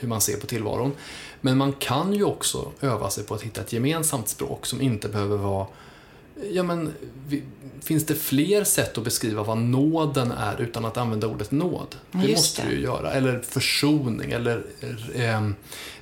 hur 0.00 0.08
man 0.08 0.20
ser 0.20 0.36
på 0.36 0.46
tillvaron. 0.46 0.92
Men 1.40 1.58
man 1.58 1.72
kan 1.72 2.12
ju 2.12 2.24
också 2.24 2.72
öva 2.80 3.10
sig 3.10 3.24
på 3.24 3.34
att 3.34 3.42
hitta 3.42 3.60
ett 3.60 3.72
gemensamt 3.72 4.28
språk 4.28 4.66
som 4.66 4.80
inte 4.80 5.08
behöver 5.08 5.36
vara 5.36 5.66
Ja, 6.50 6.62
men, 6.62 6.92
finns 7.82 8.06
det 8.06 8.14
fler 8.14 8.64
sätt 8.64 8.98
att 8.98 9.04
beskriva 9.04 9.42
vad 9.42 9.58
nåden 9.58 10.32
är 10.32 10.60
utan 10.60 10.84
att 10.84 10.96
använda 10.96 11.26
ordet 11.26 11.50
nåd? 11.50 11.96
Det 12.12 12.18
Just 12.18 12.36
måste 12.36 12.62
det. 12.62 12.68
du 12.68 12.74
ju 12.74 12.82
göra. 12.82 13.12
Eller 13.12 13.40
försoning 13.40 14.32
eller 14.32 14.64
eh, 15.14 15.48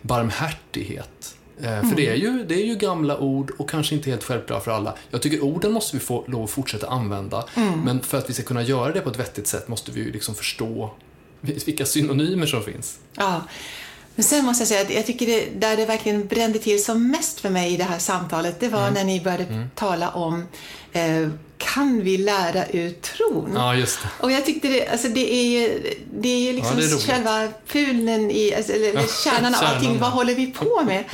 barmhärtighet. 0.03 1.37
Mm. 1.61 1.89
För 1.89 1.97
det 1.97 2.09
är, 2.09 2.15
ju, 2.15 2.45
det 2.45 2.55
är 2.55 2.67
ju 2.67 2.75
gamla 2.75 3.19
ord 3.19 3.51
och 3.59 3.71
kanske 3.71 3.95
inte 3.95 4.11
helt 4.11 4.25
självklara 4.25 4.61
för 4.61 4.71
alla. 4.71 4.95
Jag 5.11 5.23
tycker 5.23 5.45
orden 5.45 5.73
måste 5.73 5.97
vi 5.97 6.01
få 6.01 6.25
lov 6.29 6.45
att 6.45 6.51
fortsätta 6.51 6.89
använda. 6.89 7.45
Mm. 7.55 7.81
Men 7.81 8.01
för 8.01 8.19
att 8.19 8.31
vi 8.31 8.35
ska 8.35 8.43
kunna 8.43 8.63
göra 8.63 8.93
det 8.93 9.01
på 9.01 9.11
ett 9.11 9.19
vettigt 9.19 9.47
sätt 9.47 9.69
måste 9.69 9.93
vi 9.93 10.01
ju 10.01 10.13
liksom 10.13 10.35
förstå 10.35 10.91
vilka 11.41 11.87
synonymer 11.87 12.47
som 12.47 12.63
finns. 12.63 12.99
Ja. 13.15 13.43
Men 14.15 14.25
sen 14.25 14.45
måste 14.45 14.63
jag 14.63 14.69
säga 14.69 14.81
att 14.83 14.95
jag 14.95 15.07
tycker 15.07 15.27
det, 15.27 15.49
där 15.61 15.77
det 15.77 15.87
verkligen 15.87 16.27
brände 16.27 16.59
till 16.59 16.85
som 16.85 17.11
mest 17.11 17.41
för 17.41 17.51
mig 17.51 17.75
i 17.75 17.77
det 17.77 17.85
här 17.85 17.99
samtalet, 17.99 18.61
det 18.61 18.69
var 18.69 18.83
mm. 18.83 18.95
när 18.95 19.05
ni 19.05 19.21
började 19.21 19.45
mm. 19.45 19.69
tala 19.75 20.11
om 20.11 20.47
eh, 20.93 21.29
kan 21.63 22.03
vi 22.03 22.19
lära 22.19 22.67
ut 22.67 23.03
tron? 23.03 23.53
Ja, 23.55 23.75
just 23.75 24.03
det. 24.03 24.09
Och 24.25 24.33
jag 24.33 24.45
tyckte 24.47 24.69
det, 24.69 24.89
alltså 24.89 25.09
det 25.09 25.35
är 25.35 25.61
ju, 25.61 25.95
det 26.15 26.29
är 26.29 26.39
ju 26.39 26.53
liksom 26.53 26.79
ja, 26.79 26.85
är 26.85 27.07
själva 27.07 27.49
pulen 27.69 28.31
i, 28.31 28.55
alltså, 28.55 28.73
eller 28.73 28.95
ja, 28.95 29.03
kärnan 29.25 29.55
av 29.55 29.65
allting. 29.65 29.99
Vad 29.99 30.11
håller 30.11 30.35
vi 30.35 30.47
på 30.47 30.83
med? 30.85 31.05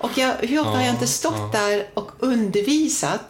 Och 0.00 0.18
jag, 0.18 0.34
hur 0.40 0.58
ofta 0.60 0.70
ja, 0.70 0.76
har 0.76 0.82
jag 0.82 0.94
inte 0.94 1.06
stått 1.06 1.52
där 1.52 1.86
och 1.94 2.10
undervisat 2.18 3.20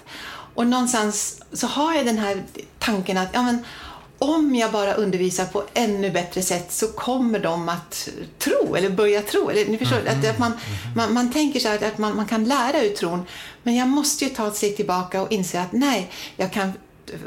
och 0.54 0.66
någonstans 0.66 1.42
så 1.52 1.66
har 1.66 1.94
jag 1.94 2.06
den 2.06 2.18
här 2.18 2.42
tanken 2.78 3.18
att 3.18 3.28
ja, 3.32 3.42
men, 3.42 3.64
om 4.18 4.54
jag 4.54 4.72
bara 4.72 4.94
undervisar 4.94 5.44
på 5.44 5.64
ännu 5.74 6.10
bättre 6.10 6.42
sätt 6.42 6.72
så 6.72 6.88
kommer 6.88 7.38
de 7.38 7.68
att 7.68 8.08
tro, 8.38 8.74
eller 8.76 8.90
börja 8.90 9.22
tro. 9.22 9.50
Eller, 9.50 9.66
ni 9.66 9.78
förstår, 9.78 9.98
mm. 9.98 10.18
att, 10.18 10.30
att 10.30 10.38
man, 10.38 10.52
man, 10.96 11.14
man, 11.14 11.32
tänker 11.32 11.60
så 11.60 11.68
att 11.68 11.98
man, 11.98 12.16
man 12.16 12.26
kan 12.26 12.44
lära 12.44 12.82
ut 12.82 12.96
tron, 12.96 13.26
men 13.68 13.76
jag 13.76 13.88
måste 13.88 14.24
ju 14.24 14.30
ta 14.30 14.48
ett 14.48 14.56
steg 14.56 14.76
tillbaka 14.76 15.22
och 15.22 15.32
inse 15.32 15.60
att 15.60 15.72
nej, 15.72 16.10
jag 16.36 16.52
kan 16.52 16.72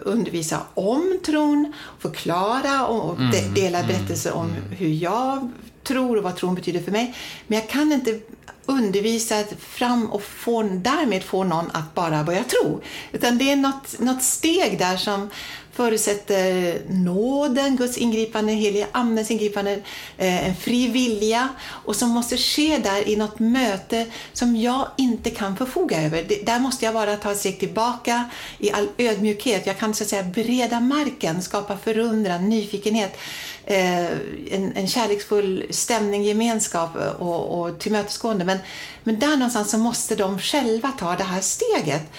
undervisa 0.03 0.59
om 0.73 1.19
tron, 1.25 1.73
förklara 1.99 2.85
och 2.87 3.17
de, 3.17 3.61
dela 3.61 3.83
berättelser 3.83 4.33
om 4.33 4.51
hur 4.71 4.89
jag 4.89 5.51
tror 5.83 6.17
och 6.17 6.23
vad 6.23 6.35
tron 6.35 6.55
betyder 6.55 6.81
för 6.81 6.91
mig. 6.91 7.15
Men 7.47 7.59
jag 7.59 7.69
kan 7.69 7.91
inte 7.91 8.19
undervisa 8.65 9.43
fram 9.59 10.11
och 10.11 10.23
få, 10.23 10.63
därmed 10.63 11.23
få 11.23 11.43
någon 11.43 11.71
att 11.71 11.95
bara 11.95 12.23
börja 12.23 12.43
tro. 12.43 12.81
Utan 13.11 13.37
det 13.37 13.51
är 13.51 13.55
något, 13.55 13.99
något 13.99 14.23
steg 14.23 14.79
där 14.79 14.97
som 14.97 15.29
förutsätter 15.73 16.81
nåden, 16.89 17.75
Guds 17.75 17.97
ingripande, 17.97 18.53
heliga 18.53 18.87
Andens 18.91 19.31
ingripande, 19.31 19.73
eh, 20.17 20.47
en 20.47 20.55
fri 20.55 20.87
vilja 20.87 21.49
och 21.67 21.95
som 21.95 22.09
måste 22.09 22.37
ske 22.37 22.77
där 22.77 23.09
i 23.09 23.15
något 23.15 23.39
möte 23.39 24.05
som 24.33 24.55
jag 24.55 24.87
inte 24.97 25.29
kan 25.29 25.57
förfoga 25.57 26.01
över. 26.01 26.25
Det, 26.27 26.45
där 26.45 26.59
måste 26.59 26.85
jag 26.85 26.93
bara 26.93 27.15
ta 27.15 27.31
ett 27.31 27.37
steg 27.37 27.59
tillbaka 27.59 28.29
i 28.57 28.71
all 28.71 28.87
ödmjukhet. 28.97 29.65
Jag 29.65 29.77
kan 29.77 29.93
så 29.93 30.03
att 30.03 30.09
säga 30.09 30.23
bereda 30.23 30.79
marken, 30.79 31.41
skapa 31.41 31.77
förundran, 31.77 32.49
nyfikenhet, 32.49 33.17
eh, 33.65 34.05
en, 34.51 34.73
en 34.75 34.87
kärleksfull 34.87 35.65
stämning, 35.69 36.23
gemenskap 36.23 36.95
eh, 36.95 37.07
och, 37.07 37.61
och 37.61 37.79
tillmötesgående. 37.79 38.45
Men, 38.45 38.57
men 39.03 39.19
där 39.19 39.37
någonstans 39.37 39.71
så 39.71 39.77
måste 39.77 40.15
de 40.15 40.39
själva 40.39 40.91
ta 40.91 41.15
det 41.15 41.23
här 41.23 41.41
steget. 41.41 42.11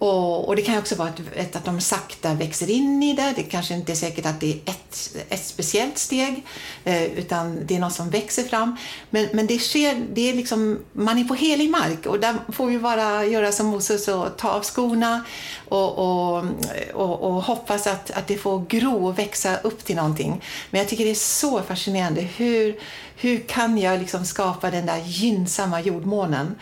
Och, 0.00 0.48
och, 0.48 0.56
det 0.56 0.62
kan 0.62 0.78
också 0.78 0.94
vara 0.94 1.08
att, 1.08 1.56
att 1.56 1.64
de 1.64 1.80
sakta 1.80 2.34
växer 2.34 2.70
in 2.70 3.02
i 3.02 3.14
det. 3.14 3.32
Det 3.36 3.42
kanske 3.42 3.74
inte 3.74 3.92
är 3.92 3.96
säkert 3.96 4.26
att 4.26 4.40
det 4.40 4.52
är 4.52 4.56
ett, 4.70 5.16
ett 5.28 5.44
speciellt 5.44 5.98
steg, 5.98 6.46
eh, 6.84 7.04
utan 7.04 7.66
det 7.66 7.76
är 7.76 7.80
något 7.80 7.92
som 7.92 8.10
växer 8.10 8.42
fram. 8.42 8.76
Men, 9.10 9.28
men 9.32 9.46
det 9.46 9.58
sker, 9.58 10.06
det 10.12 10.30
är 10.30 10.34
liksom, 10.34 10.78
man 10.92 11.18
är 11.18 11.24
på 11.24 11.34
helig 11.34 11.70
mark 11.70 12.06
och 12.06 12.20
där 12.20 12.34
får 12.52 12.66
vi 12.66 12.78
bara 12.78 13.24
göra 13.24 13.52
som 13.52 13.66
Moses 13.66 14.08
och 14.08 14.36
ta 14.36 14.50
av 14.50 14.62
skorna 14.62 15.24
och, 15.68 15.98
och, 15.98 16.44
och, 16.92 17.20
och 17.20 17.42
hoppas 17.42 17.86
att, 17.86 18.10
att 18.10 18.26
det 18.26 18.38
får 18.38 18.64
gro 18.68 19.06
och 19.06 19.18
växa 19.18 19.56
upp 19.56 19.84
till 19.84 19.96
någonting. 19.96 20.44
Men 20.70 20.78
jag 20.78 20.88
tycker 20.88 21.04
det 21.04 21.10
är 21.10 21.14
så 21.14 21.62
fascinerande. 21.62 22.20
Hur, 22.20 22.80
hur 23.16 23.38
kan 23.38 23.78
jag 23.78 23.98
liksom 23.98 24.24
skapa 24.24 24.70
den 24.70 24.86
där 24.86 25.02
gynnsamma 25.04 25.80
jordmånen? 25.80 26.56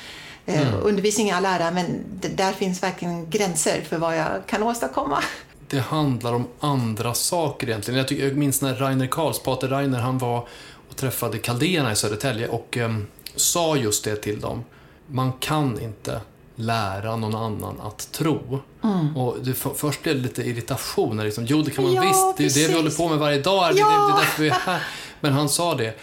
Mm. 0.48 0.74
Undervisning 0.82 1.28
i 1.28 1.30
all 1.30 1.44
ära, 1.44 1.70
men 1.70 2.04
där 2.36 2.52
finns 2.52 2.82
verkligen 2.82 3.30
gränser 3.30 3.80
för 3.88 3.98
vad 3.98 4.16
jag 4.16 4.46
kan 4.46 4.62
åstadkomma. 4.62 5.22
Det 5.68 5.78
handlar 5.78 6.32
om 6.34 6.46
andra 6.60 7.14
saker 7.14 7.68
egentligen. 7.68 7.98
Jag, 7.98 8.08
tycker, 8.08 8.24
jag 8.24 8.36
minns 8.36 8.62
när 8.62 8.74
Rainer 8.74 9.06
Karls, 9.06 9.38
Pater 9.38 9.68
Rainer, 9.68 9.98
han 9.98 10.18
var 10.18 10.48
och 10.90 10.96
träffade 10.96 11.38
kaldéerna 11.38 11.92
i 11.92 11.96
Södertälje 11.96 12.48
och 12.48 12.76
eh, 12.76 12.96
sa 13.36 13.76
just 13.76 14.04
det 14.04 14.16
till 14.16 14.40
dem. 14.40 14.64
Man 15.06 15.32
kan 15.32 15.80
inte 15.80 16.20
lära 16.54 17.16
någon 17.16 17.34
annan 17.34 17.80
att 17.80 18.12
tro. 18.12 18.60
Mm. 18.84 19.16
Och 19.16 19.36
det, 19.42 19.54
först 19.54 20.02
blev 20.02 20.16
det 20.16 20.22
lite 20.22 20.42
irritation. 20.42 21.16
Liksom, 21.16 21.46
jo, 21.46 21.62
det 21.62 21.70
kan 21.70 21.84
man 21.84 21.94
ja, 21.94 22.02
visst. 22.02 22.36
Det 22.36 22.42
är 22.42 22.46
precis. 22.46 22.62
det 22.62 22.68
vi 22.68 22.76
håller 22.76 22.90
på 22.90 23.08
med 23.08 23.18
varje 23.18 23.42
dag. 23.42 23.72
Ja. 23.74 23.74
Det, 23.74 23.80
det, 23.80 24.06
det 24.06 24.12
är 24.12 24.16
därför 24.16 24.42
vi 24.42 24.48
är 24.48 24.52
här. 24.52 24.82
Men 25.20 25.32
han 25.32 25.48
sa 25.48 25.74
det 25.74 25.98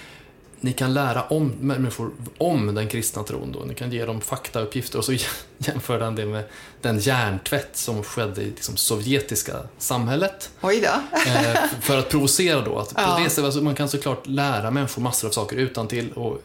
ni 0.65 0.73
kan 0.73 0.93
lära 0.93 1.23
om 1.23 1.53
människor 1.59 2.11
om 2.37 2.75
den 2.75 2.87
kristna 2.87 3.23
tron 3.23 3.51
då. 3.51 3.59
Ni 3.59 3.73
kan 3.73 3.91
ge 3.91 4.05
dem 4.05 4.21
faktauppgifter 4.21 4.97
och 4.97 5.05
så 5.05 5.13
jämför 5.57 5.99
han 5.99 6.15
det 6.15 6.25
med 6.25 6.43
den 6.81 6.99
hjärntvätt 6.99 7.69
som 7.73 8.03
skedde 8.03 8.41
i 8.41 8.45
liksom, 8.45 8.77
sovjetiska 8.77 9.53
samhället. 9.77 10.49
Oj 10.61 10.81
då. 10.81 11.19
Eh, 11.31 11.59
för 11.81 11.97
att 11.97 12.09
provocera 12.09 12.61
då. 12.61 12.79
Att 12.79 12.93
ja. 12.95 13.19
det, 13.35 13.43
alltså, 13.43 13.61
man 13.61 13.75
kan 13.75 13.89
såklart 13.89 14.27
lära 14.27 14.71
människor 14.71 15.01
massor 15.01 15.27
av 15.27 15.31
saker 15.31 15.55
utan 15.55 15.87
till 15.87 16.11
och 16.11 16.41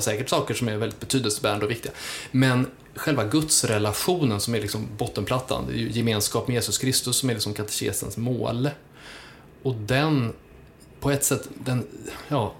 säkert 0.00 0.28
saker 0.28 0.54
som 0.54 0.68
är 0.68 0.76
väldigt 0.76 1.00
betydelsebärande 1.00 1.64
och 1.64 1.70
viktiga. 1.70 1.92
Men 2.30 2.66
själva 2.94 3.24
gudsrelationen 3.24 4.40
som 4.40 4.54
är 4.54 4.60
liksom 4.60 4.88
bottenplattan, 4.96 5.64
det 5.68 5.72
är 5.72 5.76
gemenskap 5.76 6.48
med 6.48 6.54
Jesus 6.54 6.78
Kristus 6.78 7.16
som 7.16 7.30
är 7.30 7.34
liksom 7.34 7.54
katekesens 7.54 8.16
mål. 8.16 8.70
Och 9.62 9.74
den, 9.74 10.32
på 11.00 11.10
ett 11.10 11.24
sätt, 11.24 11.48
den, 11.64 11.86
ja, 12.28 12.54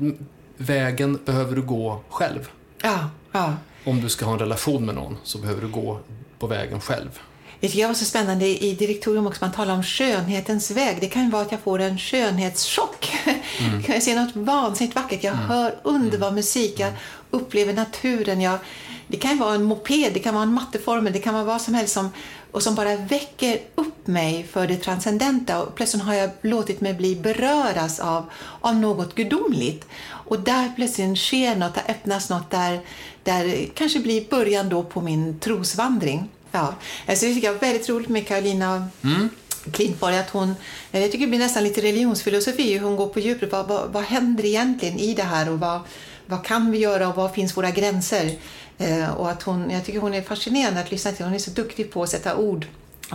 vägen 0.61 1.19
behöver 1.25 1.57
du 1.57 1.63
gå 1.63 2.01
själv. 2.09 2.49
Ja, 2.83 3.11
ja. 3.33 3.55
Om 3.85 4.01
du 4.01 4.09
ska 4.09 4.25
ha 4.25 4.33
en 4.33 4.39
relation 4.39 4.87
med 4.87 4.95
någon 4.95 5.17
så 5.25 5.39
behöver 5.39 5.63
du 5.63 5.69
gå 5.69 6.01
på 6.39 6.47
vägen 6.47 6.81
själv. 6.81 7.21
Det 7.61 7.69
tycker 7.69 7.81
jag 7.81 7.89
var 7.89 7.95
så 7.95 8.05
spännande 8.05 8.47
i 8.65 8.75
direktorium 8.75 9.27
också, 9.27 9.45
man 9.45 9.53
talar 9.53 9.75
om 9.75 9.83
skönhetens 9.83 10.71
väg. 10.71 10.97
Det 11.01 11.07
kan 11.07 11.25
ju 11.25 11.31
vara 11.31 11.43
att 11.43 11.53
jag 11.53 11.61
får 11.61 11.79
en 11.79 11.99
skönhetschock. 11.99 13.13
Mm. 13.59 13.83
jag 13.89 14.03
ser 14.03 14.17
något 14.17 14.37
vansinnigt 14.37 14.97
vackert, 14.97 15.25
jag 15.25 15.35
mm. 15.35 15.47
hör 15.47 15.75
underbar 15.83 16.27
mm. 16.27 16.35
musik, 16.35 16.81
jag 16.81 16.93
upplever 17.31 17.73
naturen. 17.73 18.41
Jag, 18.41 18.59
det 19.07 19.17
kan 19.17 19.31
ju 19.31 19.39
vara 19.39 19.55
en 19.55 19.63
moped, 19.63 20.13
det 20.15 20.21
kan 20.21 20.35
vara 20.35 20.43
en 20.43 20.53
matteformel, 20.53 21.13
det 21.13 21.19
kan 21.19 21.35
vara 21.35 21.45
vad 21.45 21.61
som 21.61 21.75
helst 21.75 21.95
som, 21.95 22.11
och 22.53 22.63
som 22.63 22.75
bara 22.75 22.97
väcker 22.97 23.61
upp 23.75 24.07
mig 24.07 24.47
för 24.53 24.67
det 24.67 24.77
transcendenta. 24.77 25.63
Och 25.63 25.75
plötsligt 25.75 26.03
har 26.03 26.15
jag 26.15 26.31
låtit 26.43 26.81
mig 26.81 26.95
bli 26.95 27.17
beröras 27.17 28.01
av, 28.01 28.31
av 28.61 28.77
något 28.77 29.15
gudomligt. 29.15 29.87
Och 30.03 30.41
där 30.41 30.73
plötsligt 30.77 31.19
sker 31.19 31.57
något, 31.57 31.75
där 31.75 31.85
öppnas 31.89 32.31
något 32.31 32.51
där, 32.51 32.81
där 33.23 33.69
kanske 33.75 34.01
blir 34.01 34.31
början 34.31 34.69
då 34.69 34.83
på 34.83 35.01
min 35.01 35.39
trosvandring. 35.39 36.29
Ja, 36.53 36.75
alltså 37.07 37.27
det 37.27 37.35
tycker 37.35 37.47
jag 37.47 37.57
är 37.57 37.61
väldigt 37.61 37.89
roligt 37.89 38.09
med 38.09 38.27
Karolina 38.27 38.89
mm. 39.03 39.29
Klintborg, 39.73 40.19
att 40.19 40.31
hon, 40.31 40.55
jag 40.91 41.13
tycker 41.13 41.19
det 41.19 41.27
blir 41.27 41.39
nästan 41.39 41.65
lite 41.65 41.81
religionsfilosofi, 41.81 42.79
hon 42.79 42.97
går 42.97 43.07
på 43.07 43.21
djupet. 43.21 43.53
Vad, 43.53 43.69
vad, 43.69 43.93
vad 43.93 44.03
händer 44.03 44.45
egentligen 44.45 44.99
i 44.99 45.15
det 45.15 45.23
här 45.23 45.51
och 45.51 45.61
vad, 45.61 45.81
vad 46.27 46.45
kan 46.45 46.71
vi 46.71 46.79
göra 46.79 47.09
och 47.09 47.17
var 47.17 47.29
finns 47.29 47.57
våra 47.57 47.71
gränser? 47.71 48.37
Eh, 48.81 49.11
och 49.11 49.31
att 49.31 49.43
hon, 49.43 49.71
jag 49.71 49.85
tycker 49.85 50.01
hon 50.01 50.15
är 50.15 50.23
fascinerande 50.23 50.81
att 50.81 50.91
lyssna 50.91 51.13
till. 51.13 51.25
Hon 51.25 51.35
är 51.35 51.39
så 51.39 51.51
duktig 51.51 51.93
på 51.93 52.03
att 52.03 52.09
sätta 52.09 52.37
ord 52.37 52.67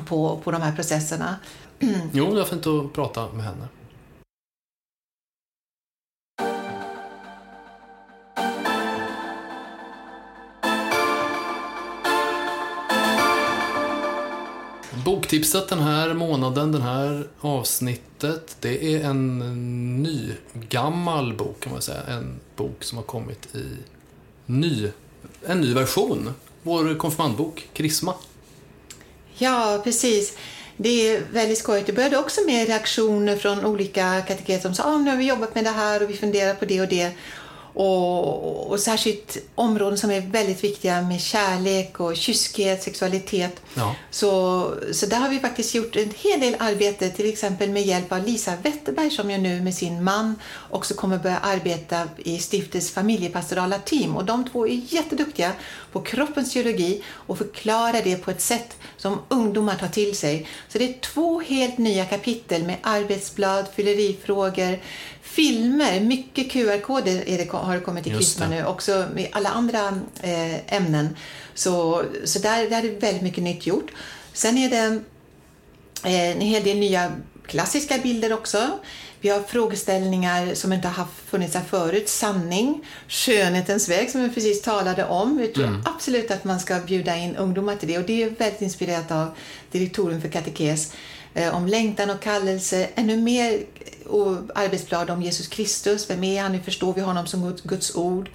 på, 0.06 0.42
på 0.44 0.52
de 0.52 0.62
här 0.62 0.76
processerna. 0.76 1.36
Jo, 2.14 2.26
det 2.34 2.40
var 2.40 2.46
fint 2.46 2.68
att 2.68 2.94
prata 2.94 3.28
med 3.32 3.46
henne. 3.46 3.68
Boktipset 15.06 15.70
den 15.70 15.80
här 15.80 16.14
månaden, 16.14 16.72
den 16.72 16.82
här 16.82 17.28
avsnittet, 17.42 18.58
det 18.60 18.96
är 18.96 19.06
en 19.06 19.40
ny, 20.04 20.32
gammal 20.54 21.34
bok 21.34 21.60
kan 21.60 21.72
man 21.72 21.82
säga. 21.82 22.02
En 22.08 22.40
bok 22.56 22.84
som 22.84 22.98
har 22.98 23.06
kommit 23.06 23.56
i 23.56 23.66
ny, 24.46 24.90
en 25.48 25.62
ny 25.62 25.74
version. 25.74 26.34
Vår 26.64 26.98
konfirmandbok, 26.98 27.70
Krisma. 27.74 28.14
Ja, 29.38 29.82
precis. 29.84 30.38
Det 30.78 31.10
är 31.10 31.22
väldigt 31.32 31.58
skojigt. 31.58 31.88
Det 31.88 31.94
började 31.94 32.18
också 32.18 32.42
med 32.46 32.68
reaktioner 32.68 33.38
från 33.38 33.66
olika 33.66 34.22
kateketer 34.22 34.62
som 34.62 34.76
sa 34.76 34.84
ah, 34.84 34.98
nu 34.98 35.10
har 35.10 35.18
vi 35.18 35.28
jobbat 35.28 35.56
med 35.56 35.64
det 35.64 35.70
här 35.70 36.04
och 36.04 36.10
vi 36.10 36.14
funderar 36.14 36.54
på 36.54 36.66
det 36.66 36.82
och 36.82 36.88
det. 36.88 37.12
Och, 37.76 38.72
och 38.72 38.80
särskilt 38.80 39.38
områden 39.56 39.98
som 39.98 40.12
är 40.12 40.22
väldigt 40.22 40.64
viktiga 40.64 41.02
med 41.02 41.22
kärlek 41.22 42.00
och 42.00 42.16
kyskhet, 42.16 42.84
sexualitet. 42.84 43.62
Ja. 43.74 43.96
Så, 44.12 44.72
så 44.94 45.06
där 45.06 45.18
har 45.18 45.30
vi 45.30 45.40
faktiskt 45.40 45.76
gjort 45.76 45.96
en 45.96 46.14
hel 46.18 46.40
del 46.40 46.56
arbete, 46.60 47.10
till 47.10 47.30
exempel 47.30 47.70
med 47.70 47.84
hjälp 47.84 48.12
av 48.12 48.24
Lisa 48.24 48.54
Wetterberg 48.64 49.10
som 49.10 49.32
ju 49.32 49.38
nu 49.38 49.62
med 49.62 49.76
sin 49.76 50.04
man 50.04 50.36
också 50.70 50.94
kommer 50.94 51.18
börja 51.18 51.38
arbeta 51.38 52.10
i 52.18 52.40
stiftets 52.40 52.92
familjepastorala 52.92 53.80
team. 53.80 54.18
Och 54.18 54.26
de 54.26 54.50
två 54.50 54.68
är 54.68 54.82
jätteduktiga 54.88 55.52
på 55.92 56.02
kroppens 56.02 56.54
teologi 56.54 57.04
och 57.08 57.38
förklarar 57.38 58.02
det 58.04 58.16
på 58.16 58.32
ett 58.32 58.42
sätt 58.42 58.78
som 58.98 59.20
ungdomar 59.30 59.76
tar 59.76 59.88
till 59.88 60.18
sig. 60.18 60.48
Så 60.70 60.78
det 60.78 60.90
är 60.90 61.00
två 61.00 61.42
helt 61.42 61.78
nya 61.78 62.06
kapitel 62.06 62.64
med 62.64 62.78
arbetsblad, 62.82 63.66
fyllerifrågor, 63.76 64.80
filmer, 65.26 66.00
mycket 66.00 66.52
QR-koder 66.52 67.54
har 67.54 67.76
det 67.76 67.82
kommit 67.82 68.08
i 68.08 68.10
Krisma 68.10 68.48
nu, 68.48 68.66
också 68.66 69.06
med 69.14 69.28
alla 69.32 69.50
andra 69.50 69.88
eh, 70.22 70.76
ämnen. 70.76 71.18
Så, 71.54 72.04
så 72.24 72.40
där, 72.40 72.70
där 72.70 72.78
är 72.78 72.82
det 72.82 73.00
väldigt 73.00 73.22
mycket 73.22 73.44
nytt 73.44 73.68
gjort. 73.68 73.92
Sen 74.34 74.58
är 74.58 74.70
det 74.70 75.02
eh, 76.04 76.32
en 76.32 76.42
hel 76.42 76.64
del 76.64 76.78
nya 76.78 77.12
klassiska 77.48 77.98
bilder 77.98 78.34
också. 78.34 78.70
Vi 79.22 79.30
har 79.30 79.44
frågeställningar 79.44 80.54
som 80.56 80.74
inte 80.74 80.88
har 80.88 81.06
funnits 81.26 81.56
här 81.56 81.64
förut. 81.64 82.10
Sanning, 82.10 82.86
skönhetens 83.08 83.90
väg 83.90 84.12
som 84.12 84.24
vi 84.24 84.30
precis 84.30 84.62
talade 84.62 85.06
om. 85.06 85.38
Vi 85.38 85.48
tror 85.48 85.66
mm. 85.66 85.84
absolut 85.86 86.32
att 86.32 86.44
man 86.44 86.60
ska 86.60 86.80
bjuda 86.80 87.18
in 87.18 87.36
ungdomar 87.36 87.76
till 87.76 87.88
det 87.88 87.98
och 87.98 88.04
det 88.06 88.24
är 88.24 88.30
väldigt 88.30 88.62
inspirerat 88.62 89.12
av 89.12 89.32
Direktorium 89.72 90.22
för 90.22 90.30
katekes 90.30 90.94
om 91.54 91.68
längtan 91.68 92.10
och 92.10 92.22
kallelse, 92.22 92.90
ännu 92.96 93.18
mer 93.18 93.60
och 94.06 94.38
arbetsblad 94.56 95.10
om 95.10 95.22
Jesus 95.22 95.48
Kristus. 95.48 96.10
Vem 96.10 96.24
är 96.24 96.42
han? 96.42 96.52
Hur 96.52 96.62
förstår 96.62 96.94
vi 96.94 97.02
honom 97.02 97.28
som 97.28 97.58
Guds 97.64 97.96
ord? 97.96 98.30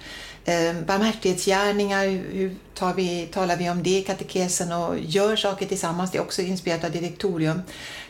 Eh, 0.45 0.73
barmhärtighetsgärningar, 0.87 2.05
hur 2.33 2.55
tar 2.73 2.93
vi, 2.93 3.27
talar 3.31 3.57
vi 3.57 3.69
om 3.69 3.83
det 3.83 3.97
i 3.97 4.01
katekesen 4.01 4.71
och 4.71 4.99
gör 4.99 5.35
saker 5.35 5.65
tillsammans? 5.65 6.11
Det 6.11 6.17
är 6.17 6.21
också 6.21 6.41
inspirerat 6.41 6.83
av 6.83 6.91
direktorium. 6.91 7.61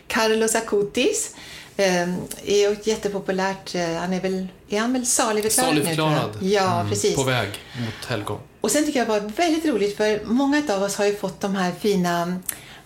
Carlos 0.07 0.55
Acutis 0.55 1.35
eh, 1.77 2.09
är 2.45 2.87
jättepopulärt, 2.87 3.75
eh, 3.75 3.93
han 3.93 4.13
är 4.13 4.21
väl, 4.21 4.47
är 4.69 4.79
han 4.79 4.93
väl 4.93 5.05
saligförklarad 5.05 5.69
Saligförklarad. 5.69 6.37
Ja, 6.41 6.79
mm, 6.79 6.89
precis. 6.89 7.15
På 7.15 7.23
väg 7.23 7.49
mot 7.79 8.05
helgon. 8.07 8.39
Och 8.61 8.71
sen 8.71 8.85
tycker 8.85 8.99
jag 8.99 9.07
det 9.07 9.19
var 9.19 9.29
väldigt 9.29 9.65
roligt 9.65 9.97
för 9.97 10.21
många 10.25 10.63
av 10.69 10.83
oss 10.83 10.95
har 10.95 11.05
ju 11.05 11.15
fått 11.15 11.41
de 11.41 11.55
här 11.55 11.71
fina 11.79 12.39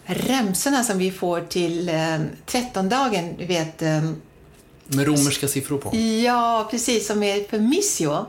remsorna 0.05 0.83
som 0.83 0.97
vi 0.97 1.11
får 1.11 1.41
till 1.41 1.89
eh, 1.89 2.19
trettondagen, 2.45 3.35
du 3.37 3.45
vet. 3.45 3.81
Eh, 3.81 4.01
Med 4.87 5.07
romerska 5.07 5.47
siffror 5.47 5.77
på. 5.77 5.95
Ja, 5.97 6.67
precis, 6.71 7.07
som 7.07 7.23
är 7.23 7.43
för 7.49 7.59
missio. 7.59 8.25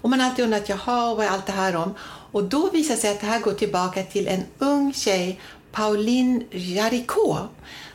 Och 0.00 0.10
man 0.10 0.20
har 0.20 0.28
alltid 0.30 0.44
undrat, 0.44 0.68
jaha, 0.68 1.14
vad 1.14 1.26
är 1.26 1.30
allt 1.30 1.46
det 1.46 1.52
här 1.52 1.76
om? 1.76 1.94
Och 2.32 2.44
då 2.44 2.70
visar 2.70 2.94
det 2.94 3.00
sig 3.00 3.10
att 3.10 3.20
det 3.20 3.26
här 3.26 3.40
går 3.40 3.52
tillbaka 3.52 4.02
till 4.02 4.28
en 4.28 4.42
ung 4.58 4.92
tjej, 4.94 5.40
Pauline 5.72 6.44
Jaricot, 6.50 7.38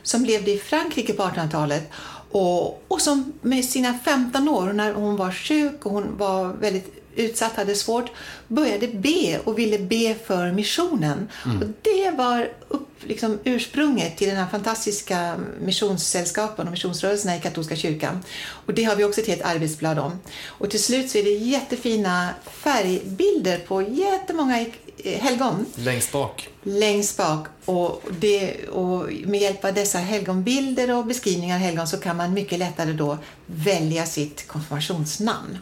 som 0.02 0.24
levde 0.24 0.50
i 0.50 0.58
Frankrike 0.58 1.12
på 1.12 1.22
1800-talet 1.22 1.90
och, 2.30 2.82
och 2.88 3.00
som 3.00 3.32
med 3.40 3.64
sina 3.64 3.98
15 4.04 4.48
år, 4.48 4.72
när 4.72 4.92
hon 4.94 5.16
var 5.16 5.32
sjuk 5.32 5.86
och 5.86 5.92
hon 5.92 6.16
var 6.18 6.52
väldigt 6.52 7.03
utsatt, 7.16 7.56
hade 7.56 7.74
svårt, 7.74 8.10
började 8.48 8.88
be 8.88 9.40
och 9.44 9.58
ville 9.58 9.78
be 9.78 10.14
för 10.26 10.52
missionen. 10.52 11.28
Mm. 11.44 11.62
Och 11.62 11.68
det 11.82 12.10
var 12.10 12.48
upp, 12.68 12.88
liksom, 13.00 13.38
ursprunget 13.44 14.16
till 14.16 14.28
den 14.28 14.36
här 14.36 14.46
fantastiska 14.46 15.36
missionssällskapen 15.60 16.66
och 16.66 16.72
missionsrörelserna 16.72 17.36
i 17.36 17.40
katolska 17.40 17.76
kyrkan. 17.76 18.22
Och 18.66 18.74
det 18.74 18.84
har 18.84 18.96
vi 18.96 19.04
också 19.04 19.20
ett 19.20 19.26
helt 19.26 19.42
arbetsblad 19.42 19.98
om. 19.98 20.18
Och 20.44 20.70
till 20.70 20.82
slut 20.82 21.10
så 21.10 21.18
är 21.18 21.22
det 21.22 21.30
jättefina 21.30 22.28
färgbilder 22.46 23.58
på 23.58 23.82
jättemånga 23.82 24.66
helgon. 25.04 25.66
Längst 25.74 26.12
bak. 26.12 26.48
Längst 26.62 27.16
bak. 27.16 27.46
Och, 27.64 28.02
det, 28.20 28.68
och 28.68 29.08
med 29.24 29.40
hjälp 29.40 29.64
av 29.64 29.74
dessa 29.74 29.98
helgonbilder 29.98 30.96
och 30.96 31.06
beskrivningar 31.06 31.56
av 31.56 31.60
helgon 31.60 31.86
så 31.86 31.96
kan 31.96 32.16
man 32.16 32.34
mycket 32.34 32.58
lättare 32.58 32.92
då 32.92 33.18
välja 33.46 34.06
sitt 34.06 34.48
konfirmationsnamn. 34.48 35.58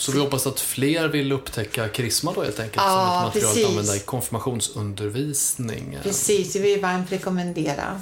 Så 0.00 0.12
vi 0.12 0.18
hoppas 0.18 0.46
att 0.46 0.60
fler 0.60 1.08
vill 1.08 1.32
upptäcka 1.32 1.88
krisma 1.88 2.32
då 2.32 2.42
helt 2.42 2.60
enkelt 2.60 2.76
ja, 2.76 3.20
som 3.20 3.28
ett 3.28 3.34
material 3.34 3.52
precis. 3.52 3.64
att 3.64 3.70
använda 3.70 3.96
i 3.96 3.98
konfirmationsundervisning. 3.98 5.98
Precis, 6.02 6.52
det 6.52 6.58
vill 6.58 6.74
vi 6.74 6.80
varmt 6.80 7.12
rekommendera. 7.12 8.00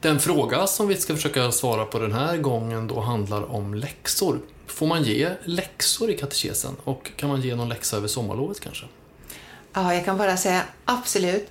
Den 0.00 0.20
fråga 0.20 0.66
som 0.66 0.88
vi 0.88 0.96
ska 0.96 1.14
försöka 1.14 1.52
svara 1.52 1.84
på 1.84 1.98
den 1.98 2.12
här 2.12 2.36
gången 2.36 2.86
då 2.86 3.00
handlar 3.00 3.52
om 3.52 3.74
läxor. 3.74 4.40
Får 4.66 4.86
man 4.86 5.02
ge 5.02 5.30
läxor 5.44 6.10
i 6.10 6.18
katekesen 6.18 6.76
och 6.84 7.10
kan 7.16 7.28
man 7.28 7.42
ge 7.42 7.54
någon 7.54 7.68
läxa 7.68 7.96
över 7.96 8.08
sommarlovet 8.08 8.60
kanske? 8.60 8.86
Ja, 9.72 9.94
jag 9.94 10.04
kan 10.04 10.18
bara 10.18 10.36
säga 10.36 10.62
absolut. 10.84 11.48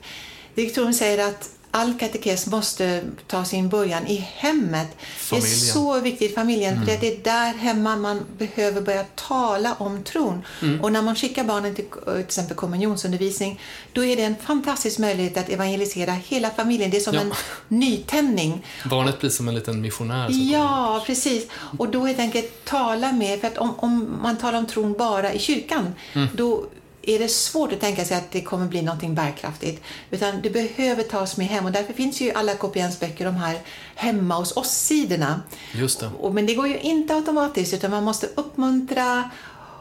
Direktorn 0.58 0.94
säger 0.94 1.28
att 1.30 1.50
all 1.72 1.94
katekes 2.00 2.48
måste 2.48 3.04
ta 3.28 3.46
sin 3.46 3.70
början 3.70 4.08
i 4.08 4.16
hemmet. 4.16 4.88
Familjen. 5.18 5.50
Det 5.52 5.56
är 5.56 5.74
så 5.74 6.00
viktigt, 6.00 6.36
familjen, 6.36 6.74
mm. 6.74 6.86
för 6.86 6.98
det 6.98 7.08
är 7.14 7.24
där 7.24 7.54
hemma 7.54 7.96
man 7.96 8.26
behöver 8.38 8.82
börja 8.82 9.04
tala 9.04 9.76
om 9.80 10.04
tron. 10.04 10.42
Mm. 10.62 10.82
Och 10.82 10.92
när 10.92 11.02
man 11.02 11.16
skickar 11.16 11.44
barnen 11.44 11.76
till 11.76 11.86
till 11.86 12.20
exempel 12.20 12.58
kommunionsundervisning, 12.58 13.60
då 13.94 14.06
är 14.06 14.16
det 14.16 14.24
en 14.24 14.36
fantastisk 14.36 15.00
möjlighet 15.00 15.38
att 15.38 15.50
evangelisera 15.50 16.12
hela 16.12 16.50
familjen. 16.50 16.92
Det 16.92 16.98
är 16.98 17.02
som 17.02 17.16
ja. 17.16 17.22
en 17.22 17.34
nytändning. 17.68 18.66
Barnet 18.90 19.20
blir 19.20 19.30
som 19.30 19.48
en 19.48 19.56
liten 19.56 19.82
missionär. 19.82 20.28
Ja, 20.32 21.04
precis. 21.06 21.48
Och 21.78 21.90
då 21.90 22.06
helt 22.06 22.20
enkelt 22.20 22.66
tala 22.66 23.12
med, 23.12 23.40
för 23.40 23.48
att 23.48 23.58
om, 23.58 23.74
om 23.80 24.20
man 24.22 24.38
talar 24.38 24.60
om 24.60 24.66
tron 24.66 24.94
bara 24.94 25.34
i 25.34 25.40
kyrkan, 25.40 25.96
mm. 26.14 26.28
då 26.34 26.66
är 27.08 27.20
det 27.20 27.28
svårt 27.28 27.74
att 27.74 27.80
tänka 27.80 28.06
sig 28.06 28.18
att 28.18 28.32
det 28.32 28.42
kommer 28.42 28.68
bli 28.68 28.82
någonting 28.82 29.16
bärkraftigt. 29.16 29.84
Utan 30.12 30.42
det 30.42 30.50
behöver 30.50 31.04
tas 31.04 31.38
med 31.38 31.48
hem 31.48 31.66
och 31.66 31.72
därför 31.72 31.94
finns 31.94 32.22
ju 32.22 32.32
alla 32.32 32.54
KPNs 32.54 33.00
böcker, 33.00 33.26
de 33.26 33.36
här 33.36 33.60
hemma 33.96 34.36
hos 34.36 34.58
oss-sidorna. 34.58 35.42
Just 35.74 36.00
det. 36.00 36.12
Men 36.32 36.46
det 36.46 36.56
går 36.56 36.68
ju 36.68 36.80
inte 36.80 37.16
automatiskt 37.16 37.74
utan 37.74 37.92
man 37.92 38.04
måste 38.04 38.28
uppmuntra 38.36 39.30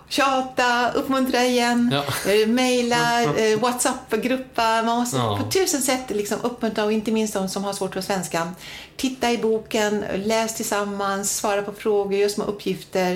tjata, 0.08 0.92
uppmuntra 0.92 1.44
igen, 1.44 1.90
ja. 1.92 2.32
eh, 2.32 2.48
mejla, 2.48 3.22
eh, 3.22 3.58
WhatsApp-gruppa. 3.58 4.82
Man 4.82 4.98
måste 4.98 5.16
ja. 5.16 5.38
på 5.42 5.50
tusen 5.50 5.82
sätt 5.82 6.10
liksom 6.10 6.38
uppmuntra 6.42 6.84
och 6.84 6.92
inte 6.92 7.12
minst 7.12 7.34
de 7.34 7.48
som 7.48 7.64
har 7.64 7.72
svårt 7.72 7.94
för 7.94 8.00
svenska. 8.00 8.52
Titta 8.96 9.32
i 9.32 9.38
boken, 9.38 10.04
läs 10.14 10.54
tillsammans, 10.54 11.36
svara 11.36 11.62
på 11.62 11.72
frågor, 11.72 12.14
gör 12.14 12.28
små 12.28 12.44
uppgifter 12.44 13.14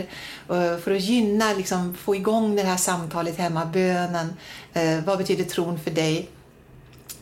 eh, 0.51 0.77
för 0.77 0.91
att 0.91 1.01
gynna, 1.01 1.53
liksom, 1.53 1.95
få 1.95 2.15
igång 2.17 2.57
det 2.57 2.63
här 2.63 2.77
samtalet 2.77 3.39
hemma, 3.39 3.67
bönen. 3.67 4.37
Eh, 4.73 5.05
vad 5.05 5.19
betyder 5.19 5.45
tron 5.45 5.81
för 5.81 5.91
dig? 5.91 6.29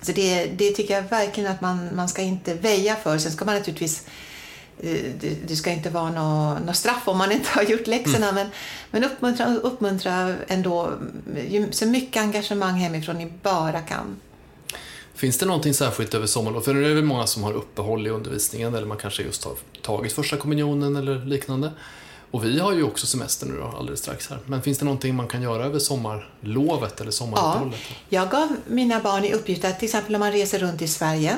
Så 0.02 0.12
det, 0.12 0.46
det 0.46 0.70
tycker 0.70 0.94
jag 0.94 1.02
verkligen 1.02 1.52
att 1.52 1.60
man, 1.60 1.88
man 1.94 2.08
ska 2.08 2.22
inte 2.22 2.54
väja 2.54 2.96
för. 2.96 3.18
Sen 3.18 3.32
ska 3.32 3.44
man 3.44 3.54
naturligtvis 3.54 4.04
det, 5.20 5.48
det, 5.48 5.56
ska 5.56 5.70
inte 5.70 5.90
vara 5.90 6.10
något, 6.10 6.66
något 6.66 6.76
straff 6.76 7.02
om 7.08 7.18
man 7.18 7.32
inte 7.32 7.50
har 7.50 7.62
gjort 7.62 7.86
läxorna, 7.86 8.28
mm. 8.28 8.34
men, 8.34 8.46
men 8.90 9.04
uppmuntra, 9.04 9.54
uppmuntra 9.54 10.34
ändå 10.48 10.92
så 11.70 11.86
mycket 11.86 12.22
engagemang 12.22 12.74
hemifrån 12.74 13.16
ni 13.16 13.32
bara 13.42 13.80
kan. 13.80 14.16
Finns 15.14 15.38
det 15.38 15.46
någonting 15.46 15.74
särskilt 15.74 16.14
över 16.14 16.26
sommarlov? 16.26 16.60
För 16.60 16.74
nu 16.74 16.84
är 16.84 16.88
det 16.88 16.94
väl 16.94 17.04
många 17.04 17.26
som 17.26 17.42
har 17.42 17.52
uppehåll 17.52 18.06
i 18.06 18.10
undervisningen 18.10 18.74
eller 18.74 18.86
man 18.86 18.96
kanske 18.96 19.22
just 19.22 19.44
har 19.44 19.52
tagit 19.82 20.12
första 20.12 20.36
kommunionen 20.36 20.96
eller 20.96 21.24
liknande. 21.24 21.72
Och 22.30 22.44
vi 22.44 22.58
har 22.58 22.72
ju 22.72 22.82
också 22.82 23.06
semester 23.06 23.46
nu 23.46 23.56
då, 23.56 23.76
alldeles 23.78 24.00
strax 24.00 24.30
här. 24.30 24.38
Men 24.46 24.62
finns 24.62 24.78
det 24.78 24.84
någonting 24.84 25.14
man 25.14 25.28
kan 25.28 25.42
göra 25.42 25.64
över 25.64 25.78
sommarlovet 25.78 27.00
eller 27.00 27.10
sommaruppehållet? 27.10 27.80
Ja, 27.88 27.94
jag 28.08 28.30
gav 28.30 28.56
mina 28.66 29.00
barn 29.00 29.24
i 29.24 29.32
uppgift 29.32 29.64
att 29.64 29.78
till 29.78 29.86
exempel 29.86 30.14
om 30.14 30.20
man 30.20 30.32
reser 30.32 30.58
runt 30.58 30.82
i 30.82 30.88
Sverige 30.88 31.36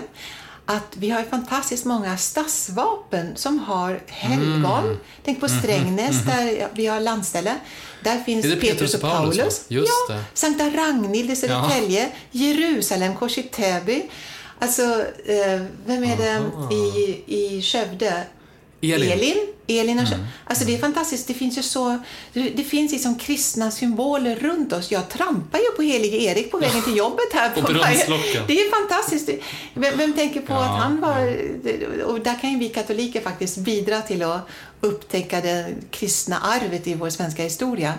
att 0.66 0.96
vi 0.96 1.10
har 1.10 1.22
fantastiskt 1.22 1.84
många 1.84 2.16
stadsvapen 2.16 3.36
som 3.36 3.58
har 3.58 4.00
helgon. 4.06 4.84
Mm. 4.84 4.96
Tänk 5.24 5.40
på 5.40 5.46
mm-hmm. 5.46 5.62
Strängnäs 5.62 6.22
mm. 6.22 6.26
där 6.26 6.68
vi 6.74 6.86
har 6.86 7.00
landställe. 7.00 7.56
Där 8.04 8.18
finns 8.18 8.42
Petrus, 8.42 8.60
Petrus 8.60 8.94
och 8.94 9.00
Paulus. 9.00 9.36
Paulus. 9.36 9.64
Just 9.68 9.92
ja, 10.08 10.14
det. 10.14 10.24
Sankta 10.34 10.64
Ragnhild 10.64 11.30
i 11.30 11.36
Södertälje. 11.36 12.02
Ja. 12.02 12.08
Jerusalem, 12.30 13.16
kors 13.16 13.38
i 13.38 13.42
Täby. 13.42 14.02
Alltså, 14.58 14.82
eh, 15.26 15.60
vem 15.86 16.04
är 16.04 16.16
det 16.16 16.74
i, 16.74 17.24
i 17.26 17.62
Skövde? 17.62 18.24
Elin. 18.80 19.12
Elin, 19.12 19.36
Elin 19.66 19.98
och 19.98 20.12
mm. 20.12 20.26
Alltså 20.44 20.64
det 20.64 20.74
är 20.74 20.78
fantastiskt. 20.78 21.28
Det 21.28 21.34
finns 21.34 21.58
ju 21.58 21.62
så, 21.62 21.98
det 22.32 22.64
finns 22.64 22.92
liksom 22.92 23.18
kristna 23.18 23.70
symboler 23.70 24.36
runt 24.36 24.72
oss. 24.72 24.90
Jag 24.90 25.08
trampar 25.08 25.58
ju 25.58 25.76
på 25.76 25.82
helige 25.82 26.16
Erik 26.16 26.50
på 26.50 26.58
vägen 26.58 26.82
till 26.82 26.96
jobbet 26.96 27.32
här. 27.32 27.50
På 27.60 27.72
det 27.72 28.60
är 28.60 28.70
fantastiskt. 28.70 29.30
Vem, 29.74 29.98
vem 29.98 30.12
tänker 30.12 30.40
på 30.40 30.52
ja, 30.52 30.64
att 30.64 30.82
han 30.82 31.00
var... 31.00 31.36
Och 32.04 32.20
där 32.20 32.40
kan 32.40 32.50
ju 32.50 32.58
vi 32.58 32.68
katoliker 32.68 33.20
faktiskt 33.20 33.58
bidra 33.58 34.00
till 34.00 34.22
att 34.22 34.48
upptäcka 34.80 35.40
det 35.40 35.74
kristna 35.90 36.38
arvet 36.38 36.86
i 36.86 36.94
vår 36.94 37.10
svenska 37.10 37.42
historia. 37.42 37.94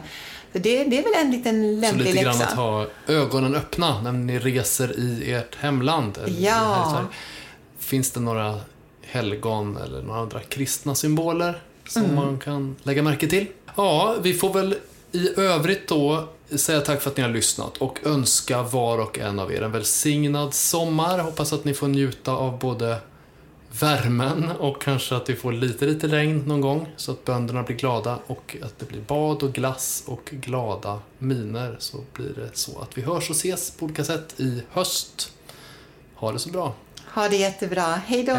Det, 0.54 0.84
det, 0.84 1.00
är 1.00 1.04
väl 1.04 1.26
en 1.26 1.32
liten 1.32 1.80
lämplig 1.80 2.14
läxa. 2.14 2.34
Så 2.34 2.40
lite 2.40 2.46
grann 2.46 2.50
att 2.50 2.54
ha 2.54 2.88
ögonen 3.08 3.56
öppna 3.56 4.02
när 4.02 4.12
ni 4.12 4.40
reser 4.40 5.00
i 5.00 5.34
ert 5.34 5.56
hemland. 5.56 6.20
Ja. 6.40 7.06
Finns 7.80 8.12
det 8.12 8.20
några 8.20 8.60
helgon 9.12 9.78
eller 9.78 10.02
några 10.02 10.20
andra 10.20 10.40
kristna 10.40 10.96
symboler 10.96 11.62
som 11.88 12.04
mm. 12.04 12.16
man 12.16 12.40
kan 12.40 12.76
lägga 12.84 13.04
märke 13.04 13.28
till. 13.28 13.48
Ja, 13.76 14.16
vi 14.22 14.34
får 14.34 14.54
väl 14.54 14.76
i 15.12 15.40
övrigt 15.40 15.88
då 15.88 16.28
säga 16.50 16.82
tack 16.82 17.02
för 17.02 17.10
att 17.10 17.18
ni 17.18 17.24
har 17.24 17.30
lyssnat 17.30 17.78
och 17.78 18.00
önska 18.06 18.64
var 18.64 18.98
och 18.98 19.20
en 19.20 19.40
av 19.40 19.54
er 19.54 19.62
en 19.62 19.72
välsignad 19.72 20.54
sommar. 20.54 21.20
Hoppas 21.20 21.54
att 21.54 21.66
ni 21.66 21.74
får 21.74 21.88
njuta 21.88 22.32
av 22.32 22.60
både 22.60 22.98
värmen 23.80 24.52
och 24.60 24.82
kanske 24.82 25.16
att 25.16 25.30
vi 25.30 25.36
får 25.36 25.52
lite, 25.52 25.86
lite 25.86 26.08
regn 26.08 26.44
någon 26.46 26.62
gång 26.62 26.88
så 26.96 27.12
att 27.12 27.26
bönderna 27.26 27.64
blir 27.64 27.76
glada 27.76 28.20
och 28.28 28.58
att 28.64 28.80
det 28.80 28.86
blir 28.86 29.02
bad 29.02 29.44
och 29.44 29.54
glass 29.54 30.04
och 30.08 30.30
glada 30.32 31.00
miner 31.18 31.76
så 31.80 31.98
blir 32.14 32.34
det 32.36 32.50
så 32.54 32.80
att 32.80 32.98
vi 32.98 33.02
hörs 33.02 33.30
och 33.30 33.36
ses 33.36 33.72
på 33.72 33.86
olika 33.86 34.04
sätt 34.04 34.40
i 34.40 34.62
höst. 34.72 35.34
Ha 36.16 36.32
det 36.32 36.40
så 36.40 36.50
bra. 36.50 36.74
Ha 37.14 37.30
det 37.30 37.38
jättebra. 37.38 38.02
Hej 38.06 38.24
då. 38.24 38.34